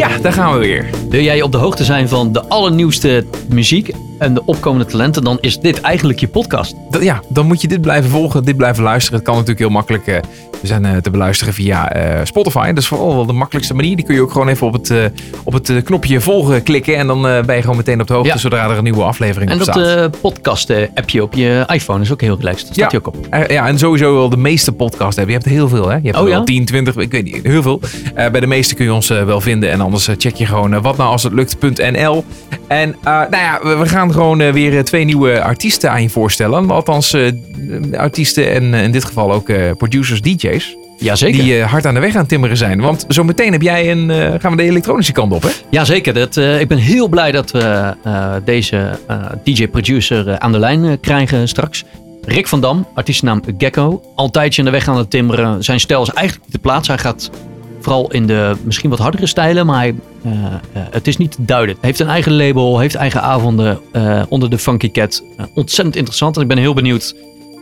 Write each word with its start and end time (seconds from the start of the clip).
Ja, 0.00 0.18
daar 0.18 0.32
gaan 0.32 0.52
we 0.52 0.58
weer. 0.58 0.99
Wil 1.10 1.22
jij 1.22 1.42
op 1.42 1.52
de 1.52 1.58
hoogte 1.58 1.84
zijn 1.84 2.08
van 2.08 2.32
de 2.32 2.48
allernieuwste 2.48 3.24
muziek 3.48 3.90
en 4.18 4.34
de 4.34 4.42
opkomende 4.44 4.84
talenten, 4.86 5.24
dan 5.24 5.38
is 5.40 5.58
dit 5.58 5.80
eigenlijk 5.80 6.20
je 6.20 6.28
podcast. 6.28 6.74
Dat- 6.90 7.02
ja, 7.02 7.22
dan 7.28 7.46
moet 7.46 7.60
je 7.60 7.68
dit 7.68 7.80
blijven 7.80 8.10
volgen, 8.10 8.44
dit 8.44 8.56
blijven 8.56 8.82
luisteren. 8.82 9.14
Het 9.18 9.24
kan 9.28 9.34
natuurlijk 9.34 9.60
heel 9.60 9.70
makkelijk. 9.70 10.04
we 10.60 10.66
zijn 10.66 10.84
eh, 10.84 10.96
te 10.96 11.10
beluisteren 11.10 11.54
via 11.54 11.92
eh, 11.92 12.20
Spotify. 12.24 12.66
Dat 12.68 12.78
is 12.78 12.86
vooral 12.86 13.14
wel 13.14 13.26
de 13.26 13.32
makkelijkste 13.32 13.74
manier. 13.74 13.96
Die 13.96 14.04
kun 14.04 14.14
je 14.14 14.20
ook 14.20 14.32
gewoon 14.32 14.48
even 14.48 14.66
op 14.66 14.72
het, 14.72 14.92
op 15.44 15.52
het 15.52 15.72
knopje 15.84 16.20
volgen 16.20 16.62
klikken. 16.62 16.96
En 16.96 17.06
dan 17.06 17.22
ben 17.22 17.54
je 17.56 17.60
gewoon 17.60 17.76
meteen 17.76 18.00
op 18.00 18.06
de 18.06 18.12
hoogte 18.14 18.28
Ja. 18.32 18.36
zodra 18.38 18.70
er 18.70 18.76
een 18.76 18.82
nieuwe 18.84 19.02
aflevering 19.02 19.50
En 19.50 19.58
op 19.60 19.64
dat 19.66 19.74
staat. 19.74 19.96
eh, 20.14 20.20
podcast-appje 20.20 21.22
op 21.22 21.34
je 21.34 21.64
iPhone 21.66 22.02
is 22.02 22.12
ook 22.12 22.20
heel 22.20 22.36
relaxed. 22.38 22.64
Daar 22.66 22.74
staat 22.74 22.92
Ja. 22.92 22.98
hij 22.98 23.06
ook 23.06 23.40
op. 23.46 23.50
Ja, 23.50 23.66
en 23.66 23.78
sowieso 23.78 24.14
wel 24.14 24.28
de 24.28 24.36
meeste 24.36 24.72
podcasts 24.72 25.16
hebben. 25.16 25.34
Je 25.34 25.40
hebt 25.40 25.54
heel 25.54 25.68
veel, 25.68 25.88
hè? 25.88 25.94
Je 25.96 26.00
hebt 26.04 26.16
Oh, 26.16 26.22
wel 26.22 26.32
ja? 26.32 26.44
10, 26.44 26.64
20, 26.64 26.96
ik 26.96 27.10
weet 27.12 27.24
niet, 27.24 27.40
heel 27.42 27.62
veel. 27.62 27.80
Bij 28.14 28.40
de 28.40 28.46
meeste 28.46 28.74
kun 28.74 28.84
je 28.84 28.92
ons 28.92 29.08
wel 29.08 29.40
vinden. 29.40 29.70
En 29.70 29.80
anders 29.80 30.08
check 30.18 30.34
je 30.34 30.46
gewoon 30.46 30.80
uh, 31.00 31.16
watnoualshetlukt.nl. 31.16 32.24
En 32.68 32.96
eh, 33.02 33.12
nou 33.12 33.36
ja, 33.36 33.60
we, 33.62 33.76
we 33.76 33.88
gaan 33.88 34.12
gewoon 34.12 34.40
eh, 34.40 34.52
weer 34.52 34.76
eh, 34.76 34.82
twee 34.82 35.04
nieuwe 35.04 35.42
artiesten 35.42 35.90
aan 35.90 36.02
je 36.02 36.10
voorstellen. 36.10 36.70
Althans, 36.70 37.16
artiesten 37.96 38.52
en 38.52 38.74
in 38.74 38.90
dit 38.90 39.04
geval 39.04 39.32
ook 39.32 39.76
producers, 39.76 40.20
DJ's. 40.22 40.76
Jazeker. 40.98 41.42
Die 41.42 41.62
hard 41.62 41.86
aan 41.86 41.94
de 41.94 42.00
weg 42.00 42.14
aan 42.14 42.20
het 42.20 42.28
timmeren 42.28 42.56
zijn. 42.56 42.80
Want 42.80 43.04
zo 43.08 43.24
meteen 43.24 43.52
heb 43.52 43.62
jij 43.62 43.90
een, 43.90 44.10
gaan 44.40 44.50
we 44.50 44.56
de 44.56 44.62
elektronische 44.62 45.12
kant 45.12 45.32
op, 45.32 45.42
hè? 45.42 45.48
Jazeker. 45.70 46.14
Dat, 46.14 46.36
ik 46.36 46.68
ben 46.68 46.78
heel 46.78 47.08
blij 47.08 47.32
dat 47.32 47.50
we 47.50 47.94
deze 48.44 48.98
DJ-producer 49.44 50.38
aan 50.38 50.52
de 50.52 50.58
lijn 50.58 51.00
krijgen 51.00 51.48
straks. 51.48 51.84
Rick 52.24 52.46
van 52.46 52.60
Dam, 52.60 52.86
artiestennaam 52.94 53.42
Gecko. 53.58 54.02
Altijd 54.14 54.58
aan 54.58 54.64
de 54.64 54.70
weg 54.70 54.88
aan 54.88 54.96
het 54.96 55.10
timmeren. 55.10 55.64
Zijn 55.64 55.80
stijl 55.80 56.02
is 56.02 56.10
eigenlijk 56.10 56.46
niet 56.46 56.54
de 56.54 56.62
plaats. 56.62 56.88
Hij 56.88 56.98
gaat 56.98 57.30
vooral 57.80 58.10
in 58.10 58.26
de 58.26 58.56
misschien 58.62 58.90
wat 58.90 58.98
hardere 58.98 59.26
stijlen, 59.26 59.66
maar 59.66 59.86
eh, 59.86 59.92
eh, 60.22 60.82
het 60.90 61.06
is 61.06 61.16
niet 61.16 61.36
duidelijk. 61.38 61.78
Hij 61.80 61.88
heeft 61.88 62.00
een 62.00 62.08
eigen 62.08 62.32
label, 62.32 62.78
heeft 62.78 62.94
eigen 62.94 63.22
avonden 63.22 63.80
eh, 63.92 64.22
onder 64.28 64.50
de 64.50 64.58
Funky 64.58 64.90
Cat. 64.90 65.24
Ontzettend 65.54 65.96
interessant 65.96 66.36
en 66.36 66.42
ik 66.42 66.48
ben 66.48 66.58
heel 66.58 66.74
benieuwd 66.74 67.14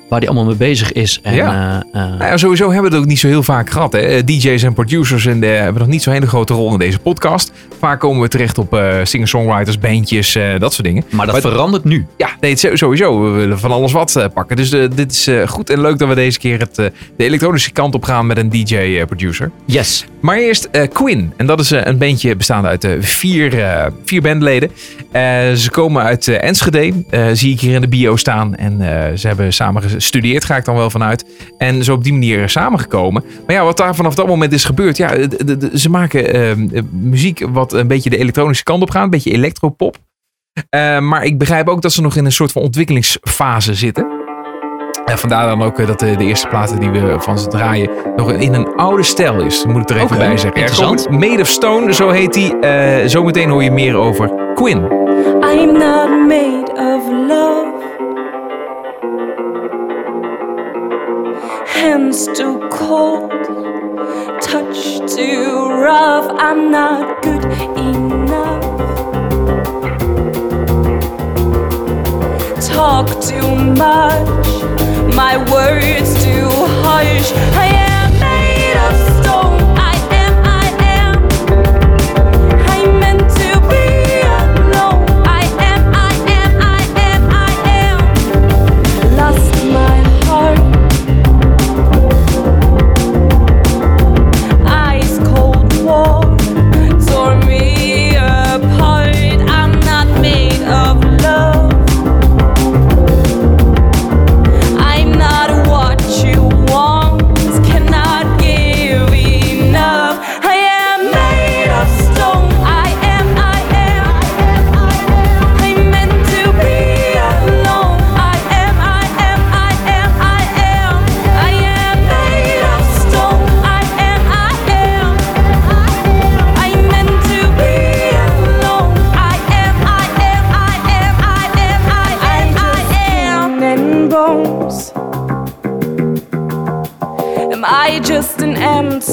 waar 0.09 0.19
hij 0.19 0.29
allemaal 0.29 0.47
mee 0.47 0.57
bezig 0.57 0.93
is. 0.93 1.21
En, 1.23 1.35
Ja. 1.35 1.85
Nou 1.93 2.25
ja, 2.25 2.37
sowieso 2.37 2.65
hebben 2.71 2.91
we 2.91 2.97
het 2.97 3.05
ook 3.05 3.11
niet 3.11 3.19
zo 3.19 3.29
heel 3.29 3.43
vaak 3.43 3.71
gehad. 3.71 3.93
Hè? 3.93 3.99
Eh, 3.99 4.23
DJ's 4.25 4.63
en 4.63 4.73
producers 4.75 5.27
en, 5.27 5.43
eh, 5.43 5.51
hebben 5.61 5.83
nog 5.83 5.91
niet 5.91 6.03
zo'n 6.03 6.13
hele 6.13 6.27
grote 6.27 6.53
rol 6.55 6.73
in 6.73 6.79
deze 6.79 6.99
podcast. 6.99 7.53
Vaak 7.79 8.01
komen 8.01 8.23
we 8.23 8.29
terecht 8.29 8.59
op 8.59 8.75
eh, 8.75 8.95
singer-songwriters, 9.03 9.79
bandjes, 9.79 10.39
dat 10.59 10.73
soort 10.73 10.87
dingen. 10.87 11.05
maar 11.11 11.27
dat 11.27 11.43
Maar- 11.43 11.53
verandert 11.53 11.85
nu. 11.85 12.07
Ja, 12.17 12.29
nee, 12.41 12.57
sowieso. 12.57 13.23
We 13.25 13.31
willen 13.31 13.59
van 13.59 13.71
alles 13.71 13.93
wat 13.93 14.29
pakken. 14.35 14.57
Dus 14.57 14.71
dit 14.71 15.11
is 15.13 15.29
goed 15.47 15.71
en 15.71 15.81
leuk 15.81 15.99
dat 15.99 16.09
we 16.09 16.15
deze 16.15 16.39
keer 16.39 16.59
het, 16.59 16.75
de 16.75 16.93
elektronische 17.17 17.71
kant 17.71 17.95
op 17.95 18.05
gaan 18.05 18.27
met 18.27 18.39
een 18.39 18.49
DJ-producer. 18.51 19.51
Yes. 19.65 20.05
Maar 20.21 20.37
eerst 20.39 20.69
Quinn. 20.93 21.33
En 21.37 21.47
dat 21.47 21.61
is 21.61 21.71
een 21.71 21.99
bandje 21.99 22.37
bestaande 22.37 22.69
uit 22.69 22.89
vier, 23.01 23.67
vier 24.05 24.23
bandleden. 24.23 24.71
Ze 25.57 25.69
komen 25.71 26.03
uit 26.03 26.29
Enschede. 26.29 26.93
zie 27.33 27.53
ik 27.53 27.61
hier 27.61 27.75
in 27.75 27.81
de 27.81 27.89
bio 27.89 28.17
staan. 28.17 28.55
En 28.57 28.79
ze 29.19 29.27
hebben 29.27 29.53
samen 29.53 29.83
gestudeerd, 30.01 30.45
ga 30.45 30.57
ik 30.57 30.65
dan 30.65 30.75
wel 30.77 30.91
vanuit. 30.91 31.25
En 31.59 31.85
zo 31.85 31.93
op 31.93 32.05
die 32.05 32.13
manier 32.13 32.49
samengekomen. 32.49 33.25
Maar 33.47 33.57
ja, 33.57 33.65
wat 33.65 33.77
daar 33.77 33.95
vanaf 33.95 34.15
dat 34.15 34.27
moment 34.27 34.53
is 34.53 34.65
gebeurd. 34.65 34.97
Ja, 34.97 35.09
de- 35.15 35.45
de- 35.45 35.57
de- 35.57 35.79
ze 35.79 35.91
maken 35.91 36.33
eh, 36.35 36.83
muziek 36.91 37.47
wat 37.53 37.73
een 37.73 37.87
beetje 37.87 38.11
de 38.11 38.17
elektronische 38.19 38.63
kant 38.65 38.83
op 38.83 38.91
gaat. 38.91 39.05
Een 39.05 39.11
beetje 39.11 39.31
electropop. 39.33 39.97
Eh, 40.71 40.99
maar 41.01 41.25
ik 41.25 41.39
begrijp 41.39 41.69
ook 41.69 41.83
dat 41.83 41.93
ze 41.93 42.03
nog 42.03 42.17
in 42.17 42.25
een 42.25 42.33
soort 42.33 42.53
van 42.53 42.63
ontwikkelingsfase 42.63 43.75
zitten. 43.75 44.07
En 45.05 45.19
vandaar 45.19 45.47
dan 45.47 45.63
ook 45.63 45.79
eh, 45.79 45.87
dat 45.87 45.99
de, 46.01 46.17
de 46.17 46.25
eerste 46.25 46.49
platen 46.49 46.81
die 46.81 46.91
we 46.91 47.17
van 47.19 47.39
ze 47.39 47.47
draaien 47.49 47.91
nog 48.17 48.33
in 48.33 48.55
een 48.55 48.75
oude 48.77 49.03
stijl 49.03 49.41
is. 49.41 49.65
Moet 49.67 49.83
ik 49.83 49.97
er 49.97 50.03
even 50.03 50.19
bij 50.19 50.31
zeggen. 50.37 50.51
Er 50.51 50.57
interessant. 50.59 51.07
komt 51.07 51.21
Made 51.21 51.41
of 51.43 51.49
Stone, 51.49 51.93
zo 51.93 52.11
heet 52.11 52.33
die. 52.33 52.59
Eh, 52.59 53.07
zometeen 53.09 53.49
hoor 53.51 53.63
je 53.63 53.71
meer 53.71 53.95
over 53.97 54.31
Quinn. 54.55 54.79
I'm 55.43 55.73
not 55.73 56.27
made 56.29 56.63
of 56.75 57.03
love. 57.29 57.78
Hands 61.89 62.27
too 62.37 62.69
cold, 62.71 63.31
touch 64.43 65.01
too 65.11 65.71
rough. 65.71 66.27
I'm 66.39 66.71
not 66.71 67.23
good 67.23 67.45
enough. 67.79 68.63
Talk 72.61 73.09
too 73.23 73.49
much, 73.57 74.49
my 75.15 75.39
words 75.51 76.11
too 76.23 76.51
harsh. 76.83 77.33
I 77.57 77.67
am 77.87 77.98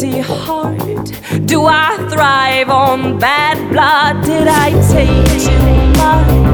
empty 0.06 0.20
heart? 0.20 1.46
Do 1.46 1.66
I 1.66 1.98
thrive 2.10 2.70
on 2.70 3.20
bad 3.20 3.58
blood? 3.72 4.24
Did 4.26 4.48
I 4.48 4.72
take 4.92 5.42
too 5.42 5.98
much? 5.98 6.45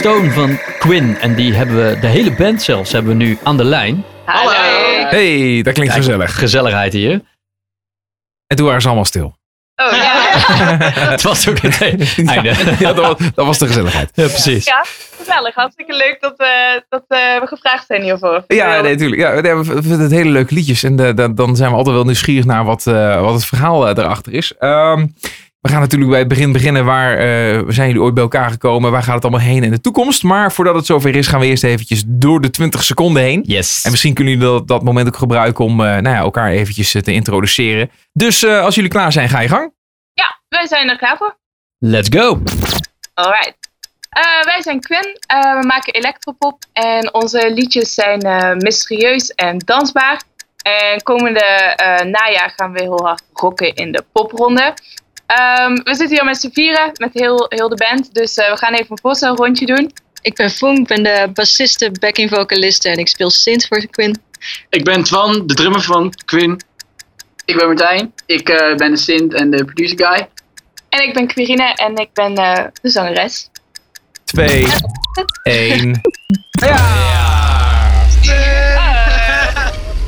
Stone 0.00 0.30
van 0.30 0.58
Quinn. 0.78 1.16
En 1.20 1.34
die 1.34 1.54
hebben 1.54 1.76
we, 1.76 1.98
de 2.00 2.06
hele 2.06 2.32
band 2.32 2.62
zelfs, 2.62 2.92
hebben 2.92 3.18
we 3.18 3.24
nu 3.24 3.38
aan 3.42 3.56
de 3.56 3.64
lijn. 3.64 4.04
Hallo. 4.24 4.50
Hey, 5.08 5.62
dat 5.62 5.74
klinkt 5.74 5.92
Kijk, 5.92 6.04
gezellig. 6.04 6.38
Gezelligheid 6.38 6.92
hier. 6.92 7.20
En 8.46 8.56
toen 8.56 8.66
waren 8.66 8.80
ze 8.80 8.86
allemaal 8.86 9.04
stil. 9.04 9.36
Oh 9.76 9.92
ja. 9.96 10.28
Het 11.10 11.22
was 11.22 11.48
ook 11.48 11.58
het 11.58 11.82
einde. 11.88 12.04
Ja, 12.78 12.92
dat, 12.92 13.06
was, 13.06 13.16
dat 13.34 13.46
was 13.46 13.58
de 13.58 13.66
gezelligheid. 13.66 14.10
Ja, 14.14 14.26
precies. 14.26 14.64
ja, 14.64 14.84
gezellig. 15.18 15.54
Hartstikke 15.54 15.96
leuk 15.96 16.16
dat, 16.20 16.34
eh, 16.36 16.48
dat 16.88 17.04
eh, 17.08 17.18
we 17.40 17.46
gevraagd 17.46 17.86
zijn 17.86 18.02
hiervoor. 18.02 18.44
Ja, 18.46 18.80
nee, 18.80 18.92
natuurlijk. 18.92 19.20
Ja, 19.20 19.40
we 19.40 19.46
hebben- 19.48 19.64
we 19.74 19.82
vinden 19.82 20.00
het 20.00 20.10
hele 20.10 20.30
leuke 20.30 20.54
liedjes. 20.54 20.82
En 20.82 21.06
eh, 21.06 21.14
dan- 21.16 21.34
dan 21.34 21.56
zijn 21.56 21.70
we 21.70 21.76
altijd 21.76 21.94
wel 21.94 22.04
nieuwsgierig 22.04 22.44
naar 22.44 22.64
wat, 22.64 22.86
eh, 22.86 23.20
wat 23.20 23.34
het 23.34 23.44
verhaal 23.44 23.88
erachter 23.88 24.32
is. 24.32 24.56
Ehm, 24.58 25.06
we 25.60 25.68
gaan 25.68 25.80
natuurlijk 25.80 26.10
bij 26.10 26.18
het 26.18 26.28
begin 26.28 26.52
beginnen. 26.52 26.84
Waar 26.84 27.18
eh, 27.18 27.62
zijn 27.68 27.86
jullie 27.86 28.02
ooit 28.02 28.14
bij 28.14 28.22
elkaar 28.22 28.50
gekomen? 28.50 28.90
Waar 28.90 29.02
gaat 29.02 29.14
het 29.14 29.22
allemaal 29.22 29.40
heen 29.40 29.64
in 29.64 29.70
de 29.70 29.80
toekomst? 29.80 30.22
Maar 30.22 30.52
voordat 30.52 30.74
het 30.74 30.86
zover 30.86 31.16
is, 31.16 31.26
gaan 31.26 31.40
we 31.40 31.46
eerst 31.46 31.64
eventjes 31.64 32.02
door 32.06 32.40
de 32.40 32.50
20 32.50 32.82
seconden 32.82 33.22
heen. 33.22 33.42
Yes. 33.46 33.84
En 33.84 33.90
misschien 33.90 34.14
kunnen 34.14 34.32
jullie 34.32 34.48
dat, 34.48 34.68
dat 34.68 34.82
moment 34.82 35.06
ook 35.06 35.16
gebruiken 35.16 35.64
om 35.64 35.80
eh, 35.80 35.86
nou 35.86 36.16
ja, 36.16 36.16
elkaar 36.16 36.50
eventjes 36.50 36.94
eh, 36.94 37.02
te 37.02 37.12
introduceren. 37.12 37.90
Dus 38.12 38.42
eh, 38.42 38.64
als 38.64 38.74
jullie 38.74 38.90
klaar 38.90 39.12
zijn, 39.12 39.28
ga 39.28 39.40
je 39.40 39.48
gang. 39.48 39.72
Ja, 40.12 40.40
wij 40.48 40.66
zijn 40.66 40.90
er 40.90 40.96
klaar 40.96 41.16
voor. 41.16 41.36
Let's 41.78 42.08
go. 42.18 42.42
Alright. 43.14 43.56
Eh, 44.10 44.44
wij 44.44 44.62
zijn 44.62 44.80
Quinn. 44.80 45.16
Eh, 45.26 45.60
we 45.60 45.66
maken 45.66 45.94
electropop. 45.94 46.64
En 46.72 47.14
onze 47.14 47.52
liedjes 47.54 47.94
zijn 47.94 48.20
eh, 48.20 48.52
mysterieus 48.54 49.28
en 49.28 49.58
dansbaar. 49.58 50.22
En 50.62 51.02
komende 51.02 51.40
eh, 51.44 52.04
najaar 52.06 52.52
gaan 52.56 52.72
we 52.72 52.80
heel 52.80 53.00
hard 53.02 53.22
rocken 53.32 53.74
in 53.74 53.92
de 53.92 54.04
popronde. 54.12 54.74
Ehm, 55.30 55.74
we 55.74 55.94
zitten 55.94 56.08
hier 56.08 56.24
met 56.24 56.40
z'n 56.40 56.50
vieren, 56.52 56.90
met 56.94 57.10
heel, 57.12 57.46
heel 57.48 57.68
de 57.68 57.74
band. 57.74 58.14
Dus 58.14 58.34
eh, 58.34 58.50
we 58.50 58.56
gaan 58.56 58.72
even 58.72 58.86
een 58.90 58.98
voorstelrondje 59.02 59.66
doen. 59.66 59.92
Ik 60.22 60.34
ben 60.34 60.50
Foong, 60.50 60.78
ik 60.78 60.86
ben 60.86 61.02
de 61.02 61.30
bassiste, 61.34 61.90
backing 62.00 62.30
vocaliste 62.30 62.88
en 62.88 62.98
ik 62.98 63.08
speel 63.08 63.30
synth 63.30 63.66
voor 63.66 63.86
Quinn. 63.86 64.20
Ik 64.68 64.84
ben 64.84 65.02
Twan, 65.02 65.46
de 65.46 65.54
drummer 65.54 65.82
van 65.82 66.14
Quinn. 66.24 66.60
Ik 67.44 67.56
ben 67.56 67.66
Martijn. 67.66 68.12
Ik 68.26 68.48
eh, 68.48 68.76
ben 68.76 68.90
de 68.90 68.96
synth 68.96 69.34
en 69.34 69.50
de 69.50 69.64
producer 69.64 70.06
guy. 70.06 70.28
En 70.88 71.02
ik 71.02 71.14
ben 71.14 71.26
Quirine 71.26 71.74
en 71.74 71.96
ik 71.96 72.08
ben 72.12 72.34
eh, 72.34 72.64
de 72.82 72.90
zangeres. 72.90 73.48
Twee, 74.24 74.66
één. 75.42 76.00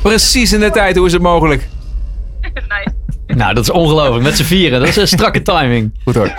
Precies 0.01 0.53
in 0.53 0.59
de 0.59 0.71
tijd. 0.71 0.95
Hoe 0.95 1.05
is 1.05 1.13
het 1.13 1.21
mogelijk? 1.21 1.67
Nou, 3.35 3.53
dat 3.53 3.63
is 3.63 3.69
ongelooflijk. 3.69 4.23
Met 4.23 4.37
z'n 4.37 4.43
vieren. 4.43 4.79
Dat 4.79 4.89
is 4.89 4.95
een 4.95 5.07
strakke 5.07 5.41
timing. 5.41 5.99
Goed 6.03 6.15
hoor. 6.15 6.33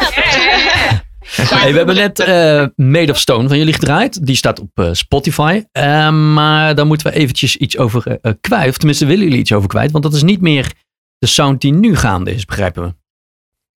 Hey, 1.37 1.71
we 1.71 1.77
hebben 1.77 1.95
net 1.95 2.21
eh, 2.21 2.67
Made 2.77 3.13
of 3.13 3.19
Stone 3.19 3.49
van 3.49 3.59
jullie 3.59 3.73
gedraaid. 3.75 4.27
Die 4.27 4.37
staat 4.37 4.61
op 4.61 4.71
eh, 4.75 4.89
Spotify. 4.93 5.65
Eh, 5.73 6.11
maar 6.11 6.75
daar 6.75 6.87
moeten 6.87 7.07
we 7.07 7.19
eventjes 7.19 7.57
iets 7.57 7.79
over 7.79 8.19
eh, 8.23 8.33
kwijt. 8.41 8.69
Of 8.69 8.77
tenminste 8.77 9.07
willen 9.07 9.25
jullie 9.25 9.39
iets 9.39 9.53
over 9.53 9.69
kwijt. 9.69 9.91
Want 9.91 10.05
dat 10.05 10.15
is 10.15 10.23
niet 10.23 10.41
meer 10.41 10.73
de 11.19 11.27
sound 11.27 11.61
die 11.61 11.73
nu 11.73 11.97
gaande 11.97 12.35
is, 12.35 12.45
begrijpen 12.45 12.83
we. 12.83 12.95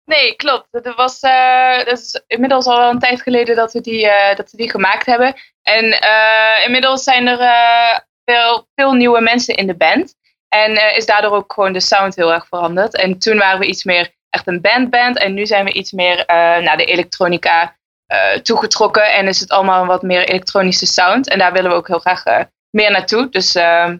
Nee, 0.05 0.35
klopt. 0.35 0.67
Dat 0.71 0.95
was 0.95 1.19
eh, 1.19 1.77
dat 1.85 1.99
is 1.99 2.21
inmiddels 2.27 2.65
al 2.65 2.77
wel 2.77 2.89
een 2.89 2.99
tijd 2.99 3.21
geleden 3.21 3.55
dat 3.55 3.73
we 3.73 3.81
die, 3.81 4.07
eh, 4.09 4.35
dat 4.35 4.51
we 4.51 4.57
die 4.57 4.69
gemaakt 4.69 5.05
hebben. 5.05 5.33
En 5.63 5.91
eh, 6.01 6.65
inmiddels 6.65 7.03
zijn 7.03 7.27
er 7.27 7.39
eh, 7.39 7.99
veel, 8.25 8.67
veel 8.75 8.93
nieuwe 8.93 9.21
mensen 9.21 9.55
in 9.55 9.67
de 9.67 9.75
band. 9.75 10.15
En 10.49 10.75
eh, 10.75 10.97
is 10.97 11.05
daardoor 11.05 11.31
ook 11.31 11.53
gewoon 11.53 11.73
de 11.73 11.79
sound 11.79 12.15
heel 12.15 12.33
erg 12.33 12.47
veranderd. 12.47 12.95
En 12.95 13.19
toen 13.19 13.37
waren 13.37 13.59
we 13.59 13.65
iets 13.65 13.83
meer 13.83 14.15
echt 14.29 14.47
een 14.47 14.61
bandband. 14.61 15.17
En 15.17 15.33
nu 15.33 15.45
zijn 15.45 15.65
we 15.65 15.73
iets 15.73 15.91
meer 15.91 16.25
eh, 16.25 16.35
naar 16.35 16.77
de 16.77 16.85
elektronica 16.85 17.75
eh, 18.05 18.33
toegetrokken. 18.33 19.13
En 19.13 19.27
is 19.27 19.39
het 19.39 19.49
allemaal 19.49 19.81
een 19.81 19.87
wat 19.87 20.01
meer 20.01 20.27
elektronische 20.27 20.85
sound. 20.85 21.29
En 21.29 21.39
daar 21.39 21.53
willen 21.53 21.71
we 21.71 21.77
ook 21.77 21.87
heel 21.87 21.99
graag 21.99 22.23
meer 22.69 22.91
naartoe. 22.91 23.29
Dus 23.29 23.55
ehm, 23.55 23.97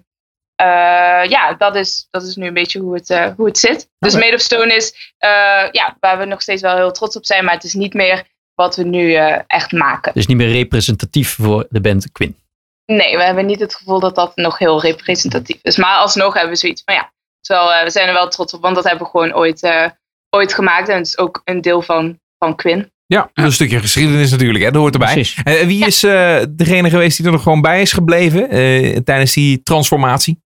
eh, 0.55 1.29
ja, 1.29 1.53
dat 1.57 1.75
is, 1.75 2.07
dat 2.09 2.23
is 2.23 2.35
nu 2.35 2.47
een 2.47 2.53
beetje 2.53 2.79
hoe 2.79 2.93
het, 2.93 3.33
hoe 3.35 3.45
het 3.45 3.57
zit. 3.57 3.89
Dus. 3.99 4.13
Made 4.13 4.33
of 4.33 4.41
Stone 4.41 4.75
is 4.75 5.13
ja, 5.71 5.97
waar 5.99 6.17
we 6.17 6.25
nog 6.25 6.41
steeds 6.41 6.61
wel 6.61 6.75
heel 6.75 6.91
trots 6.91 7.15
op 7.15 7.25
zijn. 7.25 7.45
Maar 7.45 7.53
het 7.53 7.63
is 7.63 7.73
niet 7.73 7.93
meer 7.93 8.23
wat 8.55 8.75
we 8.75 8.83
nu 8.83 9.13
echt 9.47 9.71
maken. 9.71 10.13
Dus 10.13 10.27
niet 10.27 10.37
meer 10.37 10.51
representatief 10.51 11.35
voor 11.35 11.65
de 11.69 11.81
band 11.81 12.11
Quinn. 12.11 12.35
Nee, 12.91 13.17
we 13.17 13.23
hebben 13.23 13.45
niet 13.45 13.59
het 13.59 13.75
gevoel 13.75 13.99
dat 13.99 14.15
dat 14.15 14.35
nog 14.35 14.57
heel 14.57 14.81
representatief 14.81 15.59
is. 15.61 15.77
Maar 15.77 15.97
alsnog 15.97 16.33
hebben 16.33 16.51
we 16.51 16.57
zoiets 16.57 16.81
van 16.85 16.95
ja, 16.95 17.11
wel, 17.47 17.73
eh, 17.73 17.83
we 17.83 17.89
zijn 17.89 18.07
er 18.07 18.13
wel 18.13 18.27
trots 18.29 18.53
op. 18.53 18.61
Want 18.61 18.75
dat 18.75 18.83
hebben 18.83 19.03
we 19.03 19.11
gewoon 19.11 19.35
ooit, 19.35 19.63
eh, 19.63 19.85
ooit 20.29 20.53
gemaakt. 20.53 20.89
En 20.89 20.97
het 20.97 21.07
is 21.07 21.17
ook 21.17 21.41
een 21.43 21.61
deel 21.61 21.81
van, 21.81 22.19
van 22.37 22.55
Quinn. 22.55 22.91
Ja, 23.05 23.29
een 23.33 23.51
stukje 23.51 23.79
geschiedenis 23.79 24.31
natuurlijk. 24.31 24.63
Hè? 24.63 24.71
Dat 24.71 24.81
hoort 24.81 24.93
erbij. 24.93 25.13
Precies. 25.13 25.43
En 25.43 25.67
wie 25.67 25.85
is 25.85 26.03
eh, 26.03 26.43
degene 26.49 26.89
geweest 26.89 27.17
die 27.17 27.25
er 27.25 27.31
nog 27.31 27.43
gewoon 27.43 27.61
bij 27.61 27.81
is 27.81 27.91
gebleven 27.91 28.49
eh, 28.49 28.97
tijdens 28.97 29.33
die 29.33 29.63
transformatie? 29.63 30.41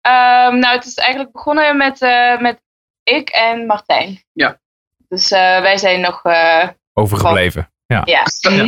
Ehm, 0.00 0.58
nou, 0.58 0.74
het 0.76 0.84
is 0.84 0.94
eigenlijk 0.94 1.32
begonnen 1.32 1.76
met, 1.76 2.02
eh, 2.02 2.38
met 2.38 2.60
ik 3.02 3.28
en 3.28 3.66
Martijn. 3.66 4.24
Ja. 4.32 4.60
Dus 5.08 5.30
eh, 5.30 5.60
wij 5.60 5.76
zijn 5.76 6.00
nog, 6.00 6.24
eh, 6.24 6.68
Overgebleven. 6.92 7.72
Ja. 7.86 8.02
ja. 8.04 8.22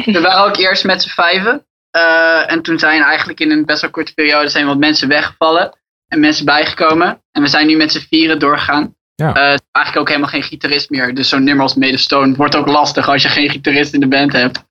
We 0.05 0.20
waren 0.20 0.44
ook 0.44 0.56
eerst 0.56 0.85
met 0.85 1.03
z'n 1.03 1.08
vijven. 1.08 1.67
Eh, 1.96 2.52
en 2.52 2.62
toen 2.62 2.78
zijn 2.78 3.02
eigenlijk 3.02 3.40
in 3.40 3.50
een 3.50 3.64
best 3.64 3.81
wel 3.81 3.90
korte 3.90 4.14
periode 4.14 4.48
zijn 4.48 4.66
wat 4.66 4.78
mensen 4.78 5.08
weggevallen. 5.08 5.78
En 6.08 6.20
mensen 6.20 6.44
bijgekomen. 6.44 7.22
En 7.32 7.43
we 7.43 7.48
zijn 7.48 7.66
nu 7.66 7.76
met 7.76 7.93
z'n 7.93 8.06
vieren 8.08 8.38
doorgegaan. 8.38 8.94
Ja. 9.14 9.28
Is 9.31 9.60
eigenlijk 9.72 9.96
ook 9.96 10.08
helemaal 10.08 10.28
geen 10.31 10.43
gitarist 10.43 10.90
meer. 10.90 11.14
Dus 11.14 11.28
zo'n 11.28 11.44
nummer 11.44 11.62
als 11.62 11.75
Made 11.75 11.93
of 11.94 12.00
Stone 12.00 12.34
wordt 12.37 12.56
ook 12.56 12.66
lastig 12.66 13.08
als 13.08 13.22
je 13.22 13.28
geen 13.28 13.50
gitarist 13.50 13.93
in 13.94 14.00
de 14.00 14.08
band 14.08 14.32
hebt. 14.32 14.64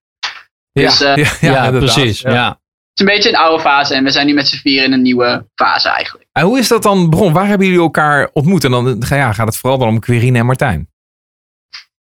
Dus, 0.72 1.02
eh, 1.02 1.16
Ja, 1.42 1.56
inderdaad. 1.66 1.78
precies. 1.94 2.20
Ja. 2.22 2.32
Ja. 2.34 2.48
Het 2.50 2.60
is 2.94 3.06
een 3.10 3.16
beetje 3.16 3.30
een 3.30 3.36
oude 3.46 3.62
fase. 3.64 3.94
En 3.96 4.04
we 4.04 4.12
zijn 4.12 4.26
nu 4.26 4.34
met 4.34 4.48
z'n 4.48 4.58
vieren 4.58 4.86
in 4.86 4.94
een 4.94 5.02
nieuwe 5.02 5.46
fase 5.56 5.90
eigenlijk. 5.90 6.28
En 6.32 6.44
hoe 6.46 6.60
is 6.60 6.68
dat 6.68 6.84
dan 6.84 7.10
begonnen? 7.10 7.34
Waar 7.34 7.48
hebben 7.48 7.68
jullie 7.68 7.82
elkaar 7.82 8.30
ontmoet? 8.34 8.64
En 8.64 8.72
dan 8.72 9.04
ga- 9.04 9.16
ja, 9.16 9.34
gaat 9.34 9.48
het 9.48 9.58
vooral 9.58 9.80
dan 9.80 9.88
om 9.88 10.00
Quirine 10.00 10.38
en 10.40 10.46
Martijn. 10.46 10.90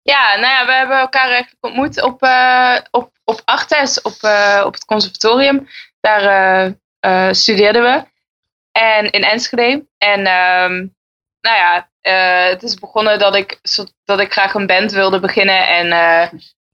Ja, 0.02 0.34
nou 0.34 0.52
ja, 0.52 0.66
we 0.66 0.72
hebben 0.72 0.98
elkaar 0.98 1.28
eigenlijk 1.30 1.56
ontmoet 1.64 2.02
op, 2.02 2.22
eh 2.22 2.76
op, 2.90 3.12
op 3.24 3.40
Artes, 3.44 4.02
op, 4.02 4.16
eh, 4.20 4.62
op 4.66 4.72
het 4.74 4.84
conservatorium. 4.84 5.68
Daar 6.00 6.22
eh, 6.22 6.72
eh, 7.00 7.32
studeerden 7.32 7.82
we. 7.82 8.04
En 8.72 9.10
in 9.10 9.22
Enschede. 9.24 9.86
En 9.98 10.18
ehm, 10.26 10.72
nou 11.40 11.56
ja, 11.56 11.88
eh, 12.00 12.48
het 12.50 12.62
is 12.62 12.74
begonnen 12.74 13.18
dat 13.18 13.34
ik, 13.36 13.58
zo- 13.62 13.86
dat 14.04 14.20
ik 14.20 14.32
graag 14.32 14.54
een 14.54 14.66
band 14.66 14.92
wilde 14.92 15.20
beginnen. 15.20 15.68
En 15.68 15.92
eh, 15.92 16.28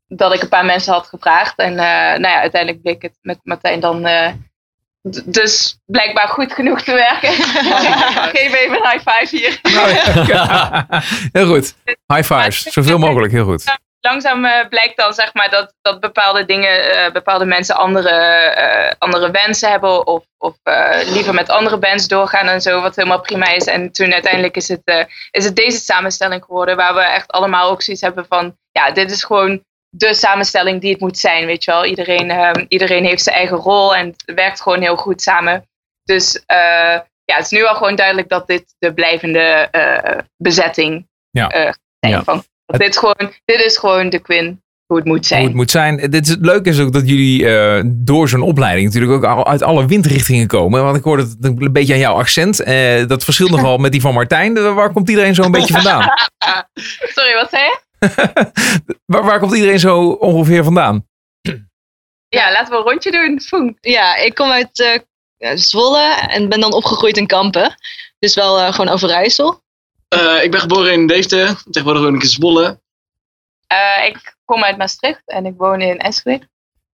dat 0.08 0.34
ik 0.34 0.42
een 0.42 0.48
paar 0.48 0.64
mensen 0.64 0.92
had 0.92 1.06
gevraagd. 1.06 1.58
En 1.58 1.70
eh, 1.70 1.84
nou 2.18 2.20
ja, 2.28 2.40
uiteindelijk 2.40 2.82
bleek 2.82 3.02
het 3.02 3.18
met 3.22 3.38
Martijn 3.42 3.80
dan 3.80 4.06
eh, 4.06 4.28
d- 5.10 5.32
dus 5.34 5.78
blijkbaar 5.86 6.28
goed 6.28 6.52
genoeg 6.52 6.82
te 6.82 6.92
werken. 6.92 7.30
Geef 8.36 8.54
even 8.54 8.76
een 8.84 8.90
high 8.90 9.10
five 9.10 9.36
hier. 9.36 9.58
heel 11.32 11.46
goed. 11.46 11.74
High 12.06 12.32
fives. 12.34 12.62
Zoveel 12.62 12.98
mogelijk. 12.98 13.32
Heel 13.32 13.44
goed. 13.44 13.64
Langzaam 14.00 14.44
eh, 14.44 14.68
blijkt 14.68 14.96
dan 14.96 15.12
zeg 15.12 15.34
maar 15.34 15.50
dat, 15.50 15.74
dat 15.82 16.00
bepaalde 16.00 16.44
dingen, 16.44 16.92
eh, 16.92 17.12
bepaalde 17.12 17.44
mensen 17.44 17.76
andere, 17.76 18.10
eh, 18.10 18.92
andere 18.98 19.30
wensen 19.30 19.70
hebben 19.70 20.06
of, 20.06 20.24
of 20.38 20.56
liever 21.04 21.34
met 21.34 21.48
andere 21.48 21.78
bands 21.78 22.08
doorgaan 22.08 22.46
en 22.46 22.60
zo, 22.60 22.80
wat 22.80 22.96
helemaal 22.96 23.20
prima 23.20 23.48
is. 23.48 23.64
En 23.64 23.92
toen 23.92 24.12
uiteindelijk 24.12 24.56
is 24.56 24.68
het, 24.68 25.06
is 25.30 25.44
het 25.44 25.56
deze 25.56 25.78
samenstelling 25.78 26.44
geworden, 26.44 26.76
waar 26.76 26.94
we 26.94 27.00
echt 27.00 27.30
allemaal 27.30 27.70
ook 27.70 27.82
zoiets 27.82 28.02
hebben 28.02 28.26
van, 28.28 28.56
ja, 28.72 28.90
dit 28.90 29.10
is 29.10 29.24
gewoon 29.24 29.64
de 29.90 30.14
samenstelling 30.14 30.80
die 30.80 30.90
het 30.90 31.00
moet 31.00 31.18
zijn, 31.18 31.46
weet 31.46 31.64
je 31.64 31.70
wel. 31.70 31.84
Iedereen, 31.84 32.30
eh, 32.30 32.64
iedereen 32.68 33.04
heeft 33.04 33.22
zijn 33.22 33.36
eigen 33.36 33.56
rol 33.56 33.96
en 33.96 34.06
het 34.06 34.34
werkt 34.34 34.60
gewoon 34.60 34.80
heel 34.80 34.96
goed 34.96 35.22
samen. 35.22 35.68
Dus 36.02 36.42
ja, 37.24 37.36
het 37.36 37.44
is 37.44 37.50
nu 37.50 37.64
al 37.64 37.74
gewoon 37.74 37.96
duidelijk 37.96 38.28
dat 38.28 38.46
dit 38.46 38.74
de 38.78 38.94
blijvende 38.94 39.68
bezetting 40.36 41.08
Ja. 41.30 41.48
zijn. 41.50 42.14
Ja. 42.14 42.22
Van, 42.22 42.44
dit, 42.78 42.88
is 42.88 42.96
gewoon, 42.96 43.32
dit 43.44 43.60
is 43.60 43.76
gewoon 43.76 44.10
de 44.10 44.18
Quinn, 44.18 44.62
hoe 44.86 44.96
het 44.96 45.06
moet 45.06 45.26
zijn. 45.26 45.40
Hoe 45.40 45.48
het 45.48 45.56
moet 45.56 45.70
zijn. 45.70 45.96
Dit 45.96 46.24
is, 46.26 46.28
het 46.28 46.44
leuke 46.44 46.68
is 46.68 46.80
ook 46.80 46.92
dat 46.92 47.08
jullie 47.08 47.48
eh, 47.48 47.82
door 47.86 48.28
zo'n 48.28 48.42
opleiding 48.42 48.86
natuurlijk 48.86 49.12
ook 49.12 49.24
al 49.24 49.46
uit 49.46 49.62
alle 49.62 49.86
windrichtingen 49.86 50.46
komen. 50.46 50.84
Want 50.84 50.96
ik 50.96 51.02
hoorde 51.04 51.22
het 51.22 51.36
een 51.40 51.72
beetje 51.72 51.92
aan 51.92 51.98
jouw 51.98 52.14
accent. 52.14 52.60
Eh, 52.60 53.06
dat 53.06 53.24
verschilt 53.24 53.50
nogal 53.50 53.78
met 53.78 53.92
die 53.92 54.00
van 54.00 54.14
Martijn. 54.14 54.56
Eh, 54.56 54.74
Waar 54.74 54.92
komt 54.92 55.08
iedereen 55.08 55.34
zo 55.34 55.42
een 55.42 55.50
beetje 55.50 55.74
vandaan? 55.74 56.00
Sorry, 57.14 57.34
wat 57.34 57.50
zei 57.50 57.62
je? 57.62 57.78
waar, 59.12 59.24
waar 59.24 59.38
komt 59.38 59.54
iedereen 59.54 59.78
zo 59.78 60.08
ongeveer 60.10 60.64
vandaan? 60.64 61.08
Ja, 62.28 62.52
laten 62.52 62.72
we 62.72 62.78
een 62.78 62.84
rondje 62.84 63.10
doen. 63.10 63.40
Foen. 63.40 63.76
Ja, 63.80 64.16
ik 64.16 64.34
kom 64.34 64.50
uit 64.50 65.00
eh, 65.40 65.50
Zwolle 65.54 66.14
en 66.28 66.48
ben 66.48 66.60
dan 66.60 66.72
opgegroeid 66.72 67.16
in 67.16 67.26
Kampen. 67.26 67.74
Dus 68.18 68.34
wel 68.34 68.60
eh, 68.60 68.72
gewoon 68.72 68.92
Overijssel. 68.92 69.62
Eh, 70.10 70.44
ik 70.44 70.50
ben 70.50 70.60
geboren 70.60 70.92
in 70.92 71.06
Deventer. 71.06 71.62
Tegenwoordig 71.70 72.02
woon 72.02 72.14
ik 72.14 72.22
in 72.22 72.28
Zwolle. 72.28 72.80
Eh, 73.66 74.06
ik 74.06 74.36
kom 74.44 74.64
uit 74.64 74.76
Maastricht 74.78 75.22
en 75.26 75.46
ik 75.46 75.54
woon 75.56 75.80
in 75.80 75.98
Enschede. 75.98 76.48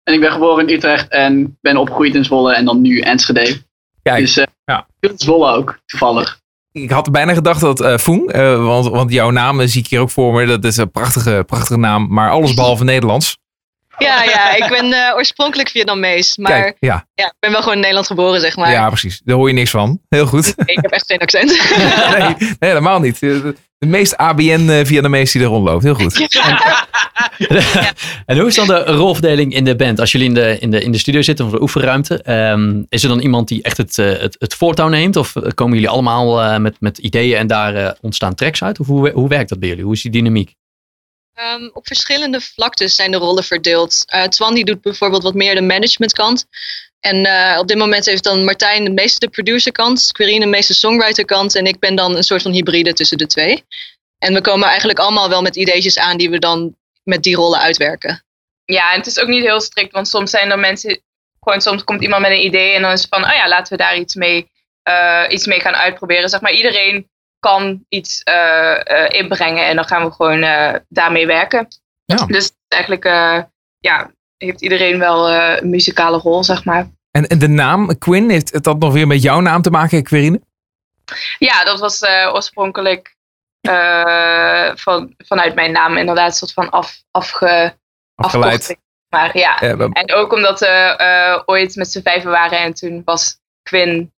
En 0.03 0.13
ik 0.13 0.19
ben 0.19 0.31
geboren 0.31 0.67
in 0.67 0.75
Utrecht 0.75 1.09
en 1.09 1.57
ben 1.61 1.77
opgegroeid 1.77 2.15
in 2.15 2.25
Zwolle 2.25 2.55
en 2.55 2.65
dan 2.65 2.81
nu 2.81 2.99
Enschede. 2.99 3.61
Kijk, 4.03 4.19
dus 4.19 4.37
eh 4.37 4.45
ja. 4.65 4.87
Zwolle 5.15 5.51
ook, 5.51 5.79
toevallig. 5.85 6.39
ik 6.71 6.89
had 6.89 7.11
bijna 7.11 7.33
gedacht 7.33 7.61
dat 7.61 7.81
eh 7.81 7.97
Foen, 7.97 8.29
eh, 8.29 8.65
want, 8.65 8.87
want 8.87 9.11
jouw 9.11 9.29
naam 9.29 9.67
zie 9.67 9.81
ik 9.81 9.87
hier 9.87 9.99
ook 9.99 10.09
voor 10.09 10.33
me. 10.33 10.45
Dat 10.45 10.63
is 10.63 10.77
een 10.77 10.91
prachtige, 10.91 11.43
prachtige 11.47 11.77
naam, 11.77 12.07
maar 12.09 12.31
alles 12.31 12.53
behalve 12.59 12.83
Nederlands. 12.83 13.37
Ja, 13.97 14.23
ja, 14.23 14.55
ik 14.55 14.67
ben 14.69 14.93
eh, 14.93 15.15
oorspronkelijk 15.15 15.69
Vietnamees. 15.69 16.37
Maar 16.37 16.61
Kijk, 16.61 16.77
ja, 16.79 17.07
ja, 17.13 17.25
ik 17.25 17.35
ben 17.39 17.51
wel 17.51 17.59
gewoon 17.59 17.73
in 17.73 17.79
Nederland 17.79 18.07
geboren, 18.07 18.41
zeg 18.41 18.55
maar. 18.55 18.71
ja, 18.71 18.87
precies. 18.87 19.21
Daar 19.23 19.35
hoor 19.35 19.47
je 19.47 19.53
niks 19.53 19.69
van. 19.69 20.01
Heel 20.09 20.25
goed. 20.25 20.53
Ik 20.65 20.79
heb 20.81 20.91
echt 20.91 21.05
geen 21.05 21.19
accent. 21.19 21.49
nee, 22.17 22.35
nee, 22.37 22.57
helemaal 22.59 22.99
niet. 22.99 23.19
De, 23.19 23.55
de 23.77 23.87
meest 23.87 24.17
ABN-Vietnamees 24.17 25.31
die 25.31 25.41
er 25.41 25.47
rondloopt. 25.47 25.83
Heel 25.83 25.93
goed. 25.93 26.13
En 28.25 28.37
hoe 28.37 28.47
is 28.47 28.55
dan 28.55 28.67
de 28.67 28.83
rolverdeling 28.83 29.53
in 29.53 29.63
de 29.63 29.75
band? 29.75 29.99
Als 29.99 30.11
jullie 30.11 30.27
in 30.27 30.33
de, 30.33 30.57
in 30.59 30.71
de, 30.71 30.83
in 30.83 30.91
de 30.91 30.97
studio 30.97 31.21
zitten 31.21 31.45
of 31.45 31.51
de 31.51 31.61
oefenruimte, 31.61 32.21
ehm, 32.21 32.83
is 32.89 33.03
er 33.03 33.09
dan 33.09 33.19
iemand 33.19 33.47
die 33.47 33.63
echt 33.63 33.77
het, 33.77 33.97
eh, 33.97 34.05
het, 34.19 34.35
het 34.39 34.53
voortouw 34.53 34.87
neemt? 34.87 35.15
Of 35.15 35.35
eh, 35.35 35.49
komen 35.53 35.73
jullie 35.73 35.89
allemaal 35.89 36.41
eh, 36.41 36.57
met, 36.57 36.75
met 36.79 36.97
ideeën 36.97 37.37
en 37.37 37.47
daar 37.47 37.75
eh, 37.75 37.91
ontstaan 38.01 38.35
tracks 38.35 38.63
uit? 38.63 38.79
Of 38.79 38.87
hoe, 38.87 39.09
hoe 39.11 39.29
werkt 39.29 39.49
dat 39.49 39.59
bij 39.59 39.69
jullie? 39.69 39.83
Hoe 39.83 39.93
is 39.93 40.01
die 40.01 40.11
dynamiek? 40.11 40.53
Ehm, 41.35 41.69
op 41.73 41.87
verschillende 41.87 42.41
vlaktes 42.41 42.95
zijn 42.95 43.11
de 43.11 43.17
rollen 43.17 43.43
verdeeld. 43.43 44.03
Eh 44.05 44.23
Twan 44.23 44.53
die 44.53 44.65
doet 44.65 44.81
bijvoorbeeld 44.81 45.23
wat 45.23 45.33
meer 45.33 45.55
de 45.55 45.61
managementkant. 45.61 46.45
En 46.99 47.25
eh, 47.25 47.59
op 47.59 47.67
dit 47.67 47.77
moment 47.77 48.05
heeft 48.05 48.23
dan 48.23 48.43
Martijn 48.43 48.83
de 48.83 48.89
meeste 48.89 49.19
de 49.19 49.29
producerkant, 49.29 50.11
Quirine 50.11 50.39
de 50.39 50.51
meeste 50.51 50.73
songwriterkant 50.73 51.55
en 51.55 51.65
ik 51.65 51.79
ben 51.79 51.95
dan 51.95 52.15
een 52.15 52.23
soort 52.23 52.41
van 52.41 52.51
hybride 52.51 52.93
tussen 52.93 53.17
de 53.17 53.27
twee. 53.27 53.63
En 54.17 54.33
we 54.33 54.41
komen 54.41 54.67
eigenlijk 54.67 54.99
allemaal 54.99 55.29
wel 55.29 55.41
met 55.41 55.55
ideetjes 55.55 55.99
aan 55.99 56.17
die 56.17 56.29
we 56.29 56.39
dan 56.39 56.75
met 57.03 57.23
die 57.23 57.35
rollen 57.35 57.59
uitwerken. 57.59 58.25
Ja, 58.65 58.91
en 58.91 58.97
het 58.97 59.07
is 59.07 59.19
ook 59.19 59.27
niet 59.27 59.43
heel 59.43 59.61
strikt, 59.61 59.91
want 59.91 60.07
soms 60.07 60.29
zijn 60.29 60.51
er 60.51 60.59
mensen, 60.59 61.01
gewoon 61.39 61.61
soms 61.61 61.83
komt 61.83 62.01
iemand 62.01 62.21
met 62.21 62.31
een 62.31 62.45
idee 62.45 62.73
en 62.73 62.81
dan 62.81 62.91
is 62.91 63.01
het 63.01 63.09
van, 63.09 63.23
oh 63.23 63.33
ja, 63.33 63.47
laten 63.47 63.77
we 63.77 63.83
daar 63.83 63.97
iets 63.97 64.15
mee, 64.15 64.51
eh, 64.83 65.23
iets 65.29 65.45
mee 65.45 65.59
gaan 65.59 65.75
uitproberen. 65.75 66.29
Zeg 66.29 66.41
maar, 66.41 66.53
iedereen 66.53 67.09
kan 67.45 67.85
iets 67.89 68.23
eh, 68.23 69.03
eh, 69.03 69.19
inbrengen 69.19 69.67
en 69.67 69.75
dan 69.75 69.85
gaan 69.85 70.05
we 70.05 70.11
gewoon 70.11 70.43
eh, 70.43 70.73
daarmee 70.89 71.27
werken. 71.27 71.67
Ja. 72.05 72.25
Dus 72.25 72.51
eigenlijk, 72.67 73.03
ja, 73.79 74.11
heeft 74.37 74.61
iedereen 74.61 74.99
wel 74.99 75.31
een 75.31 75.69
muzikale 75.69 76.17
rol, 76.17 76.43
zeg 76.43 76.65
maar. 76.65 76.89
En, 77.11 77.27
en 77.27 77.39
de 77.39 77.47
naam 77.47 77.97
Quinn, 77.97 78.29
heeft 78.29 78.63
dat 78.63 78.79
nog 78.79 78.93
weer 78.93 79.07
met 79.07 79.21
jouw 79.21 79.39
naam 79.39 79.61
te 79.61 79.69
maken, 79.69 80.03
Quirine? 80.03 80.41
Ja, 81.37 81.63
dat 81.63 81.79
was 81.79 82.03
oorspronkelijk 82.33 83.15
van, 84.75 85.13
vanuit 85.17 85.55
mijn 85.55 85.71
naam 85.71 85.97
inderdaad 85.97 86.27
een 86.27 86.33
soort 86.33 86.53
van 86.53 86.69
af, 86.69 87.03
afge, 87.11 87.77
Afgeleid. 88.15 88.77
Maar 89.09 89.37
ja, 89.37 89.59
En 89.91 90.13
ook 90.13 90.33
omdat 90.33 90.59
we 90.59 91.43
ooit 91.45 91.75
met 91.75 91.91
z'n 91.91 92.01
vijven 92.01 92.31
waren 92.31 92.59
en 92.59 92.73
toen 92.73 93.01
was 93.05 93.39
Quinn, 93.63 94.13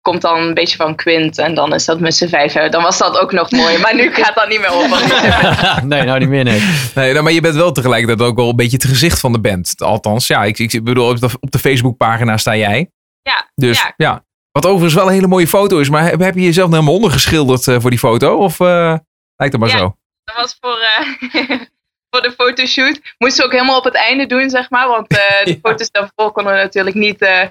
komt 0.00 0.20
dan 0.22 0.38
een 0.40 0.54
beetje 0.54 0.76
van 0.76 0.94
Quint 0.94 1.38
en 1.38 1.54
dan 1.54 1.74
is 1.74 1.84
dat 1.84 2.00
met 2.00 2.14
z'n 2.14 2.28
vijven. 2.28 2.70
Dan 2.70 2.82
was 2.82 2.98
dat 2.98 3.18
ook 3.18 3.32
nog 3.32 3.50
mooi, 3.50 3.78
maar 3.78 3.94
nu 3.94 4.14
gaat 4.14 4.34
dat 4.34 4.48
niet 4.48 4.60
meer 4.60 4.70
over. 4.72 4.98
nee, 5.86 6.02
nou 6.02 6.18
niet 6.18 6.28
meer 6.28 6.44
nee. 6.44 6.60
Nee, 6.94 7.12
nou, 7.12 7.24
maar 7.24 7.32
je 7.32 7.40
bent 7.40 7.54
wel 7.54 7.72
tegelijkertijd 7.72 8.28
ook 8.28 8.36
wel 8.36 8.48
een 8.48 8.56
beetje 8.56 8.76
het 8.76 8.86
gezicht 8.86 9.20
van 9.20 9.32
de 9.32 9.40
band. 9.40 9.74
Althans, 9.82 10.26
ja, 10.26 10.44
ik, 10.44 10.58
ik 10.58 10.84
bedoel, 10.84 11.08
op 11.08 11.20
de, 11.20 11.28
op 11.40 11.50
de 11.50 11.58
Facebookpagina 11.58 12.36
sta 12.36 12.56
jij. 12.56 12.90
Ja, 13.22 13.50
Dus 13.54 13.78
ja. 13.78 13.92
ja. 13.96 14.24
Wat 14.52 14.66
overigens 14.66 14.94
wel 14.94 15.06
een 15.06 15.12
hele 15.12 15.26
mooie 15.26 15.48
foto 15.48 15.78
is. 15.78 15.88
Maar 15.88 16.02
heb, 16.04 16.20
heb 16.20 16.34
je 16.34 16.40
jezelf 16.40 16.68
nou 16.68 16.80
helemaal 16.80 16.94
ondergeschilderd 16.94 17.68
eh, 17.68 17.80
voor 17.80 17.90
die 17.90 17.98
foto? 17.98 18.36
Of 18.36 18.60
eh, 18.60 18.94
lijkt 19.36 19.52
het 19.54 19.58
maar 19.58 19.68
Ja. 19.68 19.78
zo? 19.78 19.96
dat 20.24 20.36
was 20.36 20.56
voor, 20.60 20.78
eh, 20.78 21.08
voor 22.10 22.22
de 22.22 22.32
fotoshoot. 22.36 23.00
Moesten 23.18 23.40
we 23.40 23.44
ook 23.46 23.52
helemaal 23.52 23.78
op 23.78 23.84
het 23.84 23.94
einde 23.94 24.26
doen, 24.26 24.50
zeg 24.50 24.70
maar. 24.70 24.88
Want 24.88 25.08
eh, 25.08 25.44
de 25.44 25.50
Ja. 25.62 25.70
foto's 25.70 25.90
daarvoor 25.90 26.32
konden 26.32 26.52
we 26.52 26.58
natuurlijk 26.58 26.96
niet 26.96 27.20
eh, 27.22 27.42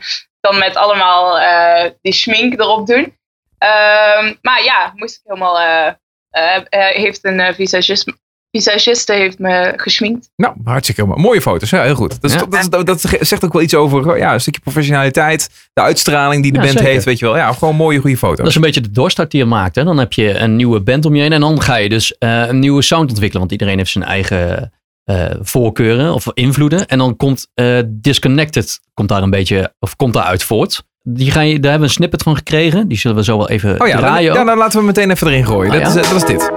dan 0.41 0.58
met 0.60 0.75
allemaal 0.75 1.39
eh, 1.39 1.91
die 2.01 2.13
schmink 2.13 2.60
erop 2.60 2.88
doen. 2.88 3.17
Ehm, 3.58 4.34
maar 4.41 4.63
ja, 4.63 4.91
moest 4.96 5.15
ik 5.15 5.22
helemaal... 5.24 5.60
eh, 5.60 5.88
eh, 6.29 6.55
eh, 6.69 6.96
heeft 6.96 7.25
een 7.25 7.53
visagist, 7.53 8.13
visagiste 8.51 9.13
heeft 9.13 9.39
me 9.39 9.74
geschminkt. 9.75 10.29
Nou, 10.36 10.55
hartstikke 10.63 11.05
mooi. 11.05 11.22
Mooie 11.22 11.41
foto's. 11.41 11.69
Ja, 11.69 11.84
heel 11.84 11.96
goed. 11.96 12.22
Dat, 12.22 12.31
is, 12.31 12.34
Ja. 12.39 12.46
dat, 12.46 12.60
is- 12.60 12.69
dat, 12.69 12.86
dat 12.86 13.01
zegt 13.19 13.43
ook 13.46 13.53
wel 13.53 13.62
iets 13.62 13.75
over 13.75 14.17
ja, 14.17 14.34
een 14.34 14.41
stukje 14.41 14.62
professionaliteit. 14.62 15.50
De 15.74 15.81
uitstraling 15.81 16.43
die 16.43 16.51
de 16.51 16.58
Ja, 16.58 16.63
band 16.63 16.77
zeker. 16.77 16.91
heeft. 16.93 17.05
Weet 17.05 17.19
je 17.19 17.25
wel. 17.25 17.38
Ja, 17.38 17.53
gewoon 17.53 17.75
mooie, 17.75 18.00
goede 18.00 18.17
foto's. 18.17 18.38
Dat 18.38 18.48
is 18.48 18.55
een 18.55 18.62
beetje 18.62 18.81
de 18.81 18.91
doorstart 18.91 19.31
die 19.31 19.39
je 19.39 19.46
maakt. 19.46 19.75
Hè? 19.75 19.84
Dan 19.84 19.98
heb 19.98 20.13
je 20.13 20.38
een 20.38 20.55
nieuwe 20.55 20.81
band 20.81 21.05
om 21.05 21.15
je 21.15 21.22
heen 21.22 21.34
en 21.34 21.39
dan 21.41 21.62
ga 21.62 21.75
je 21.75 21.89
dus 21.89 22.17
eh, 22.17 22.48
een 22.48 22.60
nieuwe 22.60 22.81
sound 22.81 23.10
ontwikkelen. 23.10 23.39
Want 23.39 23.51
iedereen 23.51 23.77
heeft 23.77 23.91
zijn 23.91 24.03
eigen 24.03 24.74
eh, 25.09 25.25
voorkeuren 25.41 26.13
of 26.13 26.25
invloeden. 26.33 26.87
En 26.87 26.97
dan 26.97 27.15
komt 27.15 27.47
eh, 27.53 27.79
Disconnected 27.87 28.79
komt 28.93 29.09
daar 29.09 29.23
een 29.23 29.29
beetje, 29.29 29.73
of 29.79 29.95
komt 29.95 30.13
daaruit 30.13 30.43
voort. 30.43 30.83
Die 31.03 31.31
ga 31.31 31.41
je, 31.41 31.53
daar 31.53 31.71
hebben 31.71 31.79
we 31.79 31.85
een 31.85 31.89
snippet 31.89 32.23
van 32.23 32.35
gekregen. 32.35 32.87
Die 32.87 32.97
zullen 32.97 33.17
we 33.17 33.23
zo 33.23 33.37
wel 33.37 33.49
even 33.49 33.81
Oh 33.81 33.87
ja, 33.87 33.93
dan, 33.93 34.01
draaien. 34.01 34.33
ja, 34.33 34.39
ook. 34.39 34.45
dan 34.45 34.57
laten 34.57 34.79
we 34.79 34.85
meteen 34.85 35.11
even 35.11 35.27
erin 35.27 35.45
gooien. 35.45 35.71
Ah, 35.71 35.83
dat, 35.83 35.93
ja? 35.93 35.99
is, 35.99 36.05
eh, 36.05 36.11
dat 36.11 36.21
is 36.21 36.27
dit. 36.27 36.51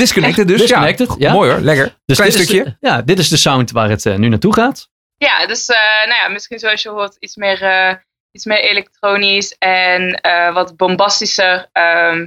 Disconnected 0.00 0.48
dus. 0.48 0.60
Disconnected, 0.60 1.08
ja. 1.08 1.14
ja. 1.18 1.32
Mooi 1.32 1.50
hoor, 1.50 1.60
lekker. 1.60 1.84
Dus 2.04 2.16
Klein 2.16 2.30
dit 2.30 2.40
is 2.40 2.46
stukje. 2.46 2.64
de- 2.64 2.76
ja, 2.88 3.02
dit 3.02 3.18
is 3.18 3.28
de 3.28 3.36
sound 3.36 3.70
waar 3.70 3.88
het 3.90 4.06
eh, 4.06 4.14
nu 4.16 4.28
naartoe 4.28 4.54
gaat. 4.54 4.88
Ja, 5.16 5.46
dus 5.46 5.66
eh, 5.68 5.76
nou 6.08 6.20
ja, 6.22 6.28
misschien 6.28 6.58
zoals 6.58 6.82
je 6.82 6.88
hoort 6.88 7.16
iets 7.18 7.36
meer, 7.36 7.62
eh, 7.62 7.94
iets 8.32 8.44
meer 8.44 8.60
elektronisch 8.60 9.54
en 9.58 10.14
eh, 10.14 10.54
wat 10.54 10.76
bombastischer. 10.76 11.68
Ehm, 11.72 12.26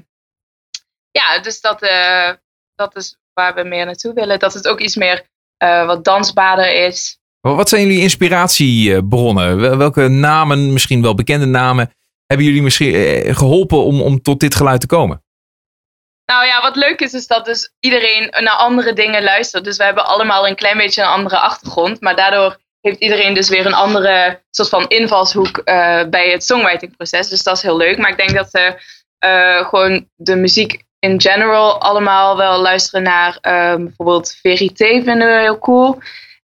ja, 1.12 1.40
dus 1.42 1.62
dat, 1.62 1.82
eh, 1.82 2.30
dat 2.76 2.96
is 2.96 3.18
waar 3.34 3.54
we 3.56 3.64
meer 3.64 3.86
naartoe 3.86 4.14
willen. 4.14 4.40
Dat 4.40 4.54
het 4.54 4.68
ook 4.68 4.80
iets 4.80 4.96
meer 4.96 5.24
eh, 5.58 5.86
wat 5.86 6.04
dansbaarder 6.04 6.86
is. 6.86 7.18
Wat 7.42 7.70
zijn 7.70 7.82
jullie 7.88 8.02
inspiratiebronnen? 8.02 9.58
Wel- 9.60 9.78
Welke 9.78 10.08
namen, 10.08 10.74
misschien 10.74 11.02
wel 11.02 11.14
bekende 11.16 11.46
namen, 11.46 11.92
hebben 12.26 12.46
jullie 12.46 12.62
misschien 12.62 12.94
eh, 12.94 13.36
geholpen 13.36 13.84
om, 13.84 14.02
om 14.02 14.22
tot 14.22 14.40
dit 14.40 14.56
geluid 14.56 14.80
te 14.82 14.88
komen? 14.88 15.23
Nou 16.26 16.46
ja, 16.46 16.62
wat 16.62 16.76
leuk 16.76 17.00
is, 17.00 17.14
is 17.14 17.28
dat 17.28 17.46
dus 17.46 17.74
iedereen 17.80 18.28
naar 18.40 18.56
andere 18.56 18.94
dingen 18.94 19.24
luistert. 19.24 19.64
Dus 19.64 19.78
we 19.78 19.84
hebben 19.84 20.06
allemaal 20.06 20.48
een 20.48 20.56
klein 20.56 20.78
beetje 20.78 21.02
een 21.02 21.08
andere 21.08 21.40
achtergrond. 21.40 22.02
Maar 22.02 22.16
daardoor 22.16 22.58
heeft 22.82 23.00
iedereen 23.00 23.34
dus 23.34 23.50
weer 23.50 23.66
een 23.66 23.74
andere 23.74 24.42
soort 24.50 24.70
van 24.70 24.88
invalshoek 24.88 25.58
eh, 25.58 26.04
bij 26.10 26.32
het 26.32 26.44
songwritingproces. 26.44 27.30
Dus 27.30 27.44
dat 27.44 27.58
is 27.58 27.64
heel 27.64 27.78
leuk. 27.78 27.98
Maar 27.98 28.10
ik 28.10 28.18
denk 28.18 28.34
dat 28.34 28.52
we 28.52 28.82
eh, 29.18 29.68
gewoon 29.68 30.10
de 30.16 30.36
muziek 30.36 30.84
in 31.00 31.22
general 31.22 31.82
allemaal 31.82 32.38
wel 32.38 32.62
luisteren 32.62 33.04
naar 33.04 33.38
ehm, 33.42 33.84
bijvoorbeeld 33.84 34.38
Verité 34.42 35.02
vinden 35.04 35.28
we 35.28 35.40
heel 35.40 35.60
cool. 35.60 36.00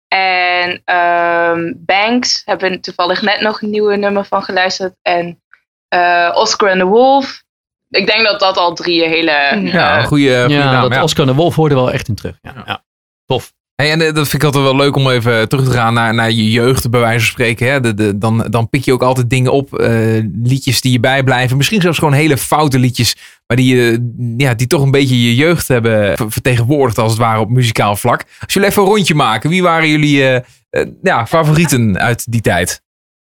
En 0.08 0.82
ehm, 0.84 1.72
Banks 1.76 2.42
hebben 2.44 2.70
we 2.70 2.80
toevallig 2.80 3.22
net 3.22 3.40
nog 3.40 3.62
een 3.62 3.70
nieuwe 3.70 3.96
nummer 3.96 4.24
van 4.24 4.42
geluisterd. 4.42 4.94
En 5.02 5.42
eh, 5.88 6.32
Oscar 6.34 6.70
and 6.70 6.78
the 6.78 6.86
Wolf. 6.86 7.42
Ik 7.90 8.06
denk 8.06 8.24
dat 8.26 8.40
dat 8.40 8.56
al 8.56 8.74
drie 8.74 9.08
hele 9.08 9.60
Ja, 9.72 10.02
goede, 10.02 10.24
ja, 10.24 10.46
naam. 10.70 10.82
dat 10.82 10.94
ja. 10.94 11.02
Oscar 11.02 11.26
de 11.26 11.34
Wolf 11.34 11.54
hoorde 11.54 11.74
wel 11.74 11.92
echt 11.92 12.08
in 12.08 12.14
terug. 12.14 12.38
Ja, 12.42 12.52
ja. 12.66 12.84
Tof. 13.26 13.52
Hey, 13.74 13.90
en 13.90 14.00
eh, 14.00 14.06
dat 14.14 14.28
vind 14.28 14.42
ik 14.42 14.44
altijd 14.44 14.64
wel 14.64 14.76
leuk 14.76 14.96
om 14.96 15.10
even 15.10 15.48
terug 15.48 15.64
te 15.64 15.70
gaan 15.70 15.94
naar, 15.94 16.14
naar 16.14 16.30
je 16.30 16.50
jeugd, 16.50 16.90
bij 16.90 17.00
wijze 17.00 17.18
van 17.24 17.28
spreken. 17.28 17.70
Hè? 17.70 17.80
De, 17.80 17.94
de, 17.94 18.18
dan, 18.18 18.46
dan 18.50 18.68
pik 18.68 18.84
je 18.84 18.92
ook 18.92 19.02
altijd 19.02 19.30
dingen 19.30 19.52
op, 19.52 19.78
eh, 19.78 20.22
liedjes 20.42 20.80
die 20.80 20.92
je 20.92 21.00
bijblijven. 21.00 21.56
Misschien 21.56 21.80
zelfs 21.80 21.98
gewoon 21.98 22.12
hele 22.14 22.36
foute 22.36 22.78
liedjes, 22.78 23.16
maar 23.46 23.56
die, 23.56 23.76
je, 23.76 24.12
ja, 24.36 24.54
die 24.54 24.66
toch 24.66 24.82
een 24.82 24.90
beetje 24.90 25.22
je 25.22 25.34
jeugd 25.34 25.68
hebben 25.68 26.16
ver- 26.16 26.30
vertegenwoordigd, 26.32 26.98
als 26.98 27.10
het 27.12 27.20
ware, 27.20 27.40
op 27.40 27.48
muzikaal 27.50 27.96
vlak. 27.96 28.24
Als 28.40 28.52
jullie 28.54 28.68
even 28.68 28.82
een 28.82 28.88
rondje 28.88 29.14
maken, 29.14 29.50
wie 29.50 29.62
waren 29.62 29.88
jullie 29.88 30.28
eh, 30.30 30.86
ja, 31.02 31.26
favorieten 31.26 31.98
uit 31.98 32.32
die 32.32 32.40
tijd? 32.40 32.82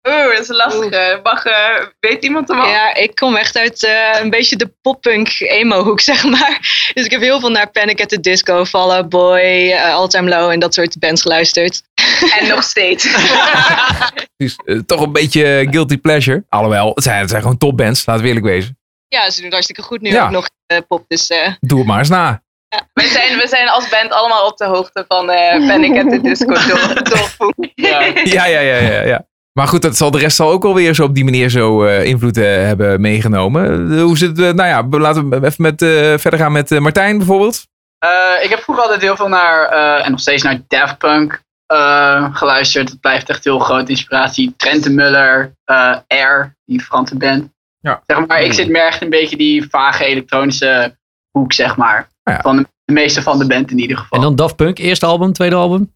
Oeh, 0.06 0.30
dat 0.30 0.38
is 0.40 0.48
lastig. 0.48 0.90
eh. 0.90 1.22
Mag, 1.22 1.44
eh, 1.44 1.86
weet 2.00 2.24
iemand 2.24 2.48
hem 2.48 2.60
al? 2.60 2.68
Ja, 2.68 2.94
ik 2.94 3.14
kom 3.14 3.36
echt 3.36 3.56
uit 3.58 3.84
eh, 3.84 4.20
een 4.20 4.30
beetje 4.30 4.56
de 4.56 4.72
poppunk 4.82 5.28
emo 5.40 5.82
hoek, 5.84 6.00
zeg 6.10 6.24
maar. 6.24 6.58
Dus 6.94 7.04
ik 7.04 7.10
heb 7.10 7.20
heel 7.20 7.40
veel 7.40 7.50
naar 7.50 7.70
Panic 7.70 8.00
at 8.00 8.08
the 8.08 8.20
Disco, 8.20 8.64
Fall 8.64 8.90
Out 8.90 9.08
Boy, 9.08 9.72
All 9.72 10.08
Time 10.08 10.28
Low 10.28 10.50
en 10.50 10.58
dat 10.60 10.74
soort 10.74 10.98
bands 10.98 11.22
geluisterd. 11.22 11.82
En 12.38 12.48
nog 12.48 12.62
steeds. 12.62 13.08
precies. 14.36 14.56
Eh, 14.64 14.78
toch 14.86 15.00
een 15.00 15.12
beetje 15.12 15.66
guilty 15.70 15.96
pleasure. 15.98 16.44
Alhoewel, 16.48 16.90
het 16.94 17.04
zijn, 17.04 17.20
het 17.20 17.30
zijn 17.30 17.42
gewoon 17.42 17.58
topbands, 17.58 18.06
laten 18.06 18.22
we 18.22 18.28
eerlijk 18.28 18.46
wezen. 18.46 18.78
Ja, 19.08 19.24
ze 19.24 19.34
doen 19.34 19.44
het 19.44 19.52
hartstikke 19.52 19.82
goed 19.82 20.00
nu 20.00 20.10
Ja. 20.10 20.24
ook 20.24 20.30
nog 20.30 20.48
eh, 20.66 20.78
pop. 20.88 21.04
Dus 21.08 21.26
eh, 21.28 21.52
Doe 21.60 21.78
het 21.78 21.86
maar 21.88 21.98
eens 21.98 22.08
na. 22.08 22.44
We 22.92 23.02
zijn, 23.08 23.38
we 23.38 23.48
zijn 23.48 23.68
als 23.68 23.88
band 23.88 24.10
allemaal 24.12 24.46
op 24.46 24.56
de 24.56 24.64
hoogte 24.64 25.04
van 25.08 25.30
eh 25.30 25.66
Panic 25.68 25.98
at 26.04 26.10
the 26.10 26.20
Disco 26.20 26.54
door. 26.68 27.52
Ja. 27.74 28.00
Ja, 28.24 28.44
ja, 28.46 28.60
ja, 28.60 28.76
ja, 28.76 29.02
ja. 29.02 29.26
Maar 29.56 29.68
goed, 29.68 29.82
dat 29.82 29.96
zal 29.96 30.10
de 30.10 30.18
rest 30.18 30.36
zal 30.36 30.50
ook 30.50 30.64
alweer 30.64 30.94
zo 30.94 31.04
op 31.04 31.14
die 31.14 31.24
manier 31.24 31.48
zo 31.50 31.84
eh, 31.84 32.04
invloed 32.04 32.36
eh, 32.36 32.44
hebben 32.44 33.00
meegenomen. 33.00 33.92
Eh, 33.92 34.02
hoe 34.02 34.18
zit 34.18 34.36
het? 34.36 34.56
nou 34.56 34.68
ja, 34.68 34.98
laten 34.98 35.28
we 35.28 35.46
even 35.46 35.62
met, 35.62 35.82
eh, 35.82 35.88
verder 36.18 36.38
gaan 36.38 36.52
met 36.52 36.70
eh, 36.70 36.78
Martijn 36.78 37.16
bijvoorbeeld. 37.18 37.66
Eh, 37.98 38.44
ik 38.44 38.50
heb 38.50 38.60
vroeger 38.60 38.84
altijd 38.84 39.02
heel 39.02 39.16
veel 39.16 39.28
naar, 39.28 39.68
eh, 39.68 40.04
en 40.04 40.10
nog 40.10 40.20
steeds 40.20 40.42
naar 40.42 40.60
Daft 40.68 40.98
Punk 40.98 41.42
eh, 41.66 42.34
geluisterd. 42.34 42.88
Dat 42.88 43.00
blijft 43.00 43.28
echt 43.28 43.44
heel 43.44 43.58
grote 43.58 43.90
inspiratie. 43.90 44.54
Trent 44.56 44.90
Muller, 44.90 45.52
eh 45.64 45.96
Air, 46.06 46.56
die 46.64 46.80
Franse 46.80 47.16
band. 47.16 47.48
Ja. 47.80 48.02
Zeg 48.06 48.26
maar, 48.26 48.40
ik 48.42 48.52
zit 48.52 48.68
meer 48.68 48.86
echt 48.86 49.02
een 49.02 49.10
beetje 49.10 49.36
die 49.36 49.66
vage 49.70 50.04
elektronische 50.04 50.96
hoek, 51.30 51.52
zeg 51.52 51.76
maar. 51.76 52.08
Ja. 52.22 52.40
Van 52.40 52.56
de, 52.56 52.66
de 52.84 52.92
meeste 52.92 53.22
van 53.22 53.38
de 53.38 53.46
band 53.46 53.70
in 53.70 53.78
ieder 53.78 53.96
geval. 53.96 54.18
En 54.18 54.24
dan 54.24 54.36
Daft 54.36 54.56
Punk, 54.56 54.78
eerste 54.78 55.06
album, 55.06 55.32
tweede 55.32 55.56
album? 55.56 55.92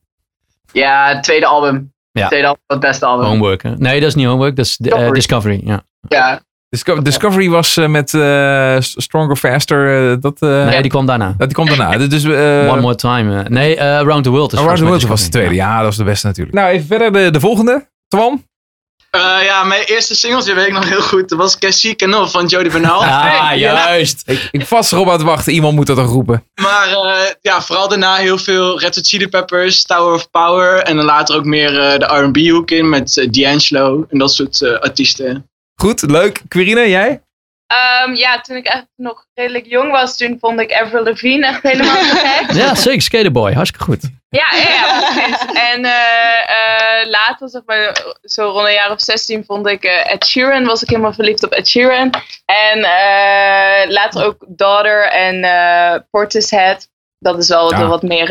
Ja, 0.73 1.09
het 1.09 1.23
tweede 1.23 1.47
album. 1.47 1.93
Ja. 2.13 2.27
Tweede 2.29 2.47
album, 2.47 2.63
het 2.67 2.81
beste 2.81 3.07
album. 3.07 3.27
Homework. 3.27 3.63
hè? 3.63 3.71
Nee, 3.77 4.01
dat 4.01 4.09
is 4.09 4.15
niet 4.15 4.27
Homework, 4.27 4.57
dat 4.57 4.65
is 4.65 4.77
eh, 4.77 4.85
Discovery. 4.85 5.13
Discovery. 5.13 5.61
Ja. 5.65 5.83
Ja, 6.09 6.41
Disco- 6.69 7.03
Discovery 7.03 7.49
was 7.49 7.77
eh, 7.77 7.87
met 7.87 8.15
eh, 8.15 8.77
Stronger 8.81 9.37
Faster. 9.37 10.21
dat, 10.21 10.37
eh, 10.43 10.65
Nee, 10.67 10.81
die 10.83 10.91
kwam 10.91 11.07
daarna. 11.07 11.35
dat 11.39 11.47
die 11.49 11.57
komt 11.57 11.69
daarna. 11.69 12.07
Dus, 12.07 12.25
eh, 12.25 12.71
One 12.73 12.81
More 12.81 12.95
Time. 12.95 13.43
nee, 13.49 13.77
eh, 13.77 13.87
Around 13.97 14.25
the 14.25 14.31
World 14.31 14.53
is 14.53 14.59
Around 14.59 14.79
the 14.79 14.85
World 14.85 15.03
was 15.07 15.23
de 15.25 15.29
tweede. 15.29 15.55
Ja, 15.55 15.77
dat 15.77 15.85
was 15.85 15.97
de 15.97 16.05
beste 16.05 16.27
natuurlijk. 16.27 16.57
Nou, 16.57 16.69
even 16.71 16.87
verder 16.87 17.13
de, 17.13 17.31
de 17.31 17.41
volgende. 17.41 17.89
Twan? 18.09 18.43
Eh, 19.11 19.39
ja, 19.45 19.65
mijn 19.65 19.83
eerste 19.83 20.15
singles, 20.15 20.45
die 20.45 20.55
weet 20.55 20.67
ik 20.67 20.73
nog 20.73 20.89
heel 20.89 21.03
goed. 21.03 21.29
Dat 21.29 21.39
was 21.39 21.59
Cassie 21.59 21.95
Canal 21.97 22.29
van 22.29 22.47
Jody 22.47 22.71
Bernal. 22.71 23.05
Ah, 23.05 23.57
juist. 23.57 24.23
Ik, 24.27 24.49
ik 24.51 24.65
was 24.65 24.93
erop 24.93 25.07
aan 25.07 25.13
het 25.13 25.23
wachten. 25.23 25.53
Iemand 25.53 25.75
moet 25.75 25.87
dat 25.87 25.97
toch 25.97 26.11
roepen. 26.11 26.45
Maar 26.55 26.89
eh, 26.89 27.31
ja, 27.41 27.63
vooral 27.63 27.89
daarna 27.89 28.15
heel 28.15 28.39
veel 28.39 28.81
Red 28.81 28.95
Hot 28.95 29.07
Chili 29.07 29.29
Peppers, 29.29 29.83
Tower 29.83 30.15
of 30.15 30.31
Power. 30.31 30.83
En 30.83 30.97
dan 30.97 31.05
later 31.05 31.37
ook 31.37 31.45
meer 31.45 31.81
eh, 31.81 31.99
de 31.99 32.05
R&B 32.05 32.37
hoek 32.51 32.71
in 32.71 32.89
met 32.89 33.27
D'Angelo 33.31 34.07
en 34.09 34.19
dat 34.19 34.33
soort 34.35 34.63
eh, 34.63 34.79
artiesten. 34.79 35.51
Goed, 35.81 36.03
leuk. 36.03 36.43
Quirine, 36.49 36.89
jij? 36.89 37.23
Ehm, 37.67 38.15
ja, 38.15 38.41
toen 38.41 38.57
ik 38.57 38.67
echt 38.67 38.87
nog 38.97 39.25
redelijk 39.35 39.67
jong 39.67 39.91
was, 39.91 40.17
toen 40.17 40.37
vond 40.41 40.61
ik 40.61 40.73
Avril 40.73 41.05
Lavigne 41.05 41.47
echt 41.47 41.63
helemaal 41.63 42.03
gek. 42.15 42.53
Ja, 42.53 42.75
zeker. 42.75 43.03
Skaterboy. 43.03 43.53
Hartstikke 43.53 43.85
goed. 43.85 44.01
Ja, 44.31 44.47
ja, 44.53 44.69
ja, 44.71 45.11
precies. 45.13 45.45
En 45.73 45.85
eh, 45.85 47.01
eh, 47.01 47.09
later, 47.09 47.49
zeg 47.49 47.63
maar, 47.67 48.01
zo 48.23 48.51
rond 48.51 48.67
een 48.67 48.73
jaar 48.73 48.91
of 48.91 49.01
16, 49.01 49.45
vond 49.45 49.67
ik 49.67 49.85
eh, 49.85 50.13
Ed 50.13 50.27
Sheeran. 50.27 50.65
Was 50.65 50.83
ik 50.83 50.89
helemaal 50.89 51.13
verliefd 51.13 51.45
op 51.45 51.53
Ed 51.53 51.69
Sheeran. 51.69 52.11
En 52.45 52.81
later 53.93 54.25
ook 54.25 54.45
Daughter 54.49 55.03
en 55.11 56.07
Portishead. 56.11 56.89
Dat 57.19 57.39
is 57.39 57.49
wel 57.49 57.75
Ja, 57.75 57.87
wat 57.87 58.03
meer 58.03 58.27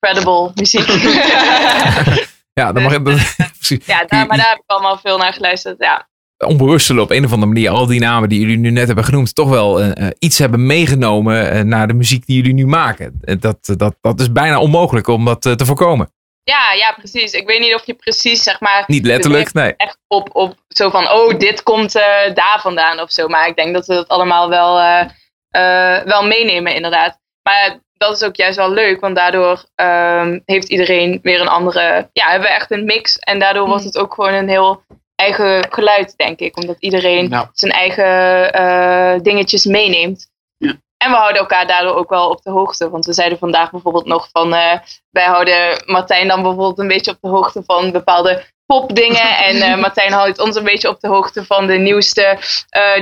credible 0.00 0.50
muziek. 0.54 0.86
Ja, 2.60 2.72
dan 2.72 2.82
mag 2.82 2.92
ik. 2.92 3.04
dat- 3.04 3.36
Precies. 3.56 3.86
ja, 3.86 4.04
daar, 4.06 4.26
maar 4.26 4.36
daar 4.36 4.48
heb 4.48 4.56
ik 4.58 4.62
allemaal 4.66 4.98
veel 4.98 5.18
naar 5.18 5.32
geluisterd. 5.32 5.76
Ja, 5.78 6.08
onbewust 6.38 6.90
op 6.90 7.10
een 7.10 7.24
of 7.24 7.32
andere 7.32 7.52
manier 7.52 7.70
al 7.70 7.86
die 7.86 8.00
namen 8.00 8.28
die 8.28 8.40
jullie 8.40 8.58
nu 8.58 8.70
net 8.70 8.86
hebben 8.86 9.04
genoemd, 9.04 9.34
toch 9.34 9.48
wel 9.48 9.80
eh, 9.80 10.06
eh, 10.06 10.12
iets 10.18 10.38
hebben 10.38 10.66
meegenomen 10.66 11.50
eh, 11.50 11.60
naar 11.60 11.86
de 11.86 11.94
muziek 11.94 12.26
die 12.26 12.36
jullie 12.36 12.54
nu 12.54 12.66
maken. 12.66 13.20
Dat, 13.40 13.74
dat, 13.76 13.96
dat 14.00 14.20
is 14.20 14.32
bijna 14.32 14.60
onmogelijk 14.60 15.06
om 15.06 15.24
dat 15.24 15.42
te 15.42 15.64
voorkomen. 15.64 16.10
ja, 16.44 16.72
ja, 16.72 16.92
precies. 16.92 17.32
Ik 17.32 17.46
weet 17.46 17.60
niet 17.60 17.74
of 17.74 17.86
je 17.86 17.94
precies, 17.94 18.42
zeg 18.42 18.60
maar, 18.60 18.84
Niet 18.86 19.04
letterlijk, 19.04 19.52
nee. 19.52 19.74
echt 19.76 19.98
op, 20.08 20.28
op 20.32 20.56
zo 20.76 20.90
van, 20.90 21.10
oh, 21.10 21.38
dit 21.38 21.62
komt 21.62 21.94
eh, 21.94 22.34
daar 22.34 22.58
vandaan 22.60 23.00
of 23.00 23.10
zo. 23.10 23.28
Maar 23.28 23.48
ik 23.48 23.56
denk 23.56 23.74
dat 23.74 23.86
we 23.86 23.94
dat 23.94 24.08
allemaal 24.08 24.48
wel, 24.48 24.78
eh, 24.78 25.08
eh, 25.50 26.04
wel 26.04 26.26
meenemen, 26.26 26.74
inderdaad. 26.74 27.18
Maar 27.42 27.78
dat 27.92 28.16
is 28.16 28.22
ook 28.22 28.36
juist 28.36 28.56
wel 28.56 28.70
leuk, 28.70 29.00
want 29.00 29.16
daardoor 29.16 29.64
ehm, 29.74 30.38
heeft 30.44 30.68
iedereen 30.68 31.18
weer 31.22 31.40
een 31.40 31.48
andere, 31.48 32.10
ja, 32.12 32.30
hebben 32.30 32.48
we 32.48 32.54
echt 32.54 32.70
een 32.70 32.84
mix. 32.84 33.16
En 33.18 33.38
daardoor 33.38 33.66
wordt 33.66 33.84
het 33.84 33.98
ook 33.98 34.14
gewoon 34.14 34.32
een 34.32 34.48
heel 34.48 34.82
eigen 35.16 35.66
geluid, 35.72 36.16
denk 36.16 36.38
ik. 36.38 36.56
Omdat 36.56 36.76
iedereen 36.78 37.28
Ja. 37.28 37.50
zijn 37.52 37.72
eigen 37.72 38.52
eh, 38.52 39.20
dingetjes 39.22 39.64
meeneemt. 39.64 40.26
Ja. 40.56 40.74
En 40.96 41.10
we 41.10 41.16
houden 41.16 41.40
elkaar 41.40 41.66
daardoor 41.66 41.94
ook 41.94 42.08
wel 42.10 42.30
op 42.30 42.42
de 42.42 42.50
hoogte. 42.50 42.90
Want 42.90 43.06
we 43.06 43.12
zeiden 43.12 43.38
vandaag 43.38 43.70
bijvoorbeeld 43.70 44.06
nog 44.06 44.28
van, 44.32 44.54
eh, 44.54 44.78
wij 45.10 45.24
houden 45.24 45.82
Martijn 45.86 46.28
dan 46.28 46.42
bijvoorbeeld 46.42 46.78
een 46.78 46.88
beetje 46.88 47.10
op 47.10 47.18
de 47.20 47.28
hoogte 47.28 47.62
van 47.66 47.92
bepaalde 47.92 48.44
popdingen. 48.66 49.36
En 49.48 49.56
eh, 49.56 49.78
Martijn 49.78 50.12
houdt 50.12 50.38
ons 50.38 50.56
een 50.56 50.64
beetje 50.64 50.88
op 50.88 51.00
de 51.00 51.08
hoogte 51.08 51.44
van 51.44 51.66
de 51.66 51.76
nieuwste 51.76 52.38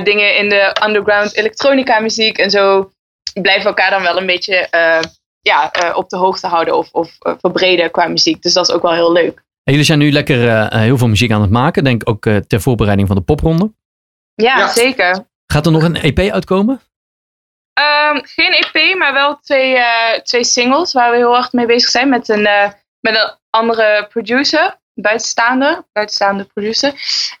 dingen 0.03 0.37
in 0.37 0.49
de 0.49 0.75
underground 0.85 1.35
elektronica 1.35 1.99
muziek. 1.99 2.37
En 2.37 2.49
zo 2.49 2.91
blijven 3.41 3.61
we 3.61 3.67
elkaar 3.67 3.89
dan 3.89 4.01
wel 4.01 4.17
een 4.17 4.25
beetje 4.25 4.67
ja, 5.41 5.71
op 5.93 6.09
de 6.09 6.17
hoogte 6.17 6.47
houden 6.47 6.77
of, 6.77 6.89
of 6.91 7.17
verbreden 7.21 7.91
qua 7.91 8.07
muziek. 8.07 8.41
Dus 8.41 8.53
dat 8.53 8.69
is 8.69 8.75
ook 8.75 8.81
wel 8.81 8.93
heel 8.93 9.11
leuk. 9.11 9.44
En 9.65 9.71
jullie 9.71 9.83
zijn 9.83 9.99
nu 9.99 10.11
lekker 10.11 10.47
eh, 10.49 10.79
heel 10.79 10.97
veel 10.97 11.07
muziek 11.07 11.31
aan 11.31 11.41
het 11.41 11.49
maken. 11.51 11.83
Denk 11.83 12.09
ook 12.09 12.25
eh, 12.25 12.35
ter 12.37 12.61
voorbereiding 12.61 13.07
van 13.07 13.17
de 13.17 13.21
popronde. 13.23 13.73
Ja, 14.33 14.57
Ja. 14.57 14.67
zeker. 14.67 15.27
Gaat 15.45 15.65
er 15.65 15.71
nog 15.71 15.83
een 15.83 15.95
EP 15.95 16.19
uitkomen? 16.19 16.81
Ehm, 17.73 18.19
geen 18.23 18.51
EP, 18.53 18.97
maar 18.97 19.13
wel 19.13 19.39
twee, 19.41 19.75
eh, 19.77 20.19
twee 20.23 20.43
singles 20.43 20.93
waar 20.93 21.11
we 21.11 21.17
heel 21.17 21.33
hard 21.33 21.53
mee 21.53 21.65
bezig 21.65 21.89
zijn 21.89 22.09
met 22.09 22.29
een, 22.29 22.45
eh, 22.45 22.69
met 22.99 23.15
een 23.15 23.35
andere 23.49 24.07
producer, 24.09 24.79
buitenstaande, 24.93 25.85
buitenstaande 25.91 26.43
producer. 26.43 26.89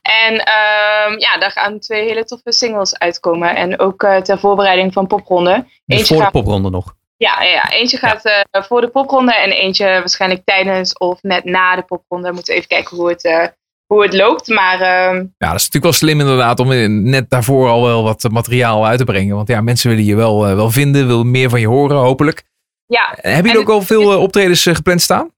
En 0.01 0.33
ehm, 0.43 1.19
ja, 1.19 1.37
daar 1.39 1.51
gaan 1.51 1.79
twee 1.79 2.07
hele 2.07 2.25
toffe 2.25 2.51
singles 2.51 2.97
uitkomen. 2.97 3.55
En 3.55 3.79
ook 3.79 4.03
eh, 4.03 4.17
ter 4.17 4.39
voorbereiding 4.39 4.93
van 4.93 5.07
popronde. 5.07 5.53
Dus 5.63 5.73
Eentje 5.85 6.05
voor 6.05 6.15
de 6.17 6.23
gaat- 6.23 6.31
popronde 6.31 6.69
nog. 6.69 6.95
Ja, 7.17 7.41
ja, 7.41 7.69
eentje 7.69 7.97
gaat 7.97 8.25
eh, 8.25 8.63
voor 8.63 8.81
de 8.81 8.87
popronde 8.87 9.35
en 9.35 9.51
eentje 9.51 9.85
waarschijnlijk 9.85 10.41
tijdens 10.45 10.97
of 10.97 11.21
net 11.21 11.43
na 11.43 11.75
de 11.75 11.81
popronde. 11.81 12.31
Moeten 12.31 12.53
we 12.53 12.59
even 12.59 12.69
kijken 12.69 12.97
hoe 12.97 13.09
het, 13.09 13.23
eh, 13.23 13.47
hoe 13.85 14.03
het 14.03 14.13
loopt. 14.13 14.47
Maar 14.47 14.81
ehm, 14.81 15.15
Ja, 15.15 15.49
dat 15.51 15.59
is 15.59 15.69
natuurlijk 15.69 15.83
wel 15.83 15.91
slim 15.93 16.19
inderdaad 16.19 16.59
om 16.59 17.03
net 17.09 17.29
daarvoor 17.29 17.69
al 17.69 17.83
wel 17.83 18.03
wat 18.03 18.27
materiaal 18.31 18.85
uit 18.85 18.97
te 18.97 19.03
brengen. 19.03 19.35
Want 19.35 19.47
ja, 19.47 19.61
mensen 19.61 19.89
willen 19.89 20.05
je 20.05 20.15
wel, 20.15 20.47
eh, 20.47 20.55
wel 20.55 20.71
vinden, 20.71 21.07
willen 21.07 21.31
meer 21.31 21.49
van 21.49 21.59
je 21.59 21.67
horen 21.67 21.97
hopelijk. 21.97 22.43
ja, 22.85 23.09
Hebben 23.21 23.51
jullie 23.51 23.67
ook 23.67 23.73
al 23.73 23.81
veel 23.81 24.21
optredens 24.21 24.63
gepland 24.63 25.01
staan? 25.01 25.33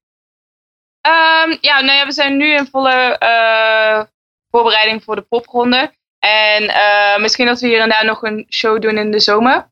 Ehm, 1.00 1.56
ja, 1.60 1.80
nou 1.80 1.98
ja, 1.98 2.06
we 2.06 2.12
zijn 2.12 2.36
nu 2.36 2.54
in 2.54 2.66
volle 2.66 3.16
voorbereiding 4.50 5.04
voor 5.04 5.14
de 5.14 5.22
popronde. 5.22 5.92
En 6.18 6.72
misschien 7.20 7.46
dat 7.46 7.60
we 7.60 7.66
hier 7.66 7.80
en 7.80 7.88
daar 7.88 8.04
nog 8.04 8.22
een 8.22 8.46
show 8.48 8.80
doen 8.80 8.98
in 8.98 9.10
de 9.10 9.20
zomer. 9.20 9.66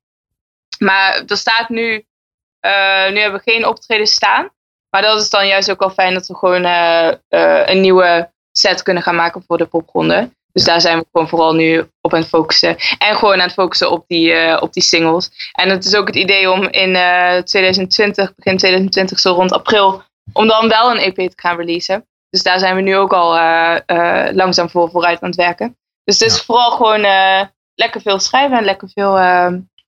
Maar 0.79 1.23
er 1.27 1.37
staat 1.37 1.69
nu, 1.69 2.05
eh, 2.61 3.11
nu 3.11 3.21
hebben 3.21 3.41
we 3.45 3.51
geen 3.51 3.67
optreden 3.67 4.07
staan. 4.07 4.51
Maar 4.91 5.03
dat 5.03 5.21
is 5.21 5.31
dan 5.31 5.47
juist 5.47 5.71
ook 5.71 5.79
wel 5.79 5.91
fijn 5.91 6.15
dat 6.15 6.27
we 6.27 6.35
gewoon 6.35 6.65
eh, 6.65 7.09
eh, 7.09 7.69
een 7.69 7.81
nieuwe 7.81 8.31
set 8.53 8.83
kunnen 8.83 9.03
gaan 9.03 9.15
maken 9.15 9.45
voor 9.47 9.59
de 9.59 9.67
popronde. 9.67 10.31
Dus 10.53 10.65
daar 10.65 10.81
zijn 10.81 10.99
we 10.99 11.07
gewoon 11.13 11.29
vooral 11.29 11.55
nu 11.55 11.91
op 12.01 12.15
aan 12.15 12.21
het 12.21 12.29
focussen. 12.29 12.77
En 12.99 13.17
gewoon 13.17 13.35
aan 13.35 13.47
het 13.47 13.53
focussen 13.53 13.91
op 13.91 14.05
die, 14.07 14.61
op 14.61 14.73
die 14.73 14.83
singles. 14.83 15.31
En 15.53 15.69
het 15.69 15.85
is 15.85 15.95
ook 15.95 16.07
het 16.07 16.17
idee 16.17 16.51
om 16.51 16.63
in 16.63 16.95
eh 16.95 17.43
2020, 17.43 18.35
begin 18.35 18.57
2020, 18.57 19.19
zo 19.19 19.33
rond 19.33 19.53
april, 19.53 20.03
om 20.33 20.47
dan 20.47 20.69
wel 20.69 20.91
een 20.91 20.99
EP 20.99 21.15
te 21.15 21.33
gaan 21.37 21.57
releasen. 21.57 22.07
Dus 22.31 22.43
daar 22.43 22.59
zijn 22.59 22.75
we 22.75 22.81
nu 22.81 22.97
ook 22.97 23.13
al 23.13 23.29
langzaam 24.33 24.71
voor 24.71 24.91
vooruit 24.91 25.21
aan 25.21 25.29
het 25.29 25.39
werken. 25.39 25.77
Dus 26.05 26.19
het 26.19 26.31
is 26.31 26.43
vooral 26.43 26.71
gewoon 26.71 27.01
lekker 27.75 28.01
veel 28.01 28.19
schrijven 28.19 28.59
en 28.59 28.65
lekker 28.65 28.89
veel 28.95 29.17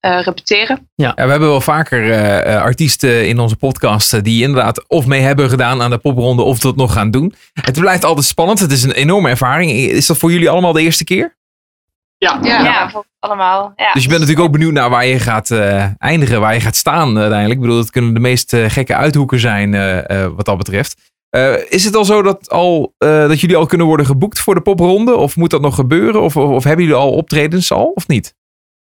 eh, 0.09 0.23
repeteren. 0.23 0.89
Ja, 0.95 1.13
we 1.15 1.31
hebben 1.31 1.49
wel 1.49 1.61
vaker 1.61 2.13
eh, 2.13 2.55
eh, 2.55 2.63
artiesten 2.63 3.29
in 3.29 3.39
onze 3.39 3.57
podcast 3.57 4.25
die 4.25 4.43
inderdaad 4.43 4.89
of 4.89 5.07
mee 5.07 5.21
hebben 5.21 5.49
gedaan 5.51 5.83
aan 5.83 5.91
de 5.91 5.99
popronde 5.99 6.43
of 6.43 6.59
dat 6.59 6.77
nog 6.77 6.93
gaan 6.93 7.11
doen. 7.11 7.35
Het 7.53 7.81
blijft 7.81 8.05
altijd 8.05 8.27
spannend. 8.27 8.59
Het 8.59 8.73
is 8.73 8.83
een 8.83 8.93
enorme 8.93 9.29
ervaring. 9.29 9.71
Is 9.71 10.07
dat 10.07 10.17
voor 10.19 10.33
jullie 10.33 10.51
allemaal 10.51 10.73
de 10.73 10.83
eerste 10.83 11.05
keer? 11.05 11.37
Ja, 12.19 12.39
Ja, 12.43 12.91
voor 12.91 13.05
allemaal. 13.19 13.73
Ja. 13.77 13.93
Dus 13.93 14.03
je 14.03 14.09
bent 14.09 14.21
natuurlijk 14.21 14.47
ook 14.47 14.53
benieuwd 14.53 14.73
naar 14.73 14.91
waar 14.91 15.07
je 15.07 15.19
gaat 15.19 15.51
eh, 15.51 15.85
eindigen, 15.99 16.41
waar 16.41 16.55
je 16.55 16.61
gaat 16.61 16.77
staan 16.77 17.19
uiteindelijk. 17.19 17.61
Ik 17.61 17.67
bedoel, 17.67 17.79
het 17.79 17.91
kunnen 17.91 18.15
de 18.15 18.21
meest 18.21 18.57
gekke 18.57 18.95
uithoeken 18.95 19.41
zijn 19.41 19.75
eh, 19.75 20.25
eh, 20.25 20.31
wat 20.37 20.45
dat 20.45 20.59
betreft. 20.59 20.97
Eh, 21.31 21.55
is 21.69 21.85
het 21.85 21.95
al 21.95 22.05
zo 22.05 22.23
dat, 22.23 22.51
al, 22.51 22.95
eh, 22.99 23.29
dat 23.29 23.41
jullie 23.41 23.57
al 23.57 23.67
kunnen 23.67 23.87
worden 23.87 24.07
geboekt 24.07 24.41
voor 24.41 24.55
de 24.55 24.61
popronde? 24.61 25.17
Of 25.17 25.37
moet 25.37 25.51
dat 25.51 25.61
nog 25.61 25.75
gebeuren? 25.75 26.23
Of, 26.23 26.37
of, 26.37 26.51
of 26.51 26.65
hebben 26.65 26.85
jullie 26.85 27.01
al 27.01 27.13
optredens 27.13 27.73
al, 27.73 27.93
of 27.95 28.09
niet? 28.09 28.35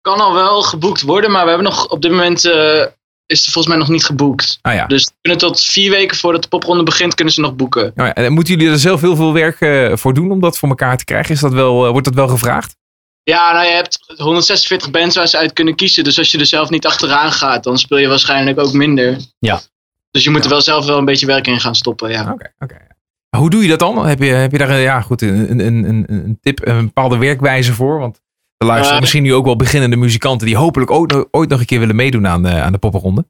Kan 0.06 0.20
al 0.20 0.34
wel 0.34 0.62
geboekt 0.62 1.02
worden, 1.02 1.30
maar 1.30 1.42
we 1.42 1.48
hebben 1.48 1.66
nog 1.68 1.86
op 1.88 2.02
dit 2.02 2.10
moment 2.10 2.44
eh, 2.44 2.84
is 3.26 3.40
het 3.44 3.52
volgens 3.52 3.66
mij 3.66 3.76
nog 3.76 3.88
niet 3.88 4.04
geboekt. 4.04 4.58
Ah 4.62 4.74
ja. 4.74 4.86
Dus 4.86 5.04
we 5.04 5.12
kunnen 5.20 5.40
tot 5.40 5.60
vier 5.60 5.90
weken 5.90 6.16
voordat 6.16 6.42
de 6.42 6.48
popronde 6.48 6.82
begint, 6.82 7.14
kunnen 7.14 7.34
ze 7.34 7.40
nog 7.40 7.54
boeken. 7.56 7.92
Nou 7.94 8.08
ja, 8.08 8.14
en 8.14 8.32
moeten 8.32 8.54
jullie 8.54 8.70
er 8.72 8.78
zelf 8.78 9.00
heel 9.00 9.16
veel 9.16 9.32
werk 9.32 9.60
eh, 9.60 9.96
voor 9.96 10.14
doen 10.14 10.30
om 10.30 10.40
dat 10.40 10.58
voor 10.58 10.68
elkaar 10.68 10.96
te 10.96 11.04
krijgen? 11.04 11.34
Is 11.34 11.40
dat 11.40 11.52
wel, 11.52 11.84
eh, 11.84 11.90
wordt 11.90 12.04
dat 12.06 12.14
wel 12.14 12.28
gevraagd? 12.28 12.76
Ja, 13.22 13.52
nou 13.52 13.66
je 13.66 13.72
hebt 13.72 13.98
146 14.16 14.90
bands 14.90 15.16
waar 15.16 15.26
ze 15.26 15.38
uit 15.38 15.52
kunnen 15.52 15.74
kiezen. 15.74 16.04
Dus 16.04 16.18
als 16.18 16.30
je 16.30 16.38
er 16.38 16.46
zelf 16.46 16.70
niet 16.70 16.86
achteraan 16.86 17.32
gaat, 17.32 17.64
dan 17.64 17.78
speel 17.78 17.98
je 17.98 18.08
waarschijnlijk 18.08 18.58
ook 18.60 18.72
minder. 18.72 19.16
Ja. 19.38 19.60
Dus 20.10 20.24
je 20.24 20.30
moet 20.30 20.44
er 20.44 20.50
wel 20.50 20.60
zelf 20.60 20.86
wel 20.86 20.98
een 20.98 21.04
beetje 21.04 21.26
werk 21.26 21.46
in 21.46 21.60
gaan 21.60 21.74
stoppen, 21.74 22.10
ja. 22.10 22.30
Oké, 22.32 22.52
oké. 22.58 22.76
Hoe 23.36 23.50
doe 23.50 23.62
je 23.62 23.68
dat 23.68 23.78
dan? 23.78 24.06
Heb 24.06 24.18
je, 24.18 24.24
heb 24.24 24.52
je 24.52 24.58
daar 24.58 24.70
een- 24.70 24.80
ja, 24.80 25.00
goed, 25.00 25.22
een, 25.22 25.60
een, 25.66 25.84
een- 25.84 26.04
een 26.08 26.38
tip, 26.40 26.66
een 26.66 26.84
bepaalde 26.84 27.16
werkwijze 27.18 27.72
voor? 27.74 27.98
Want 27.98 28.20
er 28.56 28.66
luisteren 28.66 28.94
Eh, 28.94 29.00
misschien 29.00 29.22
nu 29.22 29.34
ook 29.34 29.44
wel 29.44 29.56
beginnende 29.56 29.96
muzikanten 29.96 30.46
die 30.46 30.56
hopelijk 30.56 30.90
ooit, 30.90 31.10
nog- 31.12 31.24
ooit 31.30 31.48
nog 31.48 31.60
een 31.60 31.66
keer 31.66 31.78
willen 31.78 31.96
meedoen 31.96 32.26
aan 32.26 32.42
de, 32.42 32.50
aan 32.50 32.72
de 32.72 32.78
poppenronde. 32.78 33.26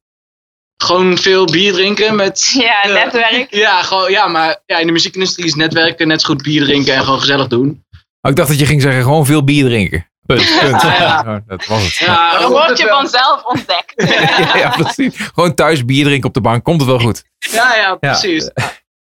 Gewoon 0.82 1.18
veel 1.18 1.44
bier 1.44 1.72
drinken 1.72 2.16
met... 2.16 2.46
Ja, 2.58 2.78
Ja. 2.88 2.92
netwerk. 2.92 3.46
Ja, 3.64 3.82
gewoon, 3.82 4.10
ja, 4.10 4.26
maar 4.26 4.62
ja, 4.66 4.78
in 4.78 4.86
de 4.86 4.92
muziekindustrie 4.92 5.46
is 5.46 5.54
netwerken 5.54 6.08
net 6.08 6.20
zo 6.20 6.26
goed 6.26 6.42
bier 6.42 6.62
drinken 6.64 6.94
en 6.94 7.04
gewoon 7.04 7.20
gezellig 7.20 7.46
doen. 7.46 7.84
Oh, 8.20 8.30
ik 8.30 8.36
dacht 8.36 8.48
dat 8.48 8.58
je 8.58 8.66
ging 8.66 8.82
zeggen 8.82 9.02
gewoon 9.02 9.26
veel 9.26 9.44
bier 9.44 9.64
drinken. 9.64 10.10
Punt. 10.26 10.58
punt. 10.60 10.82
Ja. 10.82 11.24
Oh, 11.26 11.36
dat 11.46 11.66
was 11.66 11.82
het. 11.84 11.94
Ja, 11.94 12.38
Dan 12.38 12.50
word 12.50 12.78
je 12.78 12.86
vanzelf 12.86 13.44
ontdekt. 13.44 13.92
ja, 13.96 14.56
ja, 14.56 14.68
precies. 14.70 15.16
Gewoon 15.34 15.54
thuis 15.54 15.84
bier 15.84 16.04
drinken 16.04 16.28
op 16.28 16.34
de 16.34 16.40
bank. 16.40 16.64
Komt 16.64 16.80
het 16.80 16.88
wel 16.90 16.98
goed. 16.98 17.24
Ja, 17.38 17.74
ja, 17.76 17.94
precies. 17.94 18.50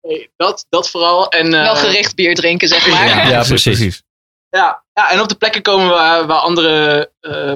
Nee, 0.02 0.30
dat, 0.36 0.66
dat 0.68 0.90
vooral. 0.90 1.28
En, 1.28 1.54
eh, 1.54 1.62
Wel 1.62 1.76
gericht 1.76 2.14
bier 2.14 2.34
drinken, 2.34 2.68
zeg 2.68 2.88
maar. 2.90 3.28
Ja, 3.28 3.42
precies. 3.42 4.02
Ja, 4.48 4.84
ja, 5.00 5.10
en 5.10 5.20
op 5.20 5.28
de 5.28 5.34
plekken 5.34 5.62
komen 5.62 5.88
waar, 5.88 6.26
waar 6.26 6.38
andere, 6.38 7.10
eh, 7.20 7.52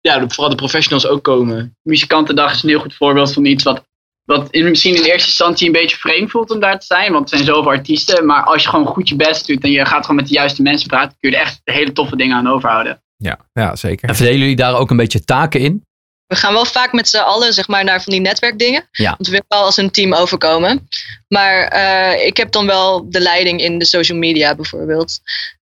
ja, 0.00 0.28
vooral 0.28 0.50
de 0.50 0.56
professionals 0.56 1.06
ook 1.06 1.22
komen. 1.22 1.76
Muzikantendag 1.82 2.52
is 2.52 2.62
een 2.62 2.68
heel 2.68 2.80
goed 2.80 2.94
voorbeeld 2.94 3.32
van 3.32 3.44
iets 3.44 3.64
wat, 3.64 3.84
wat 4.24 4.50
in, 4.50 4.68
misschien 4.68 4.94
in 4.94 5.02
eerste 5.02 5.28
instantie 5.28 5.66
een 5.66 5.72
beetje 5.72 5.96
vreemd 5.96 6.30
voelt 6.30 6.50
om 6.50 6.60
daar 6.60 6.78
te 6.78 6.86
zijn. 6.86 7.12
Want 7.12 7.30
er 7.30 7.36
zijn 7.36 7.48
zoveel 7.48 7.70
artiesten. 7.70 8.26
Maar 8.26 8.42
als 8.42 8.62
je 8.62 8.68
gewoon 8.68 8.86
goed 8.86 9.08
je 9.08 9.16
best 9.16 9.46
doet 9.46 9.62
en 9.62 9.70
je 9.70 9.86
gaat 9.86 10.00
gewoon 10.00 10.16
met 10.16 10.28
de 10.28 10.34
juiste 10.34 10.62
mensen 10.62 10.88
praten, 10.88 11.16
kun 11.20 11.30
je 11.30 11.36
er 11.36 11.42
echt 11.42 11.60
hele 11.64 11.92
toffe 11.92 12.16
dingen 12.16 12.36
aan 12.36 12.48
overhouden. 12.48 13.02
Ja, 13.16 13.38
ja 13.52 13.76
zeker. 13.76 14.08
En 14.08 14.14
verdelen 14.14 14.40
jullie 14.40 14.56
daar 14.56 14.74
ook 14.74 14.90
een 14.90 14.96
beetje 14.96 15.24
taken 15.24 15.60
in? 15.60 15.84
We 16.26 16.36
gaan 16.36 16.52
wel 16.52 16.64
vaak 16.64 16.92
met 16.92 17.08
z'n 17.08 17.16
allen 17.16 17.52
zeg 17.52 17.68
maar, 17.68 17.84
naar 17.84 18.02
van 18.02 18.12
die 18.12 18.22
netwerkdingen. 18.22 18.88
Ja. 18.92 19.08
Want 19.08 19.26
we 19.26 19.30
willen 19.30 19.46
wel 19.48 19.62
als 19.62 19.76
een 19.76 19.90
team 19.90 20.14
overkomen. 20.14 20.88
Maar 21.28 21.62
eh, 21.62 22.26
ik 22.26 22.36
heb 22.36 22.52
dan 22.52 22.66
wel 22.66 23.10
de 23.10 23.20
leiding 23.20 23.60
in 23.60 23.78
de 23.78 23.84
social 23.84 24.18
media 24.18 24.54
bijvoorbeeld. 24.54 25.20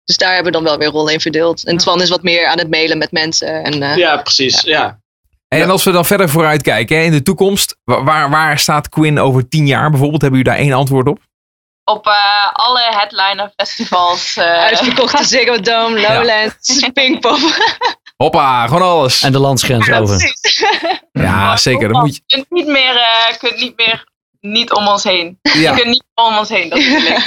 Dus 0.05 0.17
daar 0.17 0.35
hebben 0.35 0.53
we 0.53 0.59
dan 0.59 0.67
wel 0.69 0.79
weer 0.79 0.88
rollen 0.88 1.12
in 1.12 1.21
verdeeld. 1.21 1.64
En 1.67 1.77
Twan 1.77 2.03
is 2.03 2.09
wat 2.09 2.23
meer 2.23 2.47
aan 2.47 2.59
het 2.59 2.71
mailen 2.71 2.99
met 2.99 3.12
mensen. 3.12 3.64
En, 3.64 3.83
eh, 3.83 3.97
Ja, 3.97 4.17
precies. 4.17 4.61
Ja. 4.61 4.99
En 5.49 5.71
als 5.71 5.85
we 5.85 5.90
dan 5.90 6.05
verder 6.05 6.29
vooruit 6.29 6.62
kijken, 6.62 6.97
hè, 6.97 7.03
in 7.03 7.11
de 7.12 7.23
toekomst, 7.23 7.77
wa- 7.85 8.03
waar, 8.05 8.31
waar 8.31 8.59
staat 8.59 8.88
Quinn 8.88 9.19
over 9.19 9.49
tien 9.49 9.67
jaar 9.67 9.90
bijvoorbeeld? 9.90 10.23
Hebben 10.23 10.40
jullie 10.40 10.55
daar 10.57 10.64
één 10.64 10.73
antwoord 10.77 11.09
op? 11.09 11.19
Op 11.85 12.07
eh, 12.07 12.12
alle 12.53 12.81
headliner 12.90 13.53
festivals. 13.57 14.37
eh, 14.37 14.45
Uitverkochte 14.45 15.25
Ziggo 15.35 15.61
Dome, 15.61 16.01
Lowlands, 16.01 16.88
Pinkpop. 16.93 17.38
Hoppa, 18.17 18.67
gewoon 18.67 18.83
alles. 18.83 19.23
En 19.23 19.33
de 19.33 19.38
landsgrens 19.38 19.87
Ja, 19.87 19.99
over. 19.99 20.17
precies. 20.17 20.64
Ja, 21.12 21.57
zeker. 21.57 21.88
Dan 21.93 22.01
moet 22.01 22.17
je, 22.17 22.23
Je 22.27 22.37
kunt 22.37 22.51
niet 22.51 22.67
meer, 22.67 22.97
eh, 22.97 23.37
kunt 23.38 23.57
niet 23.57 23.77
meer 23.77 24.05
niet 24.44 24.72
om 24.72 24.88
ons 24.88 25.04
heen. 25.04 25.38
ja. 25.42 25.52
Je 25.52 25.76
kunt 25.76 25.87
niet 25.87 26.04
om 26.14 26.38
ons 26.38 26.48
heen. 26.48 26.68
Dat 26.68 26.78
is 26.78 27.09
het. 27.09 27.22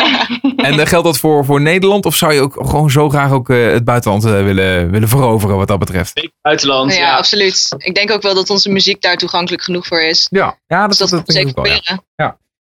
En 0.68 0.80
eh, 0.80 0.86
geldt 0.86 1.06
dat 1.06 1.18
voor, 1.18 1.46
voor 1.46 1.62
Nederland? 1.62 2.06
Of 2.06 2.16
zou 2.16 2.34
je 2.34 2.42
ook 2.42 2.54
gewoon 2.54 2.92
zo 2.92 3.10
graag 3.10 3.32
ook 3.32 3.50
eh, 3.50 3.72
het 3.72 3.84
buitenland 3.84 4.26
eh, 4.26 4.32
willen, 4.32 4.92
willen 4.92 5.08
veroveren 5.08 5.58
wat 5.58 5.68
dat 5.68 5.80
betreft? 5.80 6.30
Buitenland. 6.42 6.94
ja, 6.94 7.00
Ja, 7.00 7.18
absoluut. 7.18 7.76
Ik 7.78 7.96
denk 7.96 8.12
ook 8.12 8.22
wel 8.22 8.36
dat 8.36 8.50
onze 8.50 8.70
muziek 8.70 9.02
daar 9.02 9.18
toegankelijk 9.18 9.64
genoeg 9.64 9.88
voor 9.88 10.02
is. 10.02 10.28
Ja, 10.30 10.58
ja 10.68 10.80
dat, 10.80 10.90
Dus 10.90 10.98
dat, 10.98 11.10
dat, 11.10 11.24
zeker 11.26 11.54
wel, 11.54 11.66
ja. 11.66 11.80
proberen. 11.80 12.06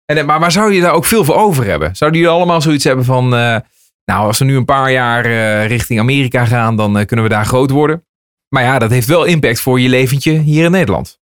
En, 0.06 0.26
maar, 0.26 0.40
maar 0.40 0.52
zou 0.52 0.74
je 0.74 0.82
daar 0.82 0.94
ook 0.94 1.06
veel 1.06 1.26
voor 1.26 1.36
over 1.36 1.66
hebben? 1.66 1.96
Zouden 1.96 2.20
jullie 2.20 2.36
allemaal 2.36 2.62
zoiets 2.62 2.84
hebben 2.84 3.06
van... 3.06 3.36
eh, 3.36 3.58
nou, 4.06 4.28
als 4.28 4.40
we 4.40 4.46
nu 4.46 4.56
een 4.56 4.66
paar 4.66 4.92
jaar 4.92 5.26
eh, 5.26 5.68
richting 5.68 6.00
Amerika 6.00 6.46
gaan, 6.46 6.76
dan 6.76 7.06
kunnen 7.06 7.26
we 7.26 7.32
daar 7.32 7.46
groot 7.46 7.70
worden. 7.70 8.06
Maar 8.50 8.64
ja, 8.64 8.80
dat 8.80 8.90
heeft 8.90 9.08
wel 9.08 9.24
impact 9.24 9.60
voor 9.60 9.80
je 9.80 9.90
leventje 9.90 10.32
hier 10.32 10.66
in 10.66 10.72
Nederland. 10.72 11.20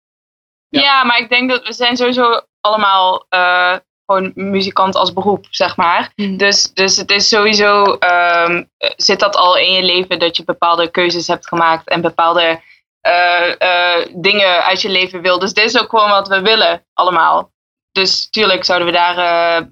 Ja. 0.69 0.81
Ja, 0.81 1.03
maar 1.03 1.19
ik 1.19 1.29
denk 1.29 1.49
dat 1.49 1.67
we 1.67 1.73
zijn 1.73 1.97
sowieso 1.97 2.41
allemaal 2.61 3.25
eh, 3.29 3.75
gewoon 4.09 4.31
muzikant 4.35 4.95
als 4.95 5.13
beroep, 5.13 5.47
zeg 5.49 5.77
maar. 5.77 6.11
Mhm. 6.15 6.37
Dus, 6.37 6.73
dus 6.73 6.97
het 6.97 7.11
is 7.11 7.27
sowieso, 7.27 7.83
ehm, 7.83 8.63
eh, 8.77 8.89
zit 8.95 9.19
dat 9.19 9.35
al 9.35 9.57
in 9.57 9.71
je 9.71 9.83
leven 9.83 10.19
dat 10.19 10.37
je 10.37 10.43
bepaalde 10.43 10.91
keuzes 10.91 11.27
hebt 11.27 11.47
gemaakt 11.47 11.87
en 11.89 12.01
bepaalde 12.01 12.61
eh, 13.01 13.61
eh, 13.61 14.07
dingen 14.15 14.63
uit 14.63 14.81
je 14.81 14.89
leven 14.89 15.21
wil. 15.21 15.39
Dus 15.39 15.53
dit 15.53 15.65
is 15.65 15.79
ook 15.79 15.89
gewoon 15.89 16.09
wat 16.09 16.27
we 16.27 16.41
willen, 16.41 16.85
allemaal. 16.93 17.51
Dus 17.91 18.29
tuurlijk 18.29 18.65
zouden 18.65 18.87
we 18.87 18.93
daar 18.93 19.67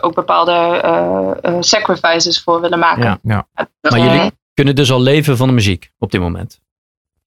ook 0.00 0.14
bepaalde 0.14 1.58
sacrifices 1.60 2.42
voor 2.42 2.60
willen 2.60 2.78
maken. 2.78 3.02
Ja. 3.02 3.18
Ja. 3.22 3.68
Maar 3.80 3.98
jullie 3.98 4.32
kunnen 4.54 4.74
dus 4.74 4.92
al 4.92 5.00
leven 5.00 5.36
van 5.36 5.48
de 5.48 5.54
muziek 5.54 5.90
op 5.98 6.10
dit 6.10 6.20
moment. 6.20 6.60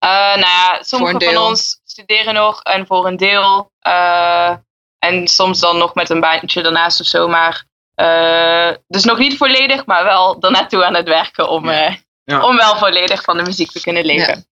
Eh, 0.03 0.09
nou 0.09 0.39
ja, 0.39 0.77
sommigen 0.81 1.21
van 1.21 1.37
ons 1.37 1.81
studeren 1.93 2.33
nog 2.33 2.61
en 2.61 2.85
voor 2.87 3.07
een 3.07 3.17
deel. 3.17 3.71
eh, 3.79 4.53
en 4.99 5.27
soms 5.27 5.59
dan 5.59 5.77
nog 5.77 5.93
met 5.93 6.09
een 6.09 6.19
baantje 6.19 6.61
daarnaast 6.61 6.99
of 6.99 7.05
zo. 7.05 7.27
Maar 7.27 7.63
eh, 7.95 8.69
dus 8.87 9.03
nog 9.03 9.17
niet 9.17 9.37
volledig, 9.37 9.85
maar 9.85 10.03
wel 10.03 10.39
daarnaartoe 10.39 10.85
aan 10.85 10.95
het 10.95 11.07
werken 11.07 11.49
om, 11.49 11.69
eh, 11.69 11.95
Ja. 12.23 12.45
om 12.45 12.55
wel 12.57 12.75
volledig 12.77 13.23
van 13.23 13.37
de 13.37 13.43
muziek 13.43 13.71
te 13.71 13.81
kunnen 13.81 14.05
leven. 14.05 14.45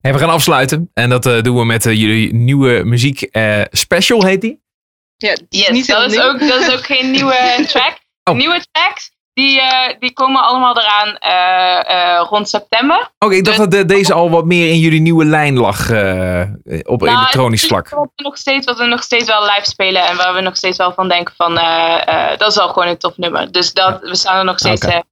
Hey, 0.00 0.12
we 0.12 0.18
gaan 0.18 0.30
afsluiten. 0.30 0.90
En 0.94 1.10
dat 1.10 1.26
eh, 1.26 1.42
doen 1.42 1.56
we 1.56 1.64
met 1.64 1.82
jullie 1.84 2.34
nieuwe 2.34 2.82
muziek 2.84 3.22
eh, 3.22 3.62
special, 3.70 4.24
heet 4.24 4.40
die? 4.40 4.60
Ja, 5.16 5.36
Yes, 5.48 5.68
niet 5.68 5.86
dat, 5.86 6.06
is 6.10 6.12
nieuw. 6.12 6.22
ook, 6.22 6.38
dat 6.38 6.60
is 6.60 6.70
ook 6.72 6.84
geen 6.86 7.10
nieuwe 7.10 7.54
track. 7.72 7.98
Oh. 8.24 8.34
Nieuwe 8.34 8.64
tracks, 8.72 9.10
die, 9.36 9.60
eh, 9.60 9.94
die 9.98 10.12
komen 10.12 10.42
allemaal 10.42 10.78
eraan 10.78 11.16
eh, 11.16 12.14
eh, 12.18 12.26
rond 12.28 12.48
september. 12.48 13.10
Oké, 13.18 13.34
ik 13.34 13.44
dacht 13.44 13.56
dat 13.58 13.70
de- 13.70 13.84
deze 13.84 14.12
al 14.14 14.30
wat 14.30 14.44
meer 14.44 14.68
in 14.70 14.78
jullie 14.78 15.00
nieuwe 15.00 15.24
lijn 15.24 15.58
lag 15.58 15.90
eh, 15.90 16.40
op 16.82 17.00
Nou, 17.00 17.16
elektronisch 17.16 17.66
vlak. 17.66 17.88
Wat 17.88 18.08
we, 18.16 18.22
nog 18.22 18.36
steeds, 18.36 18.66
wat 18.66 18.78
we 18.78 18.84
nog 18.86 19.02
steeds 19.02 19.26
wel 19.26 19.42
live 19.42 19.64
spelen 19.64 20.06
en 20.06 20.16
waar 20.16 20.34
we 20.34 20.40
nog 20.40 20.56
steeds 20.56 20.76
wel 20.78 20.92
van 20.92 21.08
denken 21.08 21.34
van 21.36 21.58
eh, 21.58 22.30
eh, 22.32 22.38
dat 22.38 22.48
is 22.50 22.56
wel 22.56 22.68
gewoon 22.68 22.88
een 22.88 22.98
tof 22.98 23.16
nummer. 23.16 23.52
Dus 23.52 23.72
dat, 23.72 24.00
we 24.00 24.14
staan 24.16 24.36
er 24.38 24.44
nog 24.44 24.58
steeds 24.58 24.84
achter. 24.84 25.04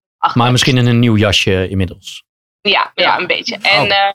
Maar 0.42 0.52
misschien 0.52 0.76
in 0.76 0.86
een 0.86 0.98
nieuw 0.98 1.16
jasje 1.16 1.68
inmiddels. 1.68 2.22
Ja, 2.60 2.90
ja, 2.94 3.18
een 3.18 3.26
beetje. 3.26 3.56
En 3.62 3.80
Oh. 3.82 3.86
eh, 3.90 4.10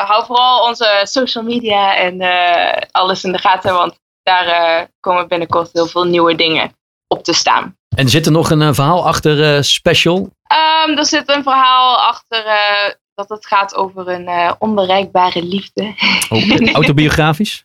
eh, 0.00 0.08
hou 0.08 0.24
vooral 0.26 0.64
onze 0.66 1.00
social 1.02 1.44
media 1.44 1.96
en 1.96 2.20
eh, 2.20 2.82
alles 2.90 3.24
in 3.24 3.32
de 3.32 3.38
gaten, 3.38 3.74
want 3.74 3.98
daar 4.22 4.46
eh, 4.46 4.84
komen 5.00 5.28
binnenkort 5.28 5.70
heel 5.72 5.86
veel 5.86 6.04
nieuwe 6.04 6.34
dingen 6.34 6.72
op 7.08 7.24
te 7.24 7.32
staan. 7.32 7.76
En 7.96 8.08
zit 8.08 8.26
er 8.26 8.32
nog 8.32 8.50
een 8.50 8.62
eh, 8.62 8.72
verhaal 8.72 9.06
achter 9.06 9.54
eh, 9.56 9.62
special? 9.62 10.30
Ehm, 10.46 10.98
er 10.98 11.06
zit 11.06 11.28
een 11.28 11.42
verhaal 11.42 11.96
achter 11.96 12.44
eh, 12.44 12.92
dat 13.14 13.28
het 13.28 13.46
gaat 13.46 13.74
over 13.74 14.08
een 14.08 14.26
eh, 14.28 14.52
onbereikbare 14.58 15.42
liefde. 15.42 15.94
Oh, 16.28 16.72
autobiografisch? 16.80 17.64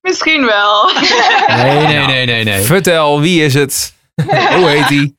Misschien 0.00 0.44
wel. 0.44 0.90
Nee, 1.46 1.86
nee, 1.86 2.06
nee, 2.06 2.26
nee, 2.26 2.44
nee. 2.44 2.62
Vertel, 2.62 3.20
wie 3.20 3.44
is 3.44 3.54
het? 3.54 3.94
Hoe 4.56 4.68
heet 4.68 4.88
die? 4.88 5.18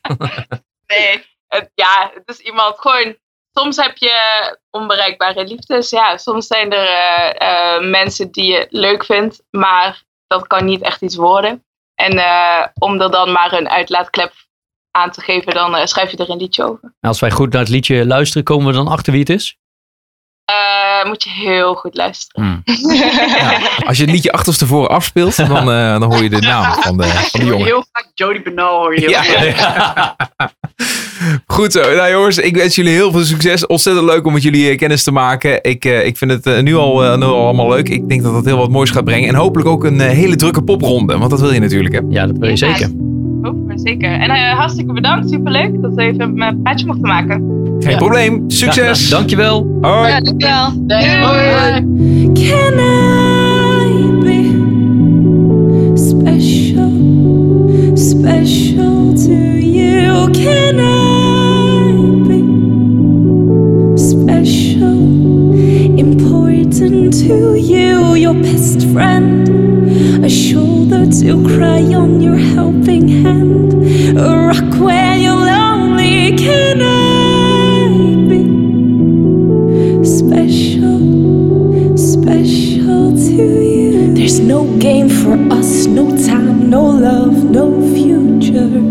Nee, 0.88 1.26
het, 1.48 1.72
ja, 1.76 2.12
het 2.14 2.24
is 2.26 2.40
iemand 2.40 2.80
gewoon. 2.80 3.16
Soms 3.54 3.78
heb 3.78 3.98
je 3.98 4.58
onbereikbare 4.72 5.44
liefdes. 5.44 5.90
Ja, 5.90 6.18
soms 6.18 6.48
zijn 6.48 6.72
er 6.72 6.88
eh, 6.88 7.76
eh, 7.76 7.82
mensen 7.82 8.32
die 8.32 8.52
je 8.52 8.68
leuk 8.70 9.06
vindt, 9.06 9.44
maar 9.50 10.04
dat 10.28 10.48
kan 10.48 10.66
niet 10.66 10.82
echt 10.82 11.02
iets 11.02 11.16
worden. 11.16 11.66
En 11.98 12.18
eh, 12.18 12.68
om 12.74 13.02
er 13.02 13.12
dan 13.12 13.32
maar 13.32 13.54
een 13.54 13.70
uitlaatklep 13.70 14.34
aan 14.92 15.12
te 15.12 15.22
geven, 15.22 15.54
dan 15.54 15.76
eh, 15.76 15.86
schrijf 15.86 16.12
je 16.12 16.18
er 16.18 16.30
een 16.30 16.38
liedje 16.38 16.64
over. 16.64 16.94
Als 17.02 17.20
wij 17.20 17.32
goed 17.32 17.52
naar 17.52 17.62
het 17.62 17.70
liedje 17.70 18.06
luisteren, 18.06 18.44
komen 18.44 18.68
we 18.68 18.74
dan 18.74 18.88
achter 18.88 19.12
wie 19.12 19.22
het 19.22 19.30
is? 19.30 19.58
Eh, 20.46 21.06
moet 21.06 21.24
je 21.24 21.30
heel 21.30 21.76
goed 21.76 21.96
luisteren. 21.96 22.46
Hmm. 22.46 22.62
Ja, 22.98 23.60
als 23.86 23.98
je 23.98 24.04
het 24.04 24.12
liedje 24.12 24.32
achterstevoren 24.32 24.90
afspeelt, 24.90 25.36
dan, 25.36 25.72
eh, 25.72 26.00
dan 26.00 26.04
hoor 26.04 26.24
je 26.24 26.30
de 26.30 26.40
naam 26.40 26.74
van 26.74 26.98
de, 26.98 27.04
van 27.04 27.40
de 27.40 27.46
jongen. 27.46 27.66
Heel 27.66 27.86
vaak 27.92 28.12
Jody 28.14 28.42
Benal 28.42 28.78
hoor 28.78 29.00
je 29.00 29.00
heel 29.00 29.10
Ja. 29.10 30.16
Goed 31.46 31.72
zo. 31.72 31.80
Nou 31.96 32.12
jongens, 32.12 32.38
ik 32.38 32.56
wens 32.56 32.76
jullie 32.76 32.92
heel 32.92 33.12
veel 33.12 33.24
succes. 33.24 33.66
Ontzettend 33.66 34.06
leuk 34.06 34.26
om 34.26 34.34
met 34.34 34.44
jullie 34.44 34.70
eh, 34.70 34.78
kennis 34.78 35.04
te 35.04 35.12
maken. 35.12 35.64
Ik, 35.64 35.86
eh, 35.86 36.06
ik 36.06 36.18
vind 36.18 36.32
het 36.32 36.46
eh, 36.46 36.62
nu, 36.62 36.76
al, 36.76 37.18
nu 37.18 37.26
al 37.26 37.44
allemaal 37.46 37.70
leuk. 37.70 37.90
Ik 37.90 38.10
denk 38.10 38.24
dat 38.24 38.34
dat 38.34 38.46
heel 38.46 38.58
wat 38.58 38.70
moois 38.70 38.90
gaat 38.90 39.04
brengen. 39.04 39.30
En 39.30 39.36
hopelijk 39.36 39.70
ook 39.70 39.84
een 39.84 40.00
hele 40.00 40.36
drukke 40.36 40.62
popronde. 40.64 41.18
Want 41.18 41.30
dat 41.30 41.42
wil 41.42 41.54
je 41.54 41.60
natuurlijk 41.60 41.94
hè. 41.96 42.02
Ja, 42.10 42.26
dat 42.28 42.38
wil 42.38 42.50
je 42.50 42.58
zeker. 42.58 42.90
Zeker. 43.76 44.12
En 44.12 44.30
hartstikke 44.56 44.94
bedankt. 44.94 45.30
Superleuk 45.30 45.82
dat 45.82 45.94
we 45.94 46.02
even 46.02 46.42
een 46.42 46.62
praatje 46.62 46.86
mochten 46.86 47.08
maken. 47.08 47.44
Geen 47.80 47.92
Ja. 47.92 47.98
probleem. 47.98 48.44
Succes. 48.48 49.10
Ja, 49.10 49.16
dankjewel. 49.16 49.78
Hoi. 49.82 50.08
Ja, 50.10 50.20
dankjewel. 50.20 50.72
Can 52.34 52.80
I 52.80 54.10
be 54.20 54.52
special, 55.96 56.92
special 57.96 59.14
to 59.16 59.32
you? 59.60 60.32
Can 60.32 60.80
I 60.80 60.97
to 67.12 67.56
you? 67.56 68.16
Your 68.16 68.34
best 68.34 68.88
friend, 68.90 69.48
a 70.26 70.30
shoulder 70.30 71.06
to 71.22 71.44
cry 71.48 71.82
on, 71.94 72.22
your 72.22 72.38
helping 72.38 73.08
hand, 73.08 73.74
a 74.18 74.48
rock 74.48 74.80
when 74.80 75.22
you're 75.22 75.36
lonely. 75.36 76.36
Can 76.38 76.82
I 76.82 77.90
be 78.30 80.06
special? 80.06 81.28
special 81.98 83.12
to 83.12 83.44
you. 83.62 84.14
There's 84.14 84.40
no 84.40 84.66
game 84.78 85.10
for 85.10 85.34
us, 85.54 85.86
no 85.86 86.06
time, 86.28 86.70
no 86.70 86.84
love, 86.84 87.44
no 87.44 87.82
future. 87.94 88.82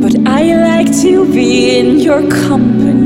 But 0.00 0.26
I 0.26 0.42
like 0.70 0.90
to 1.02 1.30
be 1.32 1.78
in 1.78 1.98
your 1.98 2.22
company. 2.30 3.05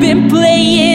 Been 0.00 0.28
playing 0.28 0.87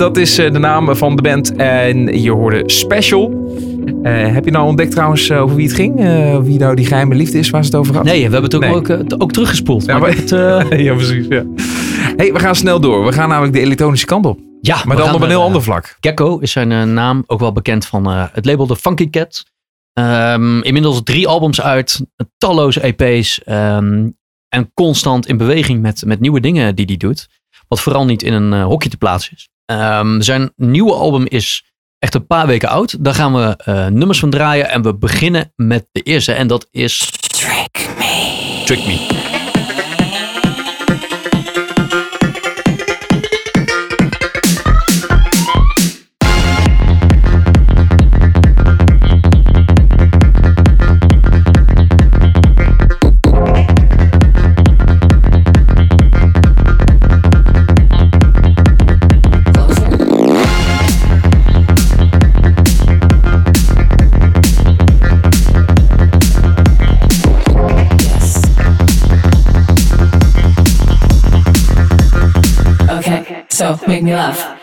dat 0.00 0.16
is 0.16 0.38
eh, 0.38 0.52
de 0.52 0.58
naam 0.58 0.96
van 0.96 1.16
de 1.16 1.22
band. 1.22 1.56
En 1.56 2.20
je 2.22 2.30
hoorde 2.30 2.62
Special. 2.66 3.52
Eh, 4.02 4.32
heb 4.32 4.44
je 4.44 4.50
nou 4.50 4.66
ontdekt 4.66 4.90
trouwens 4.90 5.28
eh, 5.28 5.42
over 5.42 5.56
wie 5.56 5.66
het 5.66 5.74
ging? 5.74 5.96
Wie 6.42 6.58
nou 6.58 6.74
die 6.74 6.86
geheime 6.86 7.14
liefde 7.14 7.38
is 7.38 7.50
waar 7.50 7.64
ze 7.64 7.70
het 7.70 7.78
over 7.78 7.94
had? 7.94 8.04
Nee, 8.04 8.16
we 8.16 8.32
hebben 8.32 8.42
het 8.42 8.54
ook, 8.54 8.60
Nee. 8.60 8.74
ook, 8.74 9.22
ook 9.22 9.32
teruggespoeld. 9.32 9.84
Ja, 9.84 9.98
maar 9.98 10.16
het, 10.16 10.28
ja, 10.86 10.94
precies. 10.94 11.26
Ja. 11.28 11.44
Hey, 12.16 12.32
we 12.32 12.38
gaan 12.38 12.54
snel 12.54 12.80
door. 12.80 13.04
We 13.04 13.12
gaan 13.12 13.28
namelijk 13.28 13.52
de 13.52 13.60
elektronische 13.60 14.06
kant 14.06 14.26
op. 14.26 14.38
ja, 14.60 14.82
Maar 14.84 14.96
dan 14.96 15.14
op 15.14 15.20
een 15.20 15.28
heel 15.28 15.42
ander 15.42 15.62
vlak. 15.62 15.96
Gecko 16.00 16.38
is 16.38 16.52
zijn 16.52 16.94
naam, 16.94 17.24
ook 17.26 17.40
wel 17.40 17.52
bekend 17.52 17.86
van 17.86 18.06
het 18.06 18.44
label 18.44 18.66
The 18.66 18.76
Funky 18.76 19.10
Cat. 19.10 19.44
Ehm, 19.92 20.60
inmiddels 20.60 21.00
drie 21.02 21.28
albums 21.28 21.60
uit, 21.60 22.06
talloze 22.38 22.80
EP's 22.86 23.42
ehm, 23.44 24.08
en 24.48 24.70
constant 24.74 25.26
in 25.26 25.36
beweging 25.36 25.80
met, 25.80 26.02
met 26.06 26.20
nieuwe 26.20 26.40
dingen 26.40 26.74
die 26.74 26.86
hij 26.86 26.96
doet. 26.96 27.28
Wat 27.68 27.80
vooral 27.80 28.04
niet 28.04 28.22
in 28.22 28.32
een 28.32 28.62
hokje 28.62 28.88
te 28.88 28.96
plaatsen 28.96 29.32
is. 29.36 29.49
Ehm, 29.70 30.20
zijn 30.20 30.52
nieuwe 30.56 30.92
album 30.92 31.26
is 31.26 31.64
echt 31.98 32.14
een 32.14 32.26
paar 32.26 32.46
weken 32.46 32.68
oud. 32.68 33.04
Daar 33.04 33.14
gaan 33.14 33.34
we 33.34 33.56
eh, 33.56 33.86
nummers 33.86 34.18
van 34.18 34.30
draaien 34.30 34.68
en 34.68 34.82
we 34.82 34.94
beginnen 34.94 35.52
met 35.56 35.86
de 35.92 36.02
eerste 36.02 36.32
en 36.32 36.46
dat 36.46 36.66
is 36.70 37.10
Trick 37.20 37.88
Me. 37.98 38.62
Trick 38.64 38.86
Me. 38.86 39.49
So 73.60 73.78
make 73.86 74.02
me 74.02 74.14
laugh. 74.14 74.59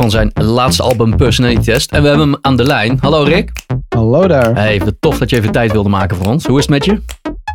Van 0.00 0.10
zijn 0.10 0.30
laatste 0.34 0.82
album 0.82 1.16
Personality 1.16 1.60
Test. 1.60 1.92
En 1.92 2.02
we 2.02 2.08
hebben 2.08 2.30
hem 2.30 2.38
aan 2.40 2.56
de 2.56 2.64
lijn. 2.64 2.98
Hallo 3.00 3.22
Rick. 3.22 3.50
Hallo 3.88 4.26
daar. 4.28 4.54
Hey, 4.54 4.78
wat 4.78 4.94
tof 5.00 5.18
dat 5.18 5.30
je 5.30 5.36
even 5.36 5.52
tijd 5.52 5.72
wilde 5.72 5.88
maken 5.88 6.16
voor 6.16 6.26
ons. 6.26 6.46
Hoe 6.46 6.58
is 6.58 6.66
het 6.66 6.70
met 6.72 6.84
je? 6.84 7.02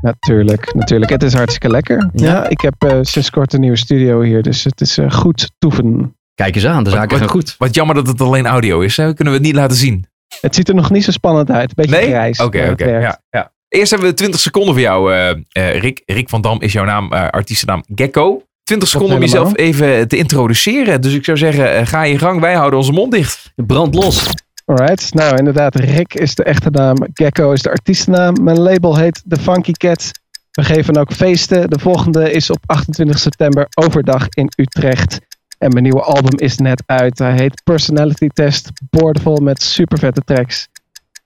Natuurlijk, 0.02 0.74
natuurlijk. 0.74 1.12
Het 1.12 1.24
is 1.24 1.34
hartstikke 1.34 1.70
lekker. 1.70 2.10
Ja. 2.14 2.26
Ja, 2.32 2.50
ik 2.50 2.62
heb 2.62 2.74
eh, 2.78 2.98
sinds 3.02 3.30
kort 3.30 3.54
een 3.54 3.60
nieuwe 3.60 3.78
studio 3.78 4.22
hier, 4.22 4.42
dus 4.42 4.64
het 4.64 4.82
is 4.82 4.98
eh, 4.98 5.12
goed 5.12 5.52
toeven. 5.58 6.16
Kijk 6.34 6.56
eens 6.56 6.66
aan, 6.66 6.84
de 6.84 6.90
zaken 6.90 7.10
Wat- 7.10 7.20
gaan 7.20 7.30
goed. 7.30 7.56
Wat 7.58 7.76
jammer 7.76 7.96
dat 7.96 8.08
het 8.08 8.22
alleen 8.22 8.46
audio 8.46 8.80
is. 8.80 8.98
Hè? 8.98 9.14
Kunnen 9.14 9.34
we 9.34 9.40
het 9.40 9.48
niet 9.48 9.56
laten 9.56 9.78
zien? 9.78 10.06
Het 10.42 10.56
ziet 10.56 10.70
er 10.70 10.76
nog 10.76 10.92
niet 10.92 11.04
zo 11.04 11.12
spannend 11.12 11.52
uit. 11.52 11.76
Beetje 11.76 11.96
Nee? 11.96 12.08
grijs. 12.08 12.40
Oké, 12.40 12.62
maar 12.62 12.72
oké. 12.72 12.86
ja, 12.98 13.20
ja. 13.30 13.52
Eerst 13.68 13.92
hebben 13.92 14.10
we 14.10 14.16
20 14.16 14.40
seconden 14.40 14.74
voor 14.74 14.82
jou, 14.84 15.14
eh, 15.14 15.30
eh, 15.30 15.80
Rick. 15.80 16.02
Rick 16.06 16.30
van 16.30 16.42
Dam 16.42 16.62
is 16.62 16.74
jouw 16.74 16.86
naam, 16.86 17.12
eh 17.14 17.28
artiestennaam 17.28 17.84
Gecko. 17.96 18.44
20 18.66 18.90
seconden 18.90 19.16
om 19.16 19.22
jezelf 19.22 19.58
even 19.58 20.08
te 20.08 20.18
introduceren. 20.18 21.02
Dus 21.02 21.14
ik 21.14 21.26
zou 21.26 21.38
zeggen, 21.38 21.76
eh, 21.76 21.86
ga 21.86 22.04
je 22.04 22.18
gang. 22.18 22.40
Wij 22.40 22.54
houden 22.54 22.80
onze 22.80 22.92
mond 22.92 23.12
dicht. 23.12 23.54
Brand 23.56 23.96
los. 23.96 24.30
Alright, 24.66 25.14
nou 25.14 25.38
inderdaad, 25.38 25.76
Rick 25.76 26.14
is 26.14 26.36
de 26.36 26.44
echte 26.44 26.70
naam, 26.70 26.96
Gecko 27.14 27.52
is 27.52 27.62
de 27.62 27.70
artiestennaam. 27.70 28.44
Mijn 28.44 28.60
label 28.60 28.98
heet 28.98 29.24
The 29.28 29.40
Funky 29.40 29.72
Cat. 29.72 30.12
We 30.52 30.64
geven 30.64 30.98
ook 30.98 31.14
feesten. 31.14 31.70
De 31.70 31.80
volgende 31.80 32.32
is 32.32 32.50
op 32.50 32.58
28 32.66 33.20
september 33.20 33.68
overdag 33.74 34.28
in 34.30 34.52
Utrecht. 34.56 35.20
En 35.58 35.70
mijn 35.70 35.84
nieuwe 35.84 36.02
album 36.02 36.40
is 36.40 36.58
net 36.58 36.84
uit. 36.86 37.18
Hij 37.18 37.34
heet 37.34 37.62
Personality 37.64 38.28
Test. 38.28 38.72
Boordevol 38.90 39.36
met 39.36 39.64
super 39.64 40.00
vette 40.00 40.22
tracks. 40.26 40.68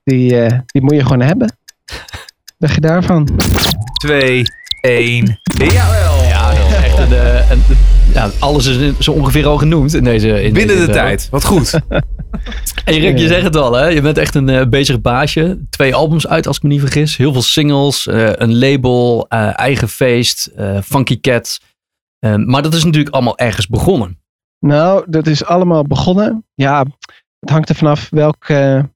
Die, 0.04 0.42
eh, 0.42 0.60
die 0.66 0.82
moet 0.82 0.96
je 0.96 1.04
gewoon 1.04 1.22
hebben. 1.22 1.58
Dacht 2.58 2.76
je 2.76 2.82
daarvan? 2.82 3.30
2, 4.00 4.44
1. 4.82 5.40
Jawel. 5.58 6.19
Een, 7.00 7.14
eh, 7.14 7.52
een- 7.52 7.64
ja, 8.14 8.30
alles 8.40 8.66
is 8.66 8.98
zo 9.00 9.12
ongeveer 9.12 9.46
al 9.46 9.58
genoemd 9.58 9.94
in 9.94 10.04
deze. 10.04 10.44
In 10.44 10.54
Binnen 10.54 10.76
deze 10.76 10.88
de 10.88 10.94
tijd. 10.94 11.28
Wat 11.32 11.46
goed. 11.46 11.74
Hey 12.86 12.98
Rick, 13.00 13.18
je 13.18 13.28
zegt 13.28 13.44
het 13.44 13.56
al, 13.56 13.74
hè? 13.74 13.86
je 13.88 14.02
bent 14.02 14.18
echt 14.18 14.36
een 14.36 14.50
eh, 14.50 14.68
bezig 14.68 15.02
baasje. 15.02 15.60
Twee 15.70 15.96
albums 15.96 16.28
uit, 16.28 16.48
als 16.48 16.58
ik 16.58 16.64
me 16.64 16.70
niet 16.70 16.80
vergis. 16.80 17.18
Heel 17.18 17.32
veel 17.34 17.42
singles, 17.42 18.08
eh, 18.08 18.30
een 18.34 18.58
label, 18.58 19.26
eh, 19.30 19.60
eigen 19.60 19.90
feest, 19.90 20.46
eh, 20.46 20.78
Funky 20.82 21.20
Cat. 21.20 21.60
Maar 22.46 22.62
dat 22.62 22.74
is 22.74 22.84
natuurlijk 22.84 23.14
allemaal 23.16 23.38
ergens 23.38 23.68
begonnen. 23.68 24.20
Nou, 24.60 25.04
dat 25.08 25.28
is 25.28 25.46
allemaal 25.46 25.84
begonnen. 25.84 26.46
Ja, 26.54 26.86
het 27.40 27.50
hangt 27.50 27.70
er 27.70 27.76
vanaf 27.76 28.08
welk, 28.10 28.48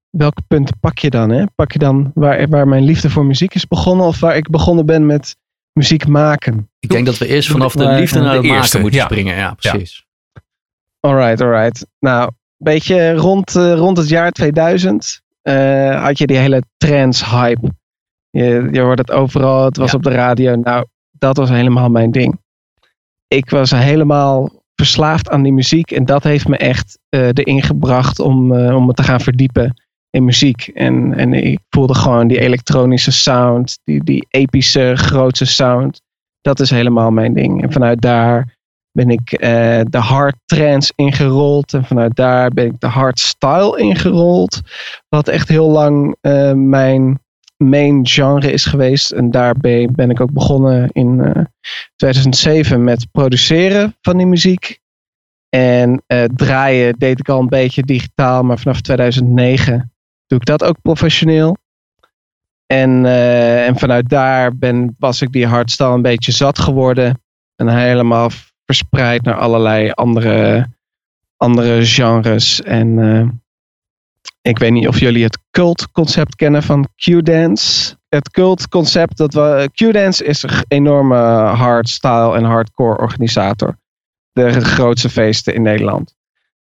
welke 0.09 0.41
punten 0.47 0.79
pak 0.79 0.97
je 0.97 1.09
dan. 1.09 1.29
Hè? 1.29 1.43
Pak 1.55 1.71
je 1.71 1.79
dan 1.79 2.11
waar, 2.13 2.47
waar 2.49 2.67
mijn 2.67 2.83
liefde 2.83 3.09
voor 3.09 3.25
muziek 3.25 3.55
is 3.55 3.67
begonnen 3.67 4.05
of 4.05 4.19
waar 4.19 4.35
ik 4.37 4.49
begonnen 4.49 4.85
ben 4.85 5.05
met 5.05 5.35
muziek 5.73 6.07
maken? 6.07 6.69
Ik 6.79 6.89
denk 6.89 7.05
dat 7.05 7.17
we 7.17 7.27
eerst 7.27 7.49
vanaf 7.49 7.73
de 7.73 7.87
liefde 7.87 8.19
naar 8.19 8.41
de 8.41 8.47
eerste, 8.47 8.79
moeten 8.79 8.99
ja. 8.99 9.05
springen. 9.05 9.35
Ja, 9.35 9.53
precies. 9.53 10.05
Alright, 10.99 11.41
alright. 11.41 11.87
Nou, 11.99 12.27
een 12.27 12.33
beetje 12.57 13.13
rond, 13.13 13.55
eh, 13.55 13.73
rond 13.73 13.97
het 13.97 14.09
jaar 14.09 14.31
2000 14.31 15.21
eh, 15.41 16.03
had 16.03 16.17
je 16.17 16.27
die 16.27 16.37
hele 16.37 16.63
trance 16.77 17.25
hype. 17.29 17.71
Je, 18.29 18.69
je 18.71 18.79
hoort 18.79 18.97
het 18.97 19.11
overal, 19.11 19.65
het 19.65 19.77
was 19.77 19.91
Ja. 19.91 19.97
op 19.97 20.03
de 20.03 20.09
radio. 20.09 20.55
Nou, 20.55 20.85
dat 21.11 21.37
was 21.37 21.49
helemaal 21.49 21.89
mijn 21.89 22.11
ding. 22.11 22.41
Ik 23.27 23.49
was 23.49 23.71
helemaal 23.71 24.51
verslaafd 24.75 25.29
aan 25.29 25.43
die 25.43 25.53
muziek 25.53 25.91
en 25.91 26.05
dat 26.05 26.23
heeft 26.23 26.47
me 26.47 26.57
echt 26.57 26.99
eh 27.09 27.27
erin 27.33 27.61
gebracht 27.61 28.19
om, 28.19 28.53
eh, 28.55 28.75
om 28.75 28.85
me 28.85 28.93
te 28.93 29.03
gaan 29.03 29.21
verdiepen 29.21 29.82
in 30.13 30.25
muziek. 30.25 30.67
En, 30.67 31.13
en 31.13 31.33
ik 31.33 31.59
voelde 31.69 31.95
gewoon 31.95 32.27
die 32.27 32.39
elektronische 32.39 33.11
sound, 33.11 33.79
die, 33.83 34.03
die 34.03 34.27
epische, 34.29 34.93
grootse 34.95 35.45
sound. 35.45 36.01
Dat 36.41 36.59
is 36.59 36.69
helemaal 36.69 37.11
mijn 37.11 37.33
ding. 37.33 37.63
En 37.63 37.71
vanuit 37.71 38.01
daar 38.01 38.57
ben 38.91 39.09
ik 39.09 39.31
eh, 39.31 39.81
de 39.89 39.97
hard 39.97 40.35
trance 40.45 40.93
ingerold. 40.95 41.73
En 41.73 41.85
vanuit 41.85 42.15
daar 42.15 42.51
ben 42.51 42.65
ik 42.65 42.79
de 42.79 42.87
hard 42.87 43.19
style 43.19 43.79
ingerold. 43.79 44.61
Wat 45.09 45.27
echt 45.27 45.49
heel 45.49 45.69
lang 45.69 46.15
eh, 46.21 46.53
mijn 46.53 47.19
main 47.57 48.07
genre 48.07 48.51
is 48.51 48.65
geweest. 48.65 49.11
En 49.11 49.31
daar 49.31 49.55
ben, 49.55 50.09
ik 50.09 50.21
ook 50.21 50.31
begonnen 50.31 50.89
in 50.91 51.21
eh, 51.21 51.43
2007 51.95 52.83
met 52.83 53.07
produceren 53.11 53.95
van 54.01 54.17
die 54.17 54.27
muziek. 54.27 54.81
En 55.49 56.03
eh, 56.07 56.23
draaien 56.23 56.95
deed 56.97 57.19
ik 57.19 57.29
al 57.29 57.39
een 57.39 57.47
beetje 57.47 57.83
digitaal. 57.83 58.43
Maar 58.43 58.59
vanaf 58.59 58.81
2009 58.81 59.92
doe 60.33 60.41
ik 60.41 60.59
dat 60.59 60.69
ook 60.69 60.81
professioneel. 60.81 61.57
En, 62.65 63.05
eh, 63.05 63.67
en 63.67 63.77
vanuit 63.77 64.09
daar 64.09 64.57
ben, 64.57 64.95
was 64.99 65.21
ik 65.21 65.31
die 65.31 65.47
hardstyle 65.47 65.89
een 65.89 66.01
beetje 66.01 66.31
zat 66.31 66.59
geworden. 66.59 67.21
En 67.55 67.67
helemaal 67.67 68.29
verspreid 68.65 69.21
naar 69.21 69.37
allerlei 69.37 69.91
andere, 69.91 70.67
andere 71.37 71.85
genres. 71.85 72.61
En 72.61 72.99
eh, 72.99 73.27
ik 74.41 74.57
weet 74.57 74.71
niet 74.71 74.87
of 74.87 74.99
jullie 74.99 75.23
het 75.23 75.37
cult 75.51 75.91
concept 75.91 76.35
kennen 76.35 76.63
van 76.63 76.87
Q-dance. 76.95 77.95
Het 78.09 78.29
cult 78.29 78.67
concept, 78.67 79.17
dat 79.17 79.33
we, 79.33 79.69
Q-dance 79.73 80.25
is 80.25 80.43
een 80.43 80.63
enorme 80.67 81.17
hardstyle 81.45 82.35
en 82.35 82.43
hardcore 82.43 82.97
organisator. 82.97 83.77
De 84.31 84.61
grootste 84.61 85.09
feesten 85.09 85.53
in 85.53 85.61
Nederland. 85.61 86.15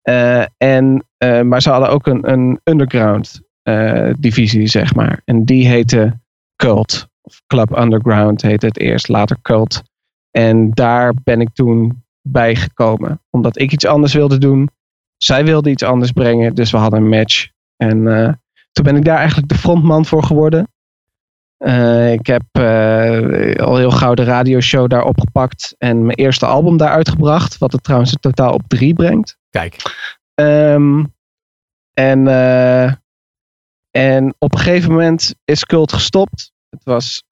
Eh, 0.02 0.44
en, 0.58 1.06
maar 1.44 1.62
ze 1.62 1.70
hadden 1.70 1.90
ook 1.90 2.08
een, 2.08 2.32
een 2.32 2.60
underground 2.64 3.46
eh, 3.68 4.14
divisie, 4.18 4.68
zeg 4.68 4.96
maar. 4.96 5.22
En 5.26 5.46
die 5.46 5.68
heette 5.68 6.20
Cult. 6.56 7.08
Of 7.22 7.42
Club 7.48 7.78
Underground 7.78 8.42
heette 8.42 8.66
het 8.66 8.80
eerst, 8.80 9.08
later 9.08 9.38
Cult. 9.42 9.84
En 10.32 10.72
daar 10.72 11.14
ben 11.24 11.42
ik 11.42 11.50
toen 11.54 12.04
bij 12.22 12.56
gekomen. 12.56 13.22
Omdat 13.30 13.60
ik 13.60 13.72
iets 13.72 13.86
anders 13.86 14.14
wilde 14.14 14.38
doen. 14.38 14.70
Zij 15.18 15.46
wilde 15.46 15.70
iets 15.70 15.84
anders 15.84 16.12
brengen, 16.12 16.56
dus 16.56 16.72
we 16.72 16.78
hadden 16.78 17.00
een 17.00 17.10
match. 17.10 17.48
En 17.76 18.08
eh, 18.08 18.34
toen 18.72 18.84
ben 18.84 18.96
ik 18.96 19.06
daar 19.06 19.18
eigenlijk 19.18 19.50
de 19.50 19.58
frontman 19.58 20.06
voor 20.06 20.24
geworden. 20.24 20.68
Eh, 21.58 22.12
ik 22.12 22.28
heb 22.28 22.58
al 23.60 23.78
heel 23.78 23.92
gauw 23.92 24.14
de 24.14 24.24
radioshow 24.24 24.90
daar 24.90 25.04
opgepakt 25.04 25.76
en 25.78 26.06
mijn 26.06 26.18
eerste 26.18 26.46
album 26.46 26.78
daar 26.78 26.92
uitgebracht. 26.92 27.58
Wat 27.58 27.72
het 27.72 27.84
trouwens 27.84 28.12
in 28.12 28.20
totaal 28.20 28.54
op 28.54 28.64
drie 28.68 28.94
brengt. 28.94 29.38
Kijk. 29.50 29.76
Ehm, 30.34 31.04
en, 31.94 32.28
en 33.98 34.36
op 34.38 34.54
een 34.54 34.60
gegeven 34.60 34.92
moment 34.92 35.36
is 35.46 35.66
Cult 35.66 35.94
gestopt. 35.94 36.52
Het 36.70 36.84
was 36.84 37.24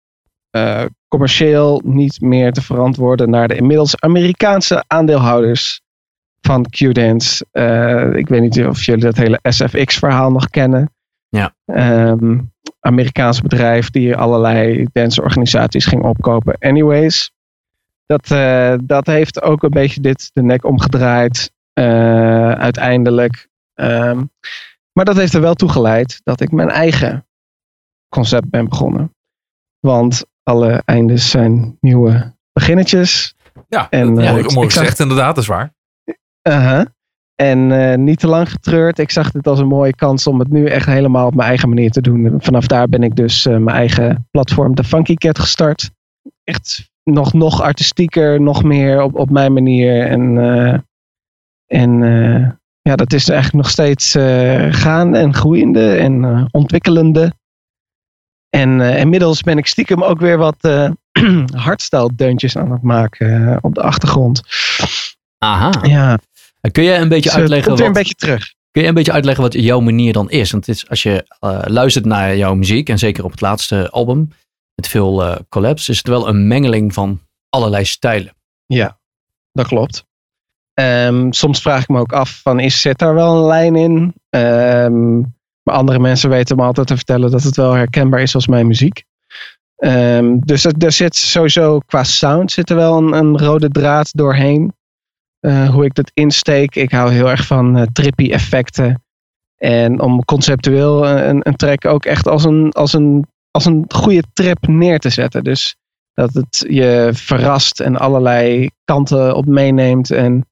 eh, 0.49 0.85
commercieel 1.07 1.81
niet 1.83 2.21
meer 2.21 2.51
te 2.51 2.61
verantwoorden 2.61 3.29
naar 3.29 3.47
de 3.47 3.55
inmiddels 3.55 3.99
Amerikaanse 3.99 4.83
aandeelhouders 4.87 5.81
van 6.41 6.65
Q-Dance. 6.69 7.45
Eh, 7.51 8.13
ik 8.13 8.27
weet 8.27 8.41
niet 8.41 8.65
of 8.65 8.83
jullie 8.83 9.03
dat 9.03 9.15
hele 9.15 9.39
SFX-verhaal 9.41 10.31
nog 10.31 10.49
kennen. 10.49 10.93
Ja. 11.29 11.55
Ehm, 11.65 12.39
Amerikaans 12.79 13.41
bedrijf 13.41 13.89
die 13.89 14.15
allerlei 14.15 14.87
danceorganisaties 14.91 15.85
ging 15.85 16.03
opkopen. 16.03 16.57
Anyways, 16.59 17.31
dat, 18.05 18.31
eh, 18.31 18.75
dat 18.83 19.05
heeft 19.05 19.41
ook 19.41 19.63
een 19.63 19.69
beetje 19.69 20.01
dit 20.01 20.29
de 20.33 20.43
nek 20.43 20.65
omgedraaid. 20.65 21.53
uiteindelijk. 22.57 23.47
Ehm, 23.73 24.21
maar 24.95 25.05
dat 25.05 25.15
heeft 25.15 25.33
er 25.33 25.41
wel 25.41 25.53
toe 25.53 25.69
geleid 25.69 26.21
dat 26.23 26.39
ik 26.41 26.51
mijn 26.51 26.69
eigen 26.69 27.25
concept 28.09 28.49
ben 28.49 28.69
begonnen. 28.69 29.13
Want 29.79 30.25
alle 30.43 30.81
eindes 30.85 31.29
zijn 31.29 31.77
nieuwe 31.81 32.33
beginnetjes. 32.53 33.35
Ja, 33.69 33.89
En, 33.89 34.07
eh, 34.19 34.31
mooi, 34.31 34.43
ik- 34.43 34.53
mooi 34.53 34.65
ik 34.65 34.71
zag- 34.71 34.81
gezegd 34.81 34.99
inderdaad, 34.99 35.35
dat 35.35 35.43
is 35.43 35.49
waar. 35.49 35.73
Uh-huh. 36.47 36.85
En 37.35 37.71
eh, 37.71 37.97
niet 37.97 38.19
te 38.19 38.27
lang 38.27 38.49
getreurd. 38.51 38.99
Ik 38.99 39.11
zag 39.11 39.31
dit 39.31 39.47
als 39.47 39.59
een 39.59 39.67
mooie 39.67 39.95
kans 39.95 40.27
om 40.27 40.39
het 40.39 40.49
nu 40.51 40.65
echt 40.65 40.85
helemaal 40.85 41.27
op 41.27 41.35
mijn 41.35 41.47
eigen 41.47 41.69
manier 41.69 41.91
te 41.91 42.01
doen. 42.01 42.25
En 42.25 42.41
vanaf 42.41 42.67
daar 42.67 42.87
ben 42.89 43.03
ik 43.03 43.15
dus 43.15 43.45
eh, 43.45 43.57
mijn 43.57 43.77
eigen 43.77 44.27
platform, 44.31 44.75
The 44.75 44.83
Funky 44.83 45.13
Cat, 45.15 45.39
gestart. 45.39 45.91
Echt 46.43 46.91
nog, 47.03 47.33
nog 47.33 47.61
artistieker, 47.61 48.41
nog 48.41 48.63
meer 48.63 49.01
op, 49.01 49.15
op 49.15 49.29
mijn 49.29 49.53
manier. 49.53 50.07
En, 50.07 50.37
en 51.65 51.99
ja, 52.89 52.95
dat 52.95 53.13
is 53.13 53.29
eigenlijk 53.29 53.63
nog 53.63 53.71
steeds 53.71 54.15
eh 54.15 54.73
gaande 54.73 55.17
en 55.17 55.33
groeiende 55.33 55.95
en 55.95 56.23
eh, 56.23 56.45
ontwikkelende. 56.51 57.33
En 58.49 58.81
eh, 58.81 58.99
inmiddels 58.99 59.41
ben 59.41 59.57
ik 59.57 59.65
stiekem 59.65 60.03
ook 60.03 60.19
weer 60.19 60.37
wat 60.37 60.57
hardstyle 61.65 62.09
deuntjes 62.15 62.57
aan 62.57 62.71
het 62.71 62.81
maken 62.81 63.57
op 63.61 63.75
de 63.75 63.81
achtergrond. 63.81 64.41
Aha. 65.37 65.71
Ja, 65.81 66.17
Kun 66.71 66.83
je 66.83 66.93
een 66.93 67.09
beetje 67.09 67.29
dus, 67.29 67.39
uitleggen 67.39 67.67
komt 67.67 67.79
weer 67.79 67.87
een 67.87 67.93
wat, 67.93 68.03
beetje 68.03 68.17
terug. 68.17 68.53
kun 68.71 68.81
je 68.81 68.87
een 68.87 68.93
beetje 68.93 69.11
uitleggen 69.11 69.43
wat 69.43 69.53
jouw 69.53 69.79
manier 69.79 70.13
dan 70.13 70.29
is? 70.29 70.51
Want 70.51 70.65
het 70.65 70.75
is, 70.75 70.89
als 70.89 71.03
je 71.03 71.25
luistert 71.67 72.05
naar 72.05 72.37
jouw 72.37 72.55
muziek, 72.55 72.89
en 72.89 72.99
zeker 72.99 73.23
op 73.23 73.31
het 73.31 73.41
laatste 73.41 73.89
album, 73.89 74.31
met 74.75 74.87
veel 74.87 75.37
collabs, 75.49 75.89
is 75.89 75.97
het 75.97 76.07
wel 76.07 76.27
een 76.27 76.47
mengeling 76.47 76.93
van 76.93 77.21
allerlei 77.49 77.85
stijlen. 77.85 78.33
Ja, 78.65 78.97
dat 79.51 79.67
klopt. 79.67 80.05
Ehm, 80.75 81.31
soms 81.31 81.61
vraag 81.61 81.81
ik 81.81 81.89
me 81.89 81.99
ook 81.99 82.13
af 82.13 82.39
van 82.43 82.59
is 82.59 82.81
zit 82.81 82.97
daar 82.97 83.13
wel 83.13 83.35
een 83.35 83.45
lijn 83.45 83.75
in? 83.75 84.13
Ehm, 84.29 85.19
maar 85.63 85.75
andere 85.75 85.99
mensen 85.99 86.29
weten 86.29 86.55
me 86.55 86.63
altijd 86.63 86.87
te 86.87 86.95
vertellen 86.95 87.31
dat 87.31 87.43
het 87.43 87.55
wel 87.55 87.73
herkenbaar 87.73 88.21
is 88.21 88.35
als 88.35 88.47
mijn 88.47 88.67
muziek. 88.67 89.03
Ehm, 89.75 90.37
dus 90.39 90.65
er, 90.65 90.91
zit 90.91 91.15
sowieso 91.15 91.79
qua 91.79 92.03
sound 92.03 92.51
zit 92.51 92.69
er 92.69 92.75
wel 92.75 92.97
een, 92.97 93.13
een 93.13 93.37
rode 93.37 93.69
draad 93.69 94.09
doorheen. 94.13 94.73
Eh, 95.39 95.69
hoe 95.69 95.85
ik 95.85 95.93
dat 95.93 96.11
insteek. 96.13 96.75
Ik 96.75 96.91
hou 96.91 97.11
heel 97.11 97.29
erg 97.29 97.45
van 97.45 97.77
eh, 97.77 97.83
trippy 97.93 98.31
effecten. 98.31 99.03
En 99.55 99.99
om 99.99 100.25
conceptueel 100.25 101.07
een, 101.07 101.47
een 101.47 101.55
track 101.55 101.85
ook 101.85 102.05
echt 102.05 102.27
als 102.27 102.43
een, 102.43 102.71
als, 102.71 102.93
een, 102.93 103.25
als 103.51 103.65
een 103.65 103.85
goede 103.87 104.23
trip 104.33 104.67
neer 104.67 104.99
te 104.99 105.09
zetten. 105.09 105.43
Dus 105.43 105.75
dat 106.13 106.33
het 106.33 106.65
je 106.69 107.09
verrast 107.13 107.79
en 107.79 107.97
allerlei 107.97 108.69
kanten 108.83 109.35
op 109.35 109.45
meeneemt. 109.45 110.11
En 110.11 110.45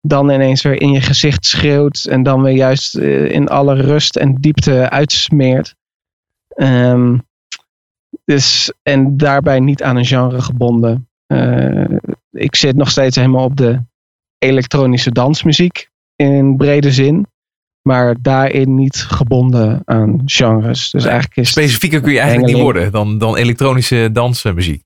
dan 0.00 0.30
ineens 0.30 0.62
weer 0.62 0.80
in 0.80 0.92
je 0.92 1.00
gezicht 1.00 1.46
schreeuwt. 1.46 2.04
En 2.04 2.22
dan 2.22 2.42
weer 2.42 2.54
juist 2.54 2.94
eh, 2.94 3.30
in 3.30 3.48
alle 3.48 3.74
rust 3.74 4.16
en 4.16 4.34
diepte 4.34 4.90
uitsmeert. 4.90 5.74
Ehm, 6.48 7.18
dus, 8.24 8.72
en 8.82 9.16
daarbij 9.16 9.60
niet 9.60 9.82
aan 9.82 9.96
een 9.96 10.04
genre 10.04 10.40
gebonden. 10.40 11.08
Eh, 11.26 11.96
ik 12.30 12.56
zit 12.56 12.76
nog 12.76 12.90
steeds 12.90 13.16
helemaal 13.16 13.44
op 13.44 13.56
de 13.56 13.82
elektronische 14.38 15.10
dansmuziek 15.10 15.88
in 16.16 16.56
brede 16.56 16.92
zin. 16.92 17.26
Maar 17.82 18.16
daarin 18.22 18.74
niet 18.74 18.96
gebonden 18.96 19.82
aan 19.84 20.22
genres. 20.24 20.90
Dus 20.90 21.04
eigenlijk 21.04 21.36
is 21.36 21.50
Specifieker 21.50 22.00
kun 22.00 22.12
je 22.12 22.18
eigenlijk 22.18 22.52
niet 22.52 22.62
worden 22.62 22.92
dan, 22.92 23.18
dan 23.18 23.36
elektronische 23.36 24.08
dansmuziek. 24.12 24.82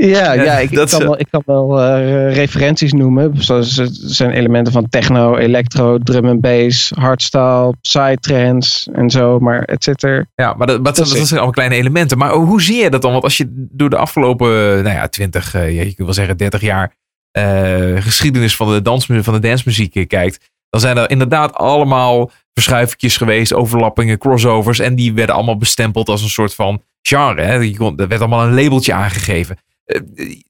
Ja, 0.00 0.32
Ja, 0.32 0.58
ik, 0.58 0.70
kan 0.70 0.86
eh, 0.86 0.98
wel, 0.98 1.18
ik 1.18 1.26
kan 1.30 1.42
wel 1.46 1.80
eh, 1.80 2.34
referenties 2.34 2.92
noemen. 2.92 3.42
Zoals 3.42 3.76
het 3.76 3.98
zijn 4.02 4.30
elementen 4.30 4.72
van 4.72 4.88
techno, 4.88 5.36
electro, 5.36 5.98
drum 5.98 6.26
and 6.26 6.40
bass, 6.40 6.92
hardstyle, 6.94 7.74
psytrance 7.80 8.92
en 8.92 9.10
zo. 9.10 9.38
Maar 9.38 9.62
het 9.66 9.84
zit 9.84 10.02
er. 10.02 10.26
Ja, 10.34 10.54
maar 10.54 10.66
dat, 10.66 10.84
dat, 10.84 10.96
dat, 10.96 11.08
Precies. 11.08 11.28
zijn 11.28 11.40
allemaal 11.40 11.50
kleine 11.50 11.74
elementen. 11.74 12.18
Maar 12.18 12.32
hoe 12.32 12.62
zie 12.62 12.82
je 12.82 12.90
dat 12.90 13.02
dan? 13.02 13.12
Want 13.12 13.24
als 13.24 13.36
je 13.36 13.66
door 13.70 13.90
de 13.90 13.96
afgelopen, 13.96 14.48
nou 14.82 14.94
ja, 14.94 15.08
20, 15.08 15.54
eh, 15.54 15.74
ja, 15.74 15.82
je 15.82 15.94
kunt 15.94 15.96
wel 15.98 16.12
zeggen 16.12 16.36
30 16.36 16.60
jaar 16.60 16.94
eh, 17.30 18.02
geschiedenis 18.02 18.56
van 18.56 18.72
de, 18.72 18.82
dans, 18.82 19.06
van 19.06 19.34
de 19.34 19.38
dansmuziek 19.38 19.94
eh, 19.94 20.06
kijkt, 20.06 20.50
dan 20.68 20.80
zijn 20.80 20.96
er 20.96 21.10
inderdaad 21.10 21.54
allemaal 21.54 22.30
verschuivingjes 22.52 23.16
geweest, 23.16 23.54
overlappingen, 23.54 24.18
crossovers. 24.18 24.78
En 24.78 24.94
die 24.94 25.12
werden 25.12 25.34
allemaal 25.34 25.56
bestempeld 25.56 26.08
als 26.08 26.22
een 26.22 26.28
soort 26.28 26.54
van 26.54 26.82
genre. 27.02 27.42
Hè? 27.42 27.60
Er 27.60 28.08
werd 28.08 28.20
allemaal 28.20 28.46
een 28.46 28.54
labeltje 28.54 28.92
aangegeven. 28.92 29.58
Eh, 29.84 30.00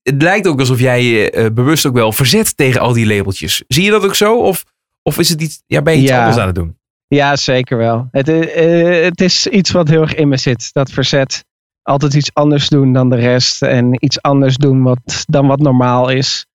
het 0.02 0.22
lijkt 0.22 0.46
ook 0.46 0.58
alsof 0.58 0.80
jij 0.80 1.04
je 1.04 1.30
eh, 1.30 1.46
bewust 1.52 1.86
ook 1.86 1.94
wel 1.94 2.12
verzet 2.12 2.56
tegen 2.56 2.80
al 2.80 2.92
die 2.92 3.06
labeltjes. 3.06 3.62
Zie 3.68 3.84
je 3.84 3.90
dat 3.90 4.04
ook 4.04 4.14
zo? 4.14 4.38
Of, 4.38 4.64
of 5.02 5.18
is 5.18 5.28
het 5.28 5.42
iets, 5.42 5.62
ja, 5.66 5.82
ben 5.82 5.94
je 5.94 6.00
iets 6.00 6.10
Ja. 6.10 6.18
anders 6.18 6.38
aan 6.38 6.46
het 6.46 6.54
doen? 6.54 6.76
Ja, 7.08 7.36
zeker 7.36 7.76
wel. 7.76 8.08
Het, 8.10 8.28
eh, 8.28 9.02
het 9.04 9.20
is 9.20 9.46
iets 9.46 9.70
wat 9.70 9.88
heel 9.88 10.00
erg 10.00 10.14
in 10.14 10.28
me 10.28 10.36
zit. 10.36 10.72
Dat 10.72 10.90
verzet. 10.90 11.44
Altijd 11.82 12.14
iets 12.14 12.34
anders 12.34 12.68
doen 12.68 12.92
dan 12.92 13.10
de 13.10 13.16
rest. 13.16 13.62
En 13.62 14.04
iets 14.04 14.22
anders 14.22 14.56
doen 14.56 14.82
wat, 14.82 15.24
dan 15.26 15.46
wat 15.46 15.58
normaal 15.60 16.08
is. 16.08 16.46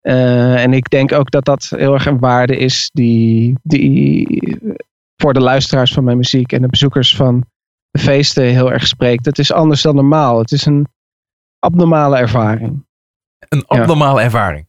En 0.00 0.72
ik 0.72 0.90
denk 0.90 1.12
ook 1.12 1.30
dat 1.30 1.44
dat 1.44 1.72
heel 1.76 1.92
erg 1.94 2.06
een 2.06 2.18
waarde 2.18 2.56
is 2.56 2.90
die, 2.92 3.58
die 3.62 4.58
voor 5.16 5.32
de 5.32 5.40
luisteraars 5.40 5.92
van 5.92 6.04
mijn 6.04 6.16
muziek 6.16 6.52
en 6.52 6.62
de 6.62 6.68
bezoekers 6.68 7.16
van 7.16 7.44
de 7.90 7.98
feesten 8.00 8.44
heel 8.44 8.72
erg 8.72 8.86
spreekt. 8.86 9.24
Het 9.24 9.38
is 9.38 9.52
anders 9.52 9.82
dan 9.82 9.94
normaal. 9.94 10.38
Het 10.38 10.52
is 10.52 10.66
een 10.66 10.86
abnormale 11.64 12.16
ervaring. 12.16 12.84
Een 13.48 13.64
Ja. 13.68 13.80
abnormale 13.80 14.20
ervaring. 14.22 14.66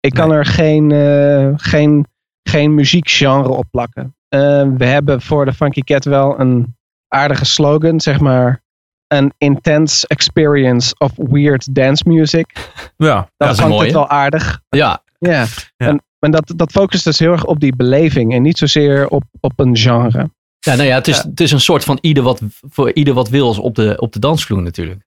Ik 0.00 0.12
kan 0.14 0.32
er 0.32 0.46
geen, 0.46 0.90
eh, 0.92 1.48
geen, 1.56 2.06
geen 2.42 2.74
muziekgenre 2.74 3.48
op 3.48 3.64
plakken. 3.70 4.16
Eh, 4.28 4.38
we 4.76 4.84
hebben 4.84 5.20
voor 5.22 5.44
de 5.44 5.52
Funky 5.52 5.80
Cat 5.80 6.04
wel 6.04 6.40
een 6.40 6.76
aardige 7.08 7.44
slogan, 7.44 8.00
zeg 8.00 8.20
maar. 8.20 8.60
An 9.06 9.32
intense 9.38 10.06
experience 10.06 10.94
of 10.98 11.12
weird 11.16 11.74
dance 11.74 12.02
music. 12.08 12.70
Ja, 12.96 13.28
Dat 13.36 13.50
is 13.50 13.58
hangt 13.58 13.72
mooie. 13.74 13.84
het 13.84 13.94
wel 13.94 14.08
aardig. 14.08 14.60
Ja, 14.68 15.02
Ja. 15.18 15.44
Ja. 15.76 15.86
En, 15.88 16.02
en 16.18 16.30
dat, 16.30 16.52
dat 16.56 16.70
focust 16.70 17.04
dus 17.04 17.18
heel 17.18 17.32
erg 17.32 17.44
op 17.44 17.60
die 17.60 17.76
beleving 17.76 18.32
en 18.34 18.42
niet 18.42 18.58
zozeer 18.58 19.08
op, 19.08 19.24
op 19.40 19.60
een 19.60 19.76
genre. 19.76 20.30
ja, 20.58 20.74
nou 20.74 20.82
ja, 20.88 20.94
het, 20.94 21.08
is, 21.08 21.18
het 21.22 21.40
is 21.40 21.52
een 21.52 21.60
soort 21.60 21.84
van 21.84 21.98
ieder 22.00 22.22
wat, 22.22 22.40
voor 22.70 22.92
ieder 22.92 23.14
wat 23.14 23.28
wil 23.28 23.50
op 23.60 23.74
de, 23.74 23.94
op 23.98 24.12
de 24.12 24.18
dansvloer 24.18 24.62
natuurlijk. 24.62 25.02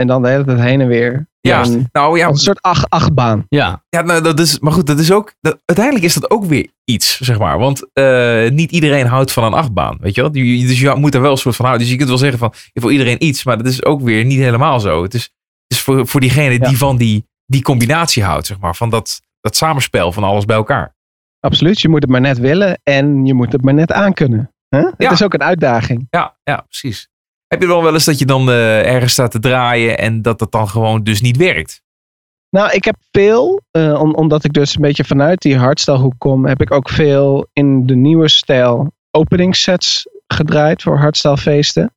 En 0.00 0.06
dan 0.06 0.22
de 0.22 0.28
hele 0.28 0.44
tijd 0.44 0.60
heen 0.60 0.80
en 0.80 0.86
weer. 0.86 1.28
Ja, 1.40 1.62
En 1.62 1.88
nou 1.92 2.18
ja, 2.18 2.28
een 2.28 2.36
soort 2.36 2.62
acht, 2.62 2.90
achtbaan. 2.90 3.46
Ja, 3.48 3.82
Ja, 3.88 4.02
nou, 4.02 4.22
dat 4.22 4.40
is, 4.40 4.58
maar 4.58 4.72
goed, 4.72 4.86
dat 4.86 4.98
is 4.98 5.12
ook, 5.12 5.34
dat, 5.40 5.58
uiteindelijk 5.64 6.06
is 6.06 6.14
dat 6.14 6.30
ook 6.30 6.44
weer 6.44 6.68
iets, 6.84 7.20
zeg 7.20 7.38
maar. 7.38 7.58
Want 7.58 7.88
eh, 7.92 8.50
niet 8.50 8.70
iedereen 8.70 9.06
houdt 9.06 9.32
van 9.32 9.44
een 9.44 9.52
achtbaan, 9.52 9.98
weet 10.00 10.14
je 10.14 10.20
wel. 10.20 10.32
Dus 10.32 10.80
je 10.80 10.94
moet 10.94 11.14
er 11.14 11.20
wel 11.20 11.30
een 11.30 11.36
soort 11.36 11.56
van 11.56 11.64
houden. 11.64 11.86
Dus 11.86 11.92
je 11.94 11.98
kunt 12.00 12.10
wel 12.10 12.18
zeggen 12.20 12.38
van, 12.38 12.52
voor 12.74 12.92
iedereen 12.92 13.24
iets, 13.24 13.44
maar 13.44 13.56
dat 13.56 13.66
is 13.66 13.84
ook 13.84 14.00
weer 14.00 14.24
niet 14.24 14.38
helemaal 14.38 14.80
zo. 14.80 15.02
Het 15.02 15.14
is, 15.14 15.22
het 15.22 15.78
is 15.78 15.80
voor, 15.80 16.06
voor 16.06 16.20
diegene 16.20 16.52
Ja. 16.52 16.68
die 16.68 16.78
van 16.78 16.96
die, 16.96 17.24
die 17.46 17.62
combinatie 17.62 18.24
houdt, 18.24 18.46
zeg 18.46 18.58
maar. 18.58 18.76
Van 18.76 18.90
dat, 18.90 19.20
dat 19.40 19.56
samenspel 19.56 20.12
van 20.12 20.24
alles 20.24 20.44
bij 20.44 20.56
elkaar. 20.56 20.94
Absoluut, 21.40 21.80
je 21.80 21.88
moet 21.88 22.02
het 22.02 22.10
maar 22.10 22.20
net 22.20 22.38
willen 22.38 22.80
en 22.82 23.26
je 23.26 23.34
moet 23.34 23.52
het 23.52 23.62
maar 23.62 23.74
net 23.74 23.92
aankunnen. 23.92 24.52
Huh? 24.68 24.80
Ja. 24.80 24.92
Het 24.96 25.12
is 25.12 25.22
ook 25.22 25.34
een 25.34 25.42
uitdaging. 25.42 26.06
Ja, 26.10 26.36
ja, 26.42 26.56
precies. 26.68 27.08
Heb 27.50 27.60
je 27.60 27.66
dan 27.66 27.82
wel 27.82 27.92
eens 27.92 28.04
dat 28.04 28.18
je 28.18 28.26
dan 28.26 28.48
eh, 28.50 28.94
ergens 28.94 29.12
staat 29.12 29.30
te 29.30 29.38
draaien 29.38 29.98
en 29.98 30.22
dat 30.22 30.38
dat 30.38 30.52
dan 30.52 30.68
gewoon 30.68 31.02
dus 31.02 31.20
niet 31.20 31.36
werkt? 31.36 31.82
Nou, 32.50 32.70
ik 32.72 32.84
heb 32.84 32.96
veel, 33.10 33.60
eh, 33.70 34.00
om, 34.00 34.14
omdat 34.14 34.44
ik 34.44 34.52
dus 34.52 34.74
een 34.74 34.80
beetje 34.80 35.04
vanuit 35.04 35.40
die 35.40 35.56
hardstyle 35.56 36.12
kom, 36.18 36.46
heb 36.46 36.60
ik 36.60 36.70
ook 36.70 36.88
veel 36.88 37.46
in 37.52 37.86
de 37.86 37.94
nieuwe 37.94 38.28
stijl 38.28 38.92
openingssets 39.10 40.06
gedraaid 40.26 40.82
voor 40.82 40.98
hardstyle 40.98 41.36
feesten. 41.36 41.94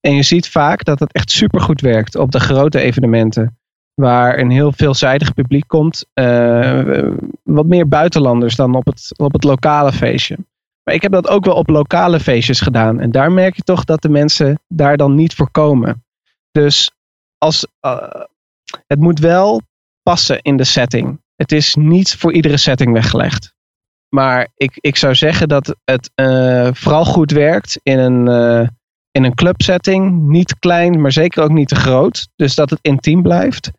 En 0.00 0.14
je 0.14 0.22
ziet 0.22 0.48
vaak 0.48 0.84
dat 0.84 1.00
het 1.00 1.12
echt 1.12 1.30
supergoed 1.30 1.80
werkt 1.80 2.16
op 2.16 2.30
de 2.30 2.40
grote 2.40 2.80
evenementen. 2.80 3.58
Waar 3.94 4.38
een 4.38 4.50
heel 4.50 4.72
veelzijdig 4.72 5.34
publiek 5.34 5.68
komt. 5.68 6.04
eh, 6.12 7.08
wat 7.42 7.66
meer 7.66 7.88
buitenlanders 7.88 8.56
dan 8.56 8.74
op 8.74 8.86
het, 8.86 9.12
op 9.16 9.32
het 9.32 9.44
lokale 9.44 9.92
feestje. 9.92 10.36
Maar 10.90 10.98
ik 10.98 11.04
heb 11.04 11.22
dat 11.22 11.28
ook 11.28 11.44
wel 11.44 11.54
op 11.54 11.68
lokale 11.68 12.20
feestjes 12.20 12.60
gedaan. 12.60 13.00
En 13.00 13.10
daar 13.10 13.32
merk 13.32 13.56
je 13.56 13.62
toch 13.62 13.84
dat 13.84 14.02
de 14.02 14.08
mensen 14.08 14.60
daar 14.68 14.96
dan 14.96 15.14
niet 15.14 15.34
voor 15.34 15.50
komen. 15.50 16.04
Dus 16.50 16.90
als, 17.38 17.66
eh, 17.80 18.22
het 18.86 18.98
moet 18.98 19.18
wel 19.18 19.62
passen 20.02 20.42
in 20.42 20.56
de 20.56 20.64
setting. 20.64 21.20
Het 21.36 21.52
is 21.52 21.74
niet 21.74 22.16
voor 22.16 22.32
iedere 22.32 22.56
setting 22.56 22.92
weggelegd. 22.92 23.54
Maar 24.08 24.48
ik, 24.54 24.78
ik 24.80 24.96
zou 24.96 25.14
zeggen 25.14 25.48
dat 25.48 25.76
het 25.84 26.10
eh, 26.14 26.68
vooral 26.72 27.04
goed 27.04 27.30
werkt 27.30 27.80
in 27.82 27.98
een, 27.98 28.28
eh, 28.28 28.68
in 29.10 29.24
een 29.24 29.34
clubsetting. 29.34 30.28
Niet 30.28 30.58
klein, 30.58 31.00
maar 31.00 31.12
zeker 31.12 31.42
ook 31.42 31.50
niet 31.50 31.68
te 31.68 31.76
groot. 31.76 32.28
Dus 32.36 32.54
dat 32.54 32.70
het 32.70 32.78
intiem 32.82 33.22
blijft. 33.22 33.70